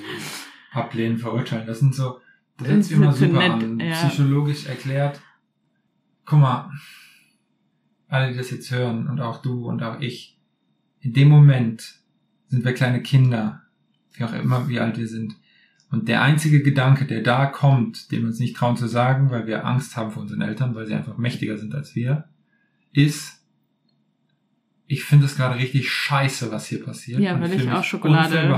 ablehnen, 0.72 1.18
verurteilen. 1.18 1.68
Das 1.68 1.80
sind 1.80 1.94
so, 1.94 2.20
das 2.58 2.88
sich 2.88 2.98
immer 2.98 3.14
super 3.14 3.38
nett, 3.38 3.52
an, 3.52 3.80
ja. 3.80 4.08
psychologisch 4.08 4.66
erklärt. 4.66 5.22
Guck 6.26 6.40
mal, 6.40 6.72
alle, 8.08 8.32
die 8.32 8.38
das 8.38 8.50
jetzt 8.50 8.72
hören 8.72 9.08
und 9.08 9.20
auch 9.20 9.42
du 9.42 9.68
und 9.68 9.84
auch 9.84 10.00
ich, 10.00 10.40
in 11.02 11.14
dem 11.14 11.28
Moment 11.28 12.00
sind 12.48 12.64
wir 12.64 12.74
kleine 12.74 13.04
Kinder 13.04 13.64
wie 14.14 14.24
auch 14.24 14.34
immer, 14.34 14.68
wie 14.68 14.80
alt 14.80 14.98
wir 14.98 15.08
sind. 15.08 15.36
Und 15.92 16.08
der 16.08 16.22
einzige 16.22 16.64
Gedanke, 16.64 17.06
der 17.06 17.22
da 17.22 17.46
kommt, 17.46 18.12
den 18.12 18.22
wir 18.22 18.28
uns 18.28 18.40
nicht 18.40 18.56
trauen 18.56 18.78
zu 18.78 18.88
sagen, 18.88 19.30
weil 19.30 19.46
wir 19.46 19.66
Angst 19.66 19.96
haben 19.96 20.12
vor 20.12 20.24
unseren 20.24 20.42
Eltern, 20.42 20.74
weil 20.76 20.88
sie 20.88 20.94
einfach 20.94 21.18
mächtiger 21.18 21.58
sind 21.58 21.76
als 21.76 21.96
wir, 21.96 22.30
ist, 22.94 23.43
ich 24.86 25.04
finde 25.04 25.26
es 25.26 25.36
gerade 25.36 25.58
richtig 25.58 25.90
scheiße, 25.90 26.52
was 26.52 26.68
hier 26.68 26.84
passiert. 26.84 27.20
Ja, 27.20 27.40
weil 27.42 27.54
ich 27.54 27.70
auch 27.70 27.84
Schokolade, 27.84 28.50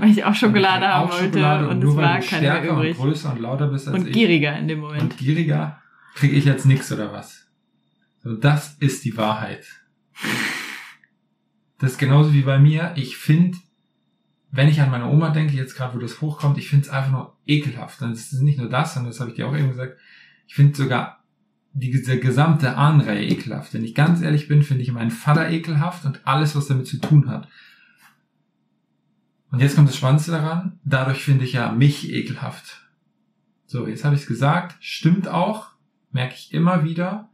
weil 0.00 0.10
ich 0.10 0.24
auch 0.24 0.34
Schokolade 0.34 0.86
haben 0.86 1.10
wollte 1.10 1.24
Schokolade 1.24 1.68
und, 1.68 1.84
und 1.84 1.90
es 1.90 1.96
war 1.96 2.20
keine 2.20 2.48
mehr 2.48 2.70
übrig. 2.70 2.98
Und 2.98 3.04
größer 3.04 3.32
und 3.32 3.40
lauter 3.40 3.68
bist 3.68 3.88
als 3.88 3.98
und 3.98 4.06
ich. 4.08 4.12
gieriger 4.12 4.56
in 4.58 4.68
dem 4.68 4.80
Moment. 4.80 5.02
Und 5.02 5.16
gieriger 5.18 5.82
kriege 6.14 6.36
ich 6.36 6.44
jetzt 6.44 6.66
nix 6.66 6.90
oder 6.92 7.12
was? 7.12 7.46
So, 8.22 8.34
das 8.34 8.76
ist 8.78 9.04
die 9.04 9.16
Wahrheit. 9.16 9.66
Das 11.78 11.92
ist 11.92 11.98
genauso 11.98 12.32
wie 12.32 12.42
bei 12.42 12.58
mir. 12.58 12.92
Ich 12.96 13.16
finde 13.16 13.58
wenn 14.52 14.68
ich 14.68 14.80
an 14.80 14.90
meine 14.90 15.08
Oma 15.08 15.30
denke, 15.30 15.54
jetzt 15.54 15.74
gerade 15.74 15.94
wo 15.94 15.98
das 15.98 16.20
hochkommt, 16.20 16.58
ich 16.58 16.68
finde 16.68 16.86
es 16.86 16.92
einfach 16.92 17.10
nur 17.10 17.36
ekelhaft. 17.46 18.02
Und 18.02 18.12
es 18.12 18.32
ist 18.32 18.42
nicht 18.42 18.58
nur 18.58 18.68
das, 18.68 18.94
sondern 18.94 19.10
das 19.10 19.18
habe 19.18 19.30
ich 19.30 19.36
dir 19.36 19.48
auch 19.48 19.56
eben 19.56 19.70
gesagt, 19.70 19.96
ich 20.46 20.54
finde 20.54 20.76
sogar 20.76 21.21
diese 21.74 22.18
gesamte 22.18 22.76
Ahnenreihe 22.76 23.26
ekelhaft. 23.26 23.72
Wenn 23.74 23.84
ich 23.84 23.94
ganz 23.94 24.20
ehrlich 24.20 24.48
bin, 24.48 24.62
finde 24.62 24.82
ich 24.82 24.92
meinen 24.92 25.10
Vater 25.10 25.50
ekelhaft 25.50 26.04
und 26.04 26.20
alles, 26.26 26.54
was 26.54 26.66
damit 26.66 26.86
zu 26.86 26.98
tun 26.98 27.28
hat. 27.28 27.48
Und 29.50 29.60
jetzt 29.60 29.76
kommt 29.76 29.88
das 29.88 29.96
Spannendste 29.96 30.32
daran, 30.32 30.78
dadurch 30.84 31.22
finde 31.22 31.44
ich 31.44 31.52
ja 31.52 31.72
mich 31.72 32.10
ekelhaft. 32.10 32.88
So, 33.66 33.86
jetzt 33.86 34.04
habe 34.04 34.14
ich 34.14 34.22
es 34.22 34.26
gesagt, 34.26 34.76
stimmt 34.80 35.28
auch, 35.28 35.70
merke 36.10 36.34
ich 36.34 36.52
immer 36.52 36.84
wieder, 36.84 37.30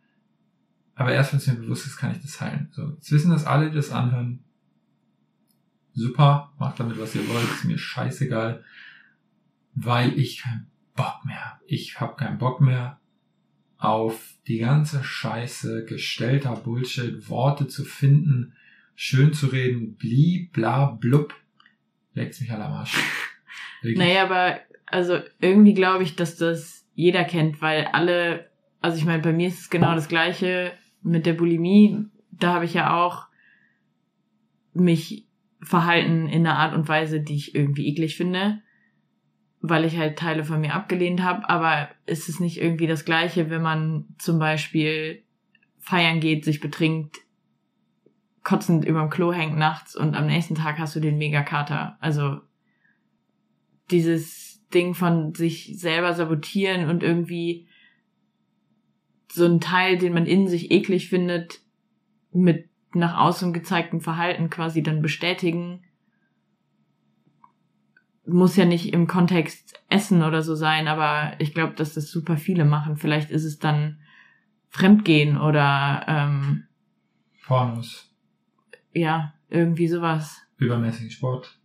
aber 0.94 1.12
erst 1.12 1.32
wenn 1.32 1.38
es 1.38 1.46
mir 1.46 1.54
bewusst 1.54 1.86
ist, 1.86 1.96
kann 1.96 2.10
ich 2.10 2.22
das 2.22 2.40
heilen. 2.40 2.68
So, 2.72 2.90
jetzt 2.90 3.10
wissen 3.12 3.30
das 3.30 3.44
alle, 3.44 3.70
die 3.70 3.76
das 3.76 3.90
anhören, 3.90 4.44
super, 5.94 6.52
macht 6.58 6.80
damit, 6.80 6.98
was 6.98 7.14
ihr 7.14 7.28
wollt, 7.28 7.48
ist 7.50 7.64
mir 7.64 7.78
scheißegal, 7.78 8.64
weil 9.74 10.18
ich 10.18 10.42
keinen 10.42 10.66
Bock 10.94 11.24
mehr 11.24 11.44
habe. 11.44 11.60
Ich 11.66 12.00
habe 12.00 12.16
keinen 12.16 12.38
Bock 12.38 12.60
mehr 12.60 13.00
auf 13.78 14.34
die 14.46 14.58
ganze 14.58 15.02
Scheiße, 15.02 15.84
gestellter 15.84 16.56
Bullshit, 16.56 17.28
Worte 17.28 17.68
zu 17.68 17.84
finden, 17.84 18.54
schön 18.94 19.32
zu 19.32 19.46
reden, 19.46 19.94
bli, 19.94 20.50
bla, 20.52 20.86
blub, 20.86 21.34
leckt's 22.14 22.40
mich 22.40 22.50
aller 22.50 22.66
Arsch. 22.66 22.96
Naja, 23.84 24.24
aber 24.24 24.58
also 24.86 25.20
irgendwie 25.40 25.72
glaube 25.72 26.02
ich, 26.02 26.16
dass 26.16 26.34
das 26.34 26.84
jeder 26.96 27.22
kennt, 27.22 27.62
weil 27.62 27.84
alle 27.84 28.48
also 28.80 28.98
ich 28.98 29.04
meine, 29.04 29.22
bei 29.22 29.32
mir 29.32 29.48
ist 29.48 29.60
es 29.60 29.70
genau 29.70 29.94
das 29.94 30.08
gleiche 30.08 30.72
mit 31.02 31.26
der 31.26 31.32
Bulimie. 31.32 32.04
Da 32.30 32.54
habe 32.54 32.64
ich 32.64 32.74
ja 32.74 32.96
auch 32.96 33.26
mich 34.72 35.26
verhalten 35.60 36.28
in 36.28 36.46
einer 36.46 36.58
Art 36.58 36.74
und 36.74 36.88
Weise, 36.88 37.20
die 37.20 37.34
ich 37.34 37.54
irgendwie 37.54 37.88
eklig 37.88 38.16
finde, 38.16 38.62
weil 39.60 39.84
ich 39.84 39.96
halt 39.96 40.18
Teile 40.18 40.44
von 40.44 40.60
mir 40.60 40.74
abgelehnt 40.74 41.22
habe. 41.22 41.48
Aber 41.48 41.88
ist 42.06 42.28
es 42.28 42.40
nicht 42.40 42.60
irgendwie 42.60 42.86
das 42.86 43.04
gleiche, 43.04 43.50
wenn 43.50 43.62
man 43.62 44.06
zum 44.18 44.38
Beispiel 44.38 45.22
feiern 45.78 46.20
geht, 46.20 46.44
sich 46.44 46.60
betrinkt, 46.60 47.16
kotzend 48.44 48.84
überm 48.84 49.10
Klo 49.10 49.32
hängt 49.32 49.58
nachts 49.58 49.94
und 49.94 50.14
am 50.14 50.26
nächsten 50.26 50.54
Tag 50.54 50.78
hast 50.78 50.96
du 50.96 51.00
den 51.00 51.18
Megakater. 51.18 51.96
Also 52.00 52.40
dieses 53.90 54.62
Ding 54.72 54.94
von 54.94 55.34
sich 55.34 55.78
selber 55.78 56.14
sabotieren 56.14 56.88
und 56.88 57.02
irgendwie 57.02 57.68
so 59.30 59.44
ein 59.44 59.60
Teil, 59.60 59.98
den 59.98 60.14
man 60.14 60.26
in 60.26 60.48
sich 60.48 60.70
eklig 60.70 61.08
findet, 61.08 61.60
mit 62.32 62.68
nach 62.94 63.18
außen 63.18 63.52
gezeigtem 63.52 64.00
Verhalten 64.00 64.50
quasi 64.50 64.82
dann 64.82 65.02
bestätigen. 65.02 65.84
Muss 68.28 68.56
ja 68.56 68.64
nicht 68.66 68.92
im 68.92 69.06
Kontext 69.06 69.80
Essen 69.88 70.22
oder 70.22 70.42
so 70.42 70.54
sein, 70.54 70.86
aber 70.86 71.32
ich 71.40 71.54
glaube, 71.54 71.74
dass 71.74 71.94
das 71.94 72.10
super 72.10 72.36
viele 72.36 72.64
machen. 72.64 72.96
Vielleicht 72.96 73.30
ist 73.30 73.44
es 73.44 73.58
dann 73.58 73.98
Fremdgehen 74.68 75.38
oder 75.38 76.04
ähm, 76.06 76.64
Pornos. 77.46 78.14
Ja, 78.92 79.32
irgendwie 79.48 79.88
sowas. 79.88 80.42
Übermäßigen 80.58 81.10
Sport. 81.10 81.58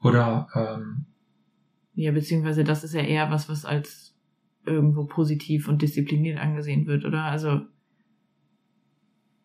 Oder 0.00 0.48
ähm, 0.54 1.06
ja, 1.94 2.10
beziehungsweise 2.10 2.64
das 2.64 2.84
ist 2.84 2.94
ja 2.94 3.02
eher 3.02 3.30
was, 3.30 3.48
was 3.48 3.64
als 3.64 4.16
irgendwo 4.64 5.04
positiv 5.04 5.68
und 5.68 5.82
diszipliniert 5.82 6.38
angesehen 6.38 6.86
wird, 6.86 7.04
oder? 7.04 7.24
Also 7.24 7.62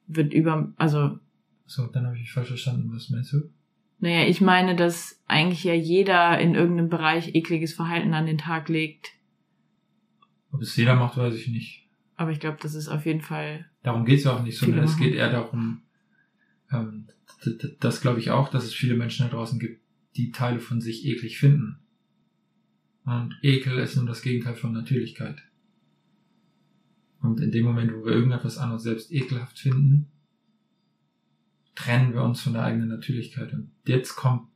wird 0.08 0.34
über, 0.34 0.74
also. 0.78 1.20
So, 1.66 1.88
dann 1.88 2.08
habe 2.08 2.18
ich 2.18 2.32
falsch 2.32 2.48
verstanden. 2.48 2.92
Was 2.94 3.10
meinst 3.10 3.34
du? 3.34 3.50
Naja, 4.00 4.28
ich 4.28 4.42
meine, 4.42 4.76
dass 4.76 5.22
eigentlich 5.28 5.64
ja 5.64 5.74
jeder 5.74 6.40
in 6.40 6.56
irgendeinem 6.56 6.90
Bereich 6.90 7.34
ekliges 7.34 7.74
Verhalten 7.74 8.14
an 8.14 8.26
den 8.26 8.38
Tag 8.38 8.70
legt. 8.70 9.12
Ob 10.52 10.62
es 10.62 10.76
jeder 10.76 10.96
macht, 10.96 11.18
weiß 11.18 11.34
ich 11.34 11.48
nicht. 11.48 11.88
Aber 12.16 12.32
ich 12.32 12.40
glaube, 12.40 12.58
das 12.62 12.76
ist 12.76 12.88
auf 12.88 13.06
jeden 13.06 13.22
Fall. 13.22 13.70
Darum 13.84 14.06
geht 14.06 14.20
es 14.20 14.28
auch 14.28 14.44
nicht, 14.44 14.58
sondern 14.58 14.84
es 14.84 14.98
geht 14.98 15.16
eher 15.16 15.32
darum, 15.32 15.82
ähm, 16.72 17.08
das 17.80 18.02
glaube 18.02 18.20
ich 18.20 18.32
auch, 18.32 18.50
dass 18.50 18.66
es 18.66 18.74
viele 18.74 18.96
Menschen 18.96 19.26
da 19.28 19.34
draußen 19.34 19.60
gibt, 19.60 19.82
die 20.16 20.32
Teile 20.32 20.60
von 20.60 20.82
sich 20.82 21.06
eklig 21.06 21.38
finden. 21.38 21.80
Und 23.06 23.38
Ekel 23.42 23.78
ist 23.78 23.96
nur 23.96 24.06
das 24.06 24.22
Gegenteil 24.22 24.56
von 24.56 24.74
Natürlichkeit. 24.74 25.38
Und 27.22 27.40
in 27.40 27.52
dem 27.52 27.66
Moment, 27.66 27.94
wo 27.94 28.06
wir 28.06 28.14
irgendetwas 28.14 28.58
an 28.58 28.72
uns 28.72 28.84
selbst 28.84 29.12
ekelhaft 29.12 29.60
finden, 29.60 30.08
trennen 31.78 32.16
wir 32.16 32.24
uns 32.24 32.42
von 32.42 32.54
der 32.54 32.64
eigenen 32.64 32.90
Natürlichkeit. 32.90 33.54
Und 33.54 33.70
jetzt 33.86 34.16
kommt 34.16 34.50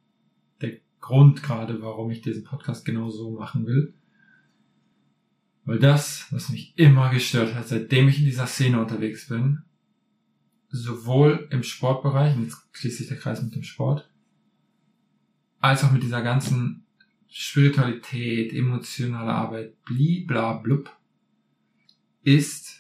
der 0.60 0.80
Grund 1.00 1.44
gerade, 1.44 1.80
warum 1.84 2.10
ich 2.10 2.22
diesen 2.22 2.44
Podcast 2.44 2.84
genau 2.84 3.12
so 3.12 3.30
machen 3.30 3.68
will. 3.68 3.94
Weil 5.64 5.78
das, 5.78 6.26
was 6.32 6.50
mich 6.50 6.74
immer 6.78 7.12
gestört 7.12 7.54
hat, 7.54 7.68
seitdem 7.68 8.08
ich 8.08 8.18
in 8.18 8.26
dieser 8.26 8.48
Szene 8.48 8.82
unterwegs 8.82 9.28
bin, 9.28 9.62
sowohl 10.70 11.48
im 11.52 11.62
Sportbereich, 11.62 12.36
und 12.36 12.46
jetzt 12.46 12.58
schließt 12.72 12.98
sich 12.98 13.08
der 13.08 13.18
Kreis 13.18 13.44
mit 13.44 13.54
dem 13.54 13.62
Sport, 13.62 14.10
als 15.60 15.84
auch 15.84 15.92
mit 15.92 16.02
dieser 16.02 16.24
ganzen 16.24 16.88
Spiritualität, 17.28 18.52
emotionale 18.52 19.32
Arbeit, 19.32 19.80
bliblablub, 19.84 20.90
ist, 22.24 22.80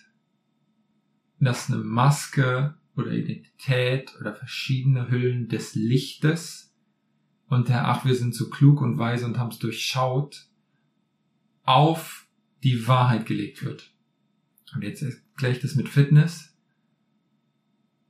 dass 1.39 1.69
eine 1.69 1.83
Maske 1.83 2.73
oder 2.95 3.11
Identität 3.11 4.13
oder 4.19 4.33
verschiedene 4.35 5.09
Hüllen 5.09 5.47
des 5.47 5.75
Lichtes 5.75 6.73
und 7.47 7.69
der 7.69 7.87
Ach, 7.87 8.05
wir 8.05 8.15
sind 8.15 8.35
so 8.35 8.49
klug 8.49 8.81
und 8.81 8.97
weise 8.97 9.25
und 9.25 9.37
haben 9.37 9.51
es 9.51 9.59
durchschaut, 9.59 10.47
auf 11.63 12.27
die 12.63 12.87
Wahrheit 12.87 13.25
gelegt 13.25 13.63
wird. 13.63 13.91
Und 14.73 14.83
jetzt 14.83 15.01
erkläre 15.01 15.53
ich 15.53 15.61
das 15.61 15.75
mit 15.75 15.89
Fitness. 15.89 16.55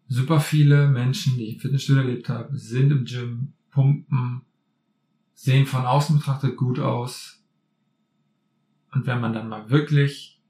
Super 0.07 0.39
viele 0.39 0.87
Menschen, 0.87 1.37
die 1.37 1.53
im 1.53 1.59
Fitnessstudio 1.59 2.03
erlebt 2.03 2.29
haben, 2.29 2.57
sind 2.57 2.91
im 2.91 3.05
Gym, 3.05 3.53
pumpen, 3.71 4.41
sehen 5.33 5.65
von 5.65 5.85
außen 5.85 6.17
betrachtet 6.17 6.57
gut 6.57 6.79
aus. 6.79 7.43
Und 8.91 9.07
wenn 9.07 9.21
man 9.21 9.33
dann 9.33 9.47
mal 9.47 9.69
wirklich 9.69 10.41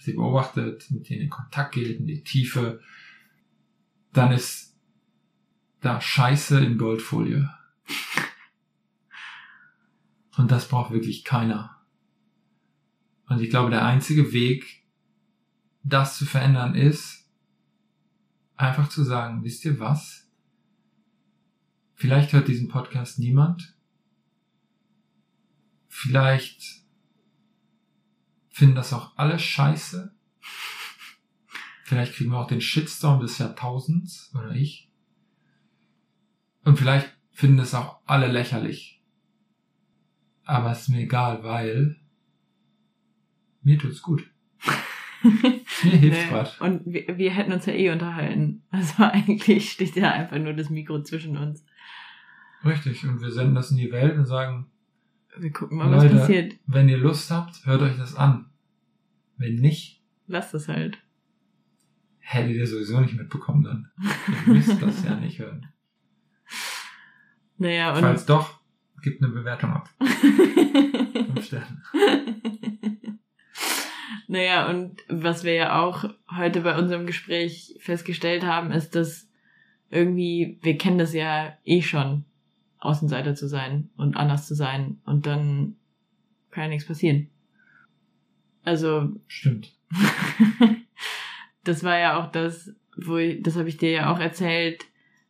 sie 0.00 0.14
beobachtet, 0.14 0.90
mit 0.90 1.08
denen 1.08 1.22
in 1.22 1.30
Kontakt 1.30 1.74
geht, 1.74 2.00
in 2.00 2.06
die 2.06 2.22
Tiefe, 2.22 2.80
dann 4.12 4.32
ist 4.32 4.76
da 5.80 6.00
Scheiße 6.00 6.62
in 6.64 6.78
Goldfolie. 6.78 7.48
Und 10.36 10.50
das 10.50 10.68
braucht 10.68 10.92
wirklich 10.92 11.24
keiner. 11.24 11.80
Und 13.28 13.40
ich 13.40 13.50
glaube, 13.50 13.70
der 13.70 13.84
einzige 13.84 14.32
Weg, 14.32 14.84
das 15.82 16.18
zu 16.18 16.26
verändern, 16.26 16.74
ist, 16.74 17.28
einfach 18.56 18.88
zu 18.88 19.04
sagen, 19.04 19.44
wisst 19.44 19.64
ihr 19.64 19.78
was? 19.78 20.28
Vielleicht 21.94 22.32
hört 22.32 22.48
diesen 22.48 22.68
Podcast 22.68 23.18
niemand. 23.18 23.76
Vielleicht 25.88 26.82
finden 28.48 28.74
das 28.74 28.92
auch 28.92 29.16
alle 29.16 29.38
scheiße. 29.38 30.14
Vielleicht 31.90 32.14
kriegen 32.14 32.30
wir 32.30 32.38
auch 32.38 32.46
den 32.46 32.60
Shitstorm 32.60 33.18
des 33.18 33.38
Jahrtausends, 33.38 34.32
oder 34.32 34.52
ich. 34.52 34.88
Und 36.64 36.78
vielleicht 36.78 37.12
finden 37.32 37.58
es 37.58 37.74
auch 37.74 37.98
alle 38.06 38.28
lächerlich. 38.28 39.02
Aber 40.44 40.70
es 40.70 40.82
ist 40.82 40.88
mir 40.90 41.00
egal, 41.00 41.42
weil 41.42 41.96
mir 43.62 43.76
tut's 43.76 44.02
gut. 44.02 44.24
mir 45.24 45.90
hilft's 45.90 46.22
nee, 46.22 46.28
grad. 46.28 46.60
Und 46.60 46.82
wir, 46.86 47.18
wir 47.18 47.32
hätten 47.32 47.52
uns 47.52 47.66
ja 47.66 47.72
eh 47.72 47.90
unterhalten. 47.90 48.62
Also 48.70 48.94
eigentlich 48.98 49.72
steht 49.72 49.96
ja 49.96 50.12
einfach 50.12 50.38
nur 50.38 50.52
das 50.52 50.70
Mikro 50.70 51.02
zwischen 51.02 51.36
uns. 51.36 51.64
Richtig. 52.64 53.04
Und 53.04 53.20
wir 53.20 53.32
senden 53.32 53.56
das 53.56 53.72
in 53.72 53.78
die 53.78 53.90
Welt 53.90 54.16
und 54.16 54.26
sagen, 54.26 54.70
wir 55.36 55.50
gucken 55.50 55.78
mal, 55.78 55.90
Leute, 55.90 56.14
was 56.14 56.20
passiert. 56.20 56.54
Wenn 56.68 56.88
ihr 56.88 56.98
Lust 56.98 57.32
habt, 57.32 57.66
hört 57.66 57.82
euch 57.82 57.96
das 57.96 58.14
an. 58.14 58.48
Wenn 59.38 59.56
nicht, 59.56 60.04
lasst 60.28 60.54
es 60.54 60.68
halt. 60.68 61.02
Hättet 62.32 62.52
ihr 62.52 62.66
sowieso 62.68 63.00
nicht 63.00 63.16
mitbekommen 63.16 63.64
dann. 63.64 63.90
Ihr 64.46 64.52
müsst 64.52 64.80
das 64.80 65.04
ja 65.04 65.16
nicht 65.16 65.40
hören. 65.40 65.66
Naja, 67.58 67.92
und. 67.92 68.00
Falls 68.00 68.24
doch, 68.24 68.58
gibt 69.02 69.22
eine 69.22 69.32
Bewertung 69.32 69.72
ab. 69.72 69.90
Fünf 69.98 71.44
Sterne. 71.44 71.82
Naja, 74.28 74.70
und 74.70 75.02
was 75.08 75.42
wir 75.42 75.54
ja 75.54 75.82
auch 75.82 76.04
heute 76.30 76.60
bei 76.60 76.78
unserem 76.78 77.04
Gespräch 77.04 77.76
festgestellt 77.80 78.44
haben, 78.44 78.70
ist, 78.70 78.94
dass 78.94 79.28
irgendwie, 79.90 80.60
wir 80.62 80.78
kennen 80.78 80.98
das 80.98 81.12
ja 81.12 81.58
eh 81.64 81.82
schon, 81.82 82.24
Außenseiter 82.78 83.34
zu 83.34 83.48
sein 83.48 83.90
und 83.96 84.16
anders 84.16 84.46
zu 84.46 84.54
sein 84.54 85.00
und 85.04 85.26
dann 85.26 85.74
kann 86.52 86.62
ja 86.62 86.68
nichts 86.68 86.86
passieren. 86.86 87.28
Also. 88.62 89.20
Stimmt. 89.26 89.72
Das 91.70 91.84
war 91.84 91.98
ja 91.98 92.20
auch 92.20 92.30
das, 92.32 92.74
wo 92.96 93.16
ich, 93.16 93.42
das 93.42 93.56
habe 93.56 93.68
ich 93.68 93.76
dir 93.76 93.90
ja 93.90 94.12
auch 94.12 94.18
erzählt. 94.18 94.84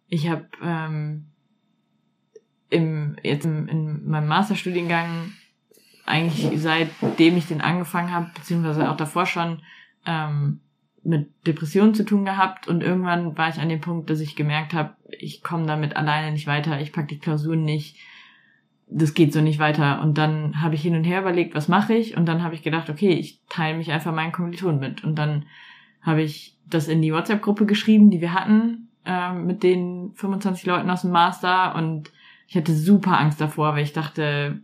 Ich 0.09 0.29
habe 0.29 0.47
ähm, 0.63 1.27
im 2.71 3.17
jetzt 3.23 3.45
im, 3.45 3.69
in 3.69 4.09
meinem 4.09 4.29
Masterstudiengang 4.29 5.33
eigentlich 6.07 6.51
seitdem 6.61 7.37
ich 7.37 7.47
den 7.47 7.61
angefangen 7.61 8.13
habe, 8.13 8.31
beziehungsweise 8.35 8.91
auch 8.91 8.97
davor 8.97 9.27
schon, 9.27 9.63
ähm, 10.07 10.61
mit 11.03 11.31
Depressionen 11.47 11.95
zu 11.95 12.05
tun 12.05 12.25
gehabt 12.25 12.69
und 12.69 12.83
irgendwann 12.83 13.37
war 13.39 13.49
ich 13.49 13.59
an 13.59 13.69
dem 13.69 13.81
Punkt, 13.81 14.11
dass 14.11 14.21
ich 14.21 14.37
gemerkt 14.37 14.75
habe, 14.75 14.95
ich 15.09 15.43
komme 15.43 15.67
damit 15.67 15.97
alleine 15.97 16.33
nicht 16.33 16.47
weiter, 16.47 16.81
ich 16.81 16.93
pack 16.93 17.09
die 17.09 17.19
Klausuren 17.19 17.65
nicht, 17.65 17.97
das 18.87 19.15
geht 19.15 19.33
so 19.33 19.41
nicht 19.41 19.59
weiter. 19.59 20.03
Und 20.03 20.19
dann 20.19 20.61
habe 20.61 20.75
ich 20.75 20.83
hin 20.83 20.97
und 20.97 21.05
her 21.05 21.21
überlegt, 21.21 21.55
was 21.55 21.69
mache 21.69 21.95
ich? 21.95 22.17
Und 22.17 22.27
dann 22.27 22.43
habe 22.43 22.55
ich 22.55 22.63
gedacht, 22.63 22.91
okay, 22.91 23.13
ich 23.13 23.41
teile 23.49 23.79
mich 23.79 23.93
einfach 23.93 24.13
meinen 24.13 24.33
Kommilitonen 24.33 24.81
mit. 24.81 25.05
Und 25.05 25.15
dann 25.17 25.47
habe 26.03 26.23
ich 26.23 26.57
das 26.67 26.89
in 26.89 27.03
die 27.03 27.13
WhatsApp-Gruppe 27.13 27.67
geschrieben, 27.67 28.11
die 28.11 28.21
wir 28.21 28.33
hatten, 28.33 28.89
äh, 29.05 29.33
mit 29.33 29.63
den 29.63 30.13
25 30.15 30.67
Leuten 30.67 30.91
aus 30.91 31.03
dem 31.03 31.11
Master. 31.11 31.75
Und 31.75 32.11
ich 32.47 32.57
hatte 32.57 32.75
super 32.75 33.19
Angst 33.19 33.41
davor, 33.41 33.75
weil 33.75 33.83
ich 33.83 33.93
dachte, 33.93 34.61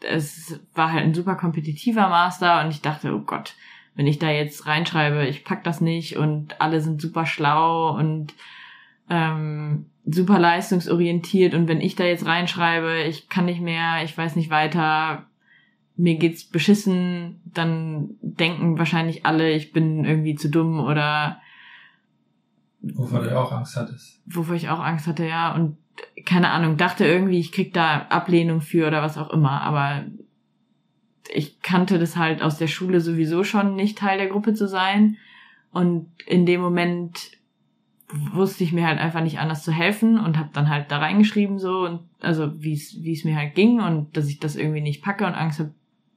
es 0.00 0.60
war 0.74 0.92
halt 0.92 1.04
ein 1.04 1.14
super 1.14 1.34
kompetitiver 1.34 2.08
Master. 2.08 2.64
Und 2.64 2.70
ich 2.70 2.80
dachte, 2.80 3.14
oh 3.14 3.20
Gott, 3.20 3.54
wenn 3.94 4.06
ich 4.06 4.18
da 4.18 4.30
jetzt 4.30 4.66
reinschreibe, 4.66 5.26
ich 5.26 5.44
pack 5.44 5.64
das 5.64 5.80
nicht. 5.80 6.16
Und 6.16 6.60
alle 6.60 6.80
sind 6.80 7.02
super 7.02 7.26
schlau 7.26 7.96
und 7.96 8.34
ähm, 9.10 9.86
super 10.06 10.38
leistungsorientiert. 10.38 11.54
Und 11.54 11.68
wenn 11.68 11.80
ich 11.80 11.96
da 11.96 12.04
jetzt 12.04 12.26
reinschreibe, 12.26 13.02
ich 13.02 13.28
kann 13.28 13.44
nicht 13.44 13.60
mehr, 13.60 14.02
ich 14.04 14.16
weiß 14.16 14.36
nicht 14.36 14.50
weiter, 14.50 15.26
mir 15.96 16.16
geht's 16.16 16.44
beschissen, 16.44 17.40
dann 17.44 18.10
denken 18.22 18.78
wahrscheinlich 18.78 19.26
alle, 19.26 19.52
ich 19.52 19.72
bin 19.72 20.04
irgendwie 20.04 20.34
zu 20.34 20.48
dumm 20.48 20.80
oder 20.80 21.40
Wovor 22.82 23.20
du 23.20 23.38
auch 23.38 23.52
Angst 23.52 23.76
hattest. 23.76 24.22
wovor 24.24 24.54
ich 24.54 24.70
auch 24.70 24.80
Angst 24.80 25.06
hatte, 25.06 25.26
ja, 25.26 25.54
und 25.54 25.76
keine 26.24 26.50
Ahnung, 26.50 26.78
dachte 26.78 27.04
irgendwie, 27.04 27.38
ich 27.38 27.52
krieg 27.52 27.74
da 27.74 28.06
Ablehnung 28.08 28.62
für 28.62 28.86
oder 28.86 29.02
was 29.02 29.18
auch 29.18 29.30
immer, 29.30 29.60
aber 29.60 30.06
ich 31.32 31.60
kannte 31.60 31.98
das 31.98 32.16
halt 32.16 32.42
aus 32.42 32.58
der 32.58 32.66
Schule 32.66 33.00
sowieso 33.00 33.44
schon, 33.44 33.76
nicht 33.76 33.98
Teil 33.98 34.18
der 34.18 34.28
Gruppe 34.28 34.54
zu 34.54 34.66
sein. 34.66 35.16
Und 35.72 36.10
in 36.26 36.46
dem 36.46 36.60
Moment 36.60 37.30
wusste 38.12 38.64
ich 38.64 38.72
mir 38.72 38.86
halt 38.86 38.98
einfach 38.98 39.22
nicht 39.22 39.38
anders 39.38 39.62
zu 39.62 39.70
helfen 39.72 40.18
und 40.18 40.36
habe 40.36 40.50
dann 40.52 40.68
halt 40.68 40.90
da 40.90 40.98
reingeschrieben 40.98 41.60
so 41.60 41.84
und 41.86 42.00
also 42.20 42.60
wie 42.60 42.72
es 42.72 42.96
wie 43.02 43.12
es 43.12 43.22
mir 43.22 43.36
halt 43.36 43.54
ging 43.54 43.80
und 43.80 44.16
dass 44.16 44.26
ich 44.26 44.40
das 44.40 44.56
irgendwie 44.56 44.80
nicht 44.80 45.00
packe 45.00 45.24
und 45.24 45.34
Angst 45.34 45.60
habe, 45.60 45.72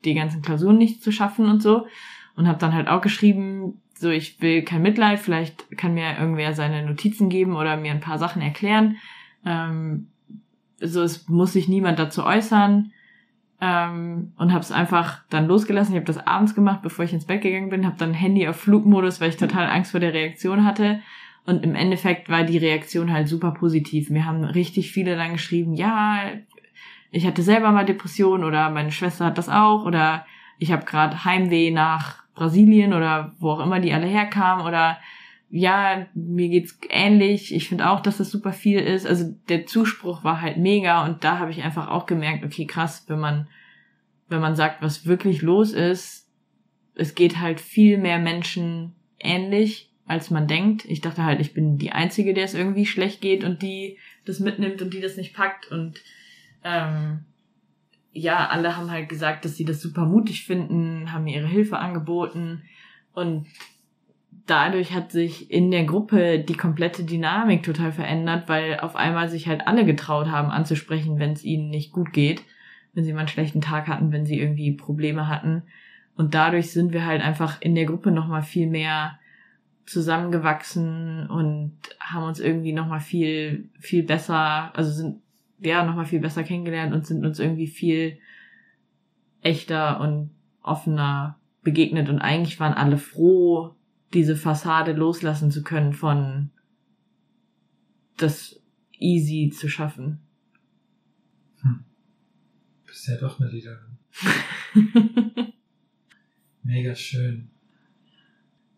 die 0.05 0.13
ganzen 0.13 0.41
Klausuren 0.41 0.77
nicht 0.77 1.03
zu 1.03 1.11
schaffen 1.11 1.49
und 1.49 1.61
so 1.61 1.87
und 2.35 2.47
habe 2.47 2.59
dann 2.59 2.73
halt 2.73 2.87
auch 2.87 3.01
geschrieben, 3.01 3.81
so 3.95 4.09
ich 4.09 4.41
will 4.41 4.63
kein 4.63 4.81
Mitleid, 4.81 5.19
vielleicht 5.19 5.77
kann 5.77 5.93
mir 5.93 6.17
irgendwer 6.17 6.53
seine 6.53 6.85
Notizen 6.85 7.29
geben 7.29 7.55
oder 7.55 7.77
mir 7.77 7.91
ein 7.91 7.99
paar 8.01 8.17
Sachen 8.17 8.41
erklären. 8.41 8.97
Ähm, 9.45 10.07
so 10.79 11.01
es 11.01 11.27
muss 11.29 11.53
sich 11.53 11.67
niemand 11.67 11.99
dazu 11.99 12.23
äußern 12.23 12.91
ähm, 13.61 14.33
und 14.37 14.51
habe 14.51 14.61
es 14.61 14.71
einfach 14.71 15.21
dann 15.29 15.47
losgelassen. 15.47 15.93
Ich 15.93 16.01
habe 16.01 16.11
das 16.11 16.25
abends 16.25 16.55
gemacht, 16.55 16.81
bevor 16.81 17.05
ich 17.05 17.13
ins 17.13 17.25
Bett 17.25 17.41
gegangen 17.41 17.69
bin, 17.69 17.85
habe 17.85 17.97
dann 17.97 18.13
Handy 18.13 18.47
auf 18.47 18.57
Flugmodus, 18.57 19.21
weil 19.21 19.29
ich 19.29 19.37
total 19.37 19.69
Angst 19.69 19.91
vor 19.91 19.99
der 19.99 20.13
Reaktion 20.13 20.65
hatte. 20.65 20.99
Und 21.45 21.63
im 21.63 21.75
Endeffekt 21.75 22.29
war 22.29 22.43
die 22.43 22.57
Reaktion 22.57 23.11
halt 23.11 23.27
super 23.27 23.51
positiv. 23.51 24.09
Mir 24.09 24.25
haben 24.25 24.43
richtig 24.43 24.91
viele 24.91 25.15
dann 25.15 25.33
geschrieben, 25.33 25.73
ja, 25.73 26.23
ich 27.13 27.27
hatte 27.27 27.43
selber 27.43 27.71
mal 27.71 27.85
Depressionen 27.85 28.43
oder 28.43 28.71
meine 28.71 28.91
Schwester 28.91 29.25
hat 29.25 29.37
das 29.37 29.47
auch 29.47 29.85
oder 29.85 30.25
ich 30.57 30.71
habe 30.71 30.83
gerade 30.83 31.23
Heimweh 31.23 31.69
nach 31.69 32.23
Brasilien 32.33 32.93
oder 32.93 33.35
wo 33.37 33.51
auch 33.51 33.59
immer 33.59 33.79
die 33.79 33.93
alle 33.93 34.07
herkamen 34.07 34.65
oder 34.65 34.97
ja, 35.51 36.07
mir 36.15 36.49
geht's 36.49 36.79
ähnlich. 36.89 37.53
Ich 37.53 37.69
finde 37.69 37.87
auch, 37.87 37.99
dass 37.99 38.17
das 38.17 38.31
super 38.31 38.51
viel 38.51 38.79
ist. 38.79 39.05
Also 39.05 39.25
der 39.47 39.67
Zuspruch 39.67 40.23
war 40.23 40.41
halt 40.41 40.57
mega 40.57 41.05
und 41.05 41.23
da 41.23 41.37
habe 41.37 41.51
ich 41.51 41.61
einfach 41.61 41.87
auch 41.89 42.07
gemerkt, 42.07 42.43
okay, 42.43 42.65
krass, 42.65 43.05
wenn 43.07 43.19
man 43.19 43.47
wenn 44.27 44.41
man 44.41 44.55
sagt, 44.55 44.81
was 44.81 45.05
wirklich 45.05 45.43
los 45.43 45.71
ist, 45.73 46.27
es 46.95 47.13
geht 47.13 47.39
halt 47.39 47.61
viel 47.61 47.99
mehr 47.99 48.17
Menschen 48.17 48.95
ähnlich, 49.19 49.91
als 50.07 50.31
man 50.31 50.47
denkt. 50.47 50.85
Ich 50.85 51.01
dachte 51.01 51.23
halt, 51.23 51.39
ich 51.39 51.53
bin 51.53 51.77
die 51.77 51.91
Einzige, 51.91 52.33
der 52.33 52.45
es 52.45 52.55
irgendwie 52.55 52.87
schlecht 52.87 53.21
geht 53.21 53.43
und 53.43 53.61
die 53.61 53.99
das 54.25 54.39
mitnimmt 54.39 54.81
und 54.81 54.95
die 54.95 55.01
das 55.01 55.17
nicht 55.17 55.35
packt. 55.35 55.71
Und 55.71 56.01
ähm, 56.63 57.25
ja, 58.11 58.47
alle 58.47 58.77
haben 58.77 58.91
halt 58.91 59.09
gesagt, 59.09 59.43
dass 59.43 59.57
sie 59.57 59.65
das 59.65 59.81
super 59.81 60.05
mutig 60.05 60.45
finden, 60.45 61.11
haben 61.11 61.27
ihre 61.27 61.47
Hilfe 61.47 61.79
angeboten. 61.79 62.61
Und 63.13 63.47
dadurch 64.45 64.93
hat 64.93 65.11
sich 65.11 65.49
in 65.51 65.71
der 65.71 65.85
Gruppe 65.85 66.39
die 66.39 66.55
komplette 66.55 67.03
Dynamik 67.03 67.63
total 67.63 67.91
verändert, 67.91 68.47
weil 68.47 68.79
auf 68.79 68.95
einmal 68.95 69.29
sich 69.29 69.47
halt 69.47 69.67
alle 69.67 69.85
getraut 69.85 70.27
haben 70.27 70.51
anzusprechen, 70.51 71.19
wenn 71.19 71.31
es 71.31 71.43
ihnen 71.43 71.69
nicht 71.69 71.91
gut 71.91 72.13
geht, 72.13 72.43
wenn 72.93 73.03
sie 73.03 73.13
mal 73.13 73.19
einen 73.19 73.27
schlechten 73.27 73.61
Tag 73.61 73.87
hatten, 73.87 74.11
wenn 74.11 74.25
sie 74.25 74.39
irgendwie 74.39 74.71
Probleme 74.73 75.27
hatten. 75.27 75.63
Und 76.15 76.35
dadurch 76.35 76.71
sind 76.71 76.93
wir 76.93 77.05
halt 77.05 77.23
einfach 77.23 77.59
in 77.61 77.73
der 77.73 77.85
Gruppe 77.85 78.11
nochmal 78.11 78.43
viel 78.43 78.67
mehr 78.67 79.17
zusammengewachsen 79.85 81.27
und 81.29 81.77
haben 81.99 82.23
uns 82.23 82.39
irgendwie 82.39 82.73
nochmal 82.73 82.99
viel, 82.99 83.69
viel 83.79 84.03
besser, 84.03 84.71
also 84.77 84.91
sind 84.91 85.22
ja 85.65 85.83
nochmal 85.83 86.05
viel 86.05 86.19
besser 86.19 86.43
kennengelernt 86.43 86.93
und 86.93 87.05
sind 87.05 87.25
uns 87.25 87.39
irgendwie 87.39 87.67
viel 87.67 88.19
echter 89.41 89.99
und 89.99 90.31
offener 90.61 91.39
begegnet 91.61 92.09
und 92.09 92.19
eigentlich 92.19 92.59
waren 92.59 92.73
alle 92.73 92.97
froh, 92.97 93.75
diese 94.13 94.35
Fassade 94.35 94.93
loslassen 94.93 95.51
zu 95.51 95.63
können 95.63 95.93
von 95.93 96.51
das 98.17 98.59
easy 98.99 99.51
zu 99.53 99.69
schaffen. 99.69 100.19
Hm. 101.61 101.83
Bist 102.85 103.07
ja 103.07 103.17
doch 103.17 103.39
eine 103.39 103.49
Liederin. 103.49 103.97
Mega 106.63 106.95
schön. 106.95 107.49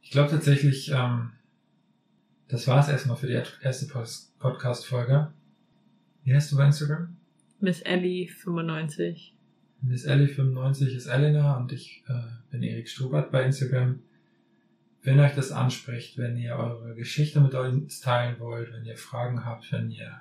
Ich 0.01 0.11
glaube 0.11 0.31
tatsächlich, 0.31 0.91
ähm, 0.91 1.31
das 2.47 2.67
war 2.67 2.79
es 2.79 2.89
erstmal 2.89 3.17
für 3.17 3.27
die 3.27 3.41
erste 3.61 3.87
Podcast-Folge. 4.39 5.33
Wie 6.25 6.33
heißt 6.33 6.51
du 6.51 6.57
bei 6.57 6.65
Instagram? 6.65 7.15
Miss 7.59 7.81
Ellie 7.81 8.27
95. 8.27 9.35
Miss 9.81 10.05
Ellie 10.05 10.27
95 10.27 10.95
ist 10.95 11.05
Elena 11.05 11.55
und 11.57 11.71
ich 11.71 12.03
äh, 12.07 12.13
bin 12.49 12.63
Erik 12.63 12.89
Strubert 12.89 13.31
bei 13.31 13.43
Instagram. 13.43 13.99
Wenn 15.03 15.19
euch 15.19 15.35
das 15.35 15.51
anspricht, 15.51 16.17
wenn 16.17 16.35
ihr 16.35 16.55
eure 16.55 16.95
Geschichte 16.95 17.39
mit 17.41 17.53
uns 17.53 18.01
teilen 18.01 18.39
wollt, 18.39 18.73
wenn 18.73 18.85
ihr 18.85 18.97
Fragen 18.97 19.45
habt, 19.45 19.71
wenn 19.71 19.91
ihr 19.91 20.19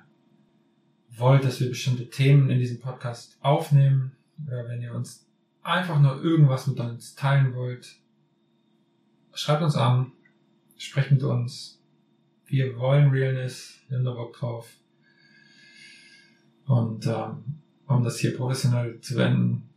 wollt, 1.09 1.43
dass 1.43 1.59
wir 1.59 1.69
bestimmte 1.69 2.07
Themen 2.07 2.51
in 2.51 2.59
diesem 2.59 2.79
Podcast 2.79 3.39
aufnehmen, 3.41 4.11
oder 4.45 4.67
wenn 4.67 4.83
ihr 4.83 4.93
uns 4.93 5.27
einfach 5.63 5.99
nur 5.99 6.23
irgendwas 6.23 6.67
mit 6.67 6.79
uns 6.79 7.15
teilen 7.15 7.55
wollt, 7.55 7.95
schreibt 9.33 9.63
uns 9.63 9.75
an, 9.75 10.11
sprecht 10.77 11.09
mit 11.09 11.23
uns. 11.23 11.81
Wir 12.45 12.77
wollen 12.77 13.09
Realness, 13.09 13.79
wir 13.87 13.97
haben 13.97 14.05
da 14.05 14.13
Bock 14.13 14.33
drauf. 14.33 14.77
Und 16.65 17.05
ähm, 17.05 17.61
um 17.87 18.03
das 18.03 18.19
hier 18.19 18.35
professionell 18.35 18.99
zu 18.99 19.15
wenden, 19.15 19.69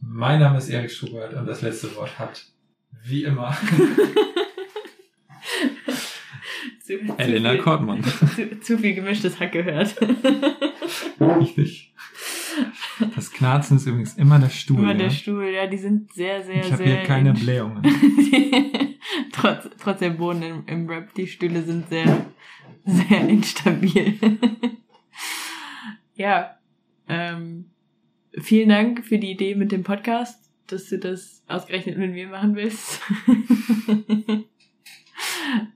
mein 0.00 0.40
Name 0.40 0.58
ist 0.58 0.68
Erik 0.68 0.90
Schubert 0.90 1.32
und 1.34 1.46
das 1.46 1.62
letzte 1.62 1.96
Wort 1.96 2.18
hat, 2.18 2.44
wie 3.02 3.24
immer, 3.24 3.56
zu, 6.84 6.92
Elena 7.16 7.50
zu 7.50 7.54
viel, 7.54 7.64
Kortmann. 7.64 8.04
Zu, 8.36 8.60
zu 8.60 8.78
viel 8.78 8.94
gemischtes 8.94 9.40
Hack 9.40 9.52
gehört. 9.52 9.96
Richtig. 11.20 11.94
Das 13.16 13.32
Knarzen 13.32 13.78
ist 13.78 13.86
übrigens 13.86 14.14
immer 14.14 14.38
der 14.38 14.50
Stuhl. 14.50 14.86
Ja? 14.86 14.94
der 14.94 15.10
Stuhl, 15.10 15.46
ja, 15.46 15.66
die 15.66 15.78
sind 15.78 16.12
sehr, 16.12 16.44
sehr, 16.44 16.64
ich 16.64 16.70
habe 16.70 16.84
sehr. 16.84 16.98
hier 16.98 17.02
keine 17.04 17.32
Blähungen. 17.32 17.82
trotz, 19.32 19.68
trotz 19.82 19.98
der 19.98 20.10
Boden 20.10 20.42
im, 20.42 20.62
im 20.66 20.88
Rap, 20.88 21.12
die 21.14 21.26
Stühle 21.26 21.62
sind 21.62 21.88
sehr, 21.88 22.26
sehr 22.84 23.28
instabil. 23.28 24.14
Ja, 26.14 26.58
ähm, 27.08 27.70
vielen 28.38 28.68
Dank 28.68 29.04
für 29.04 29.18
die 29.18 29.32
Idee 29.32 29.54
mit 29.54 29.72
dem 29.72 29.82
Podcast, 29.82 30.50
dass 30.66 30.88
du 30.88 30.98
das 30.98 31.44
ausgerechnet 31.46 31.98
mit 31.98 32.12
mir 32.12 32.28
machen 32.28 32.56
willst. 32.56 33.00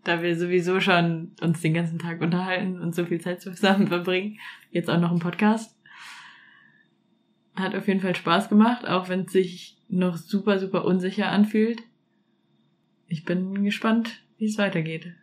da 0.04 0.22
wir 0.22 0.36
sowieso 0.36 0.80
schon 0.80 1.32
uns 1.40 1.60
den 1.60 1.74
ganzen 1.74 1.98
Tag 1.98 2.20
unterhalten 2.20 2.80
und 2.80 2.94
so 2.94 3.04
viel 3.04 3.20
Zeit 3.20 3.42
zusammen 3.42 3.88
verbringen, 3.88 4.38
jetzt 4.70 4.88
auch 4.88 5.00
noch 5.00 5.12
ein 5.12 5.18
Podcast. 5.18 5.76
Hat 7.54 7.74
auf 7.74 7.88
jeden 7.88 8.00
Fall 8.00 8.14
Spaß 8.14 8.48
gemacht, 8.48 8.86
auch 8.86 9.08
wenn 9.08 9.22
es 9.22 9.32
sich 9.32 9.76
noch 9.88 10.16
super, 10.16 10.58
super 10.58 10.84
unsicher 10.84 11.30
anfühlt. 11.30 11.82
Ich 13.08 13.24
bin 13.24 13.64
gespannt, 13.64 14.22
wie 14.36 14.46
es 14.46 14.58
weitergeht. 14.58 15.14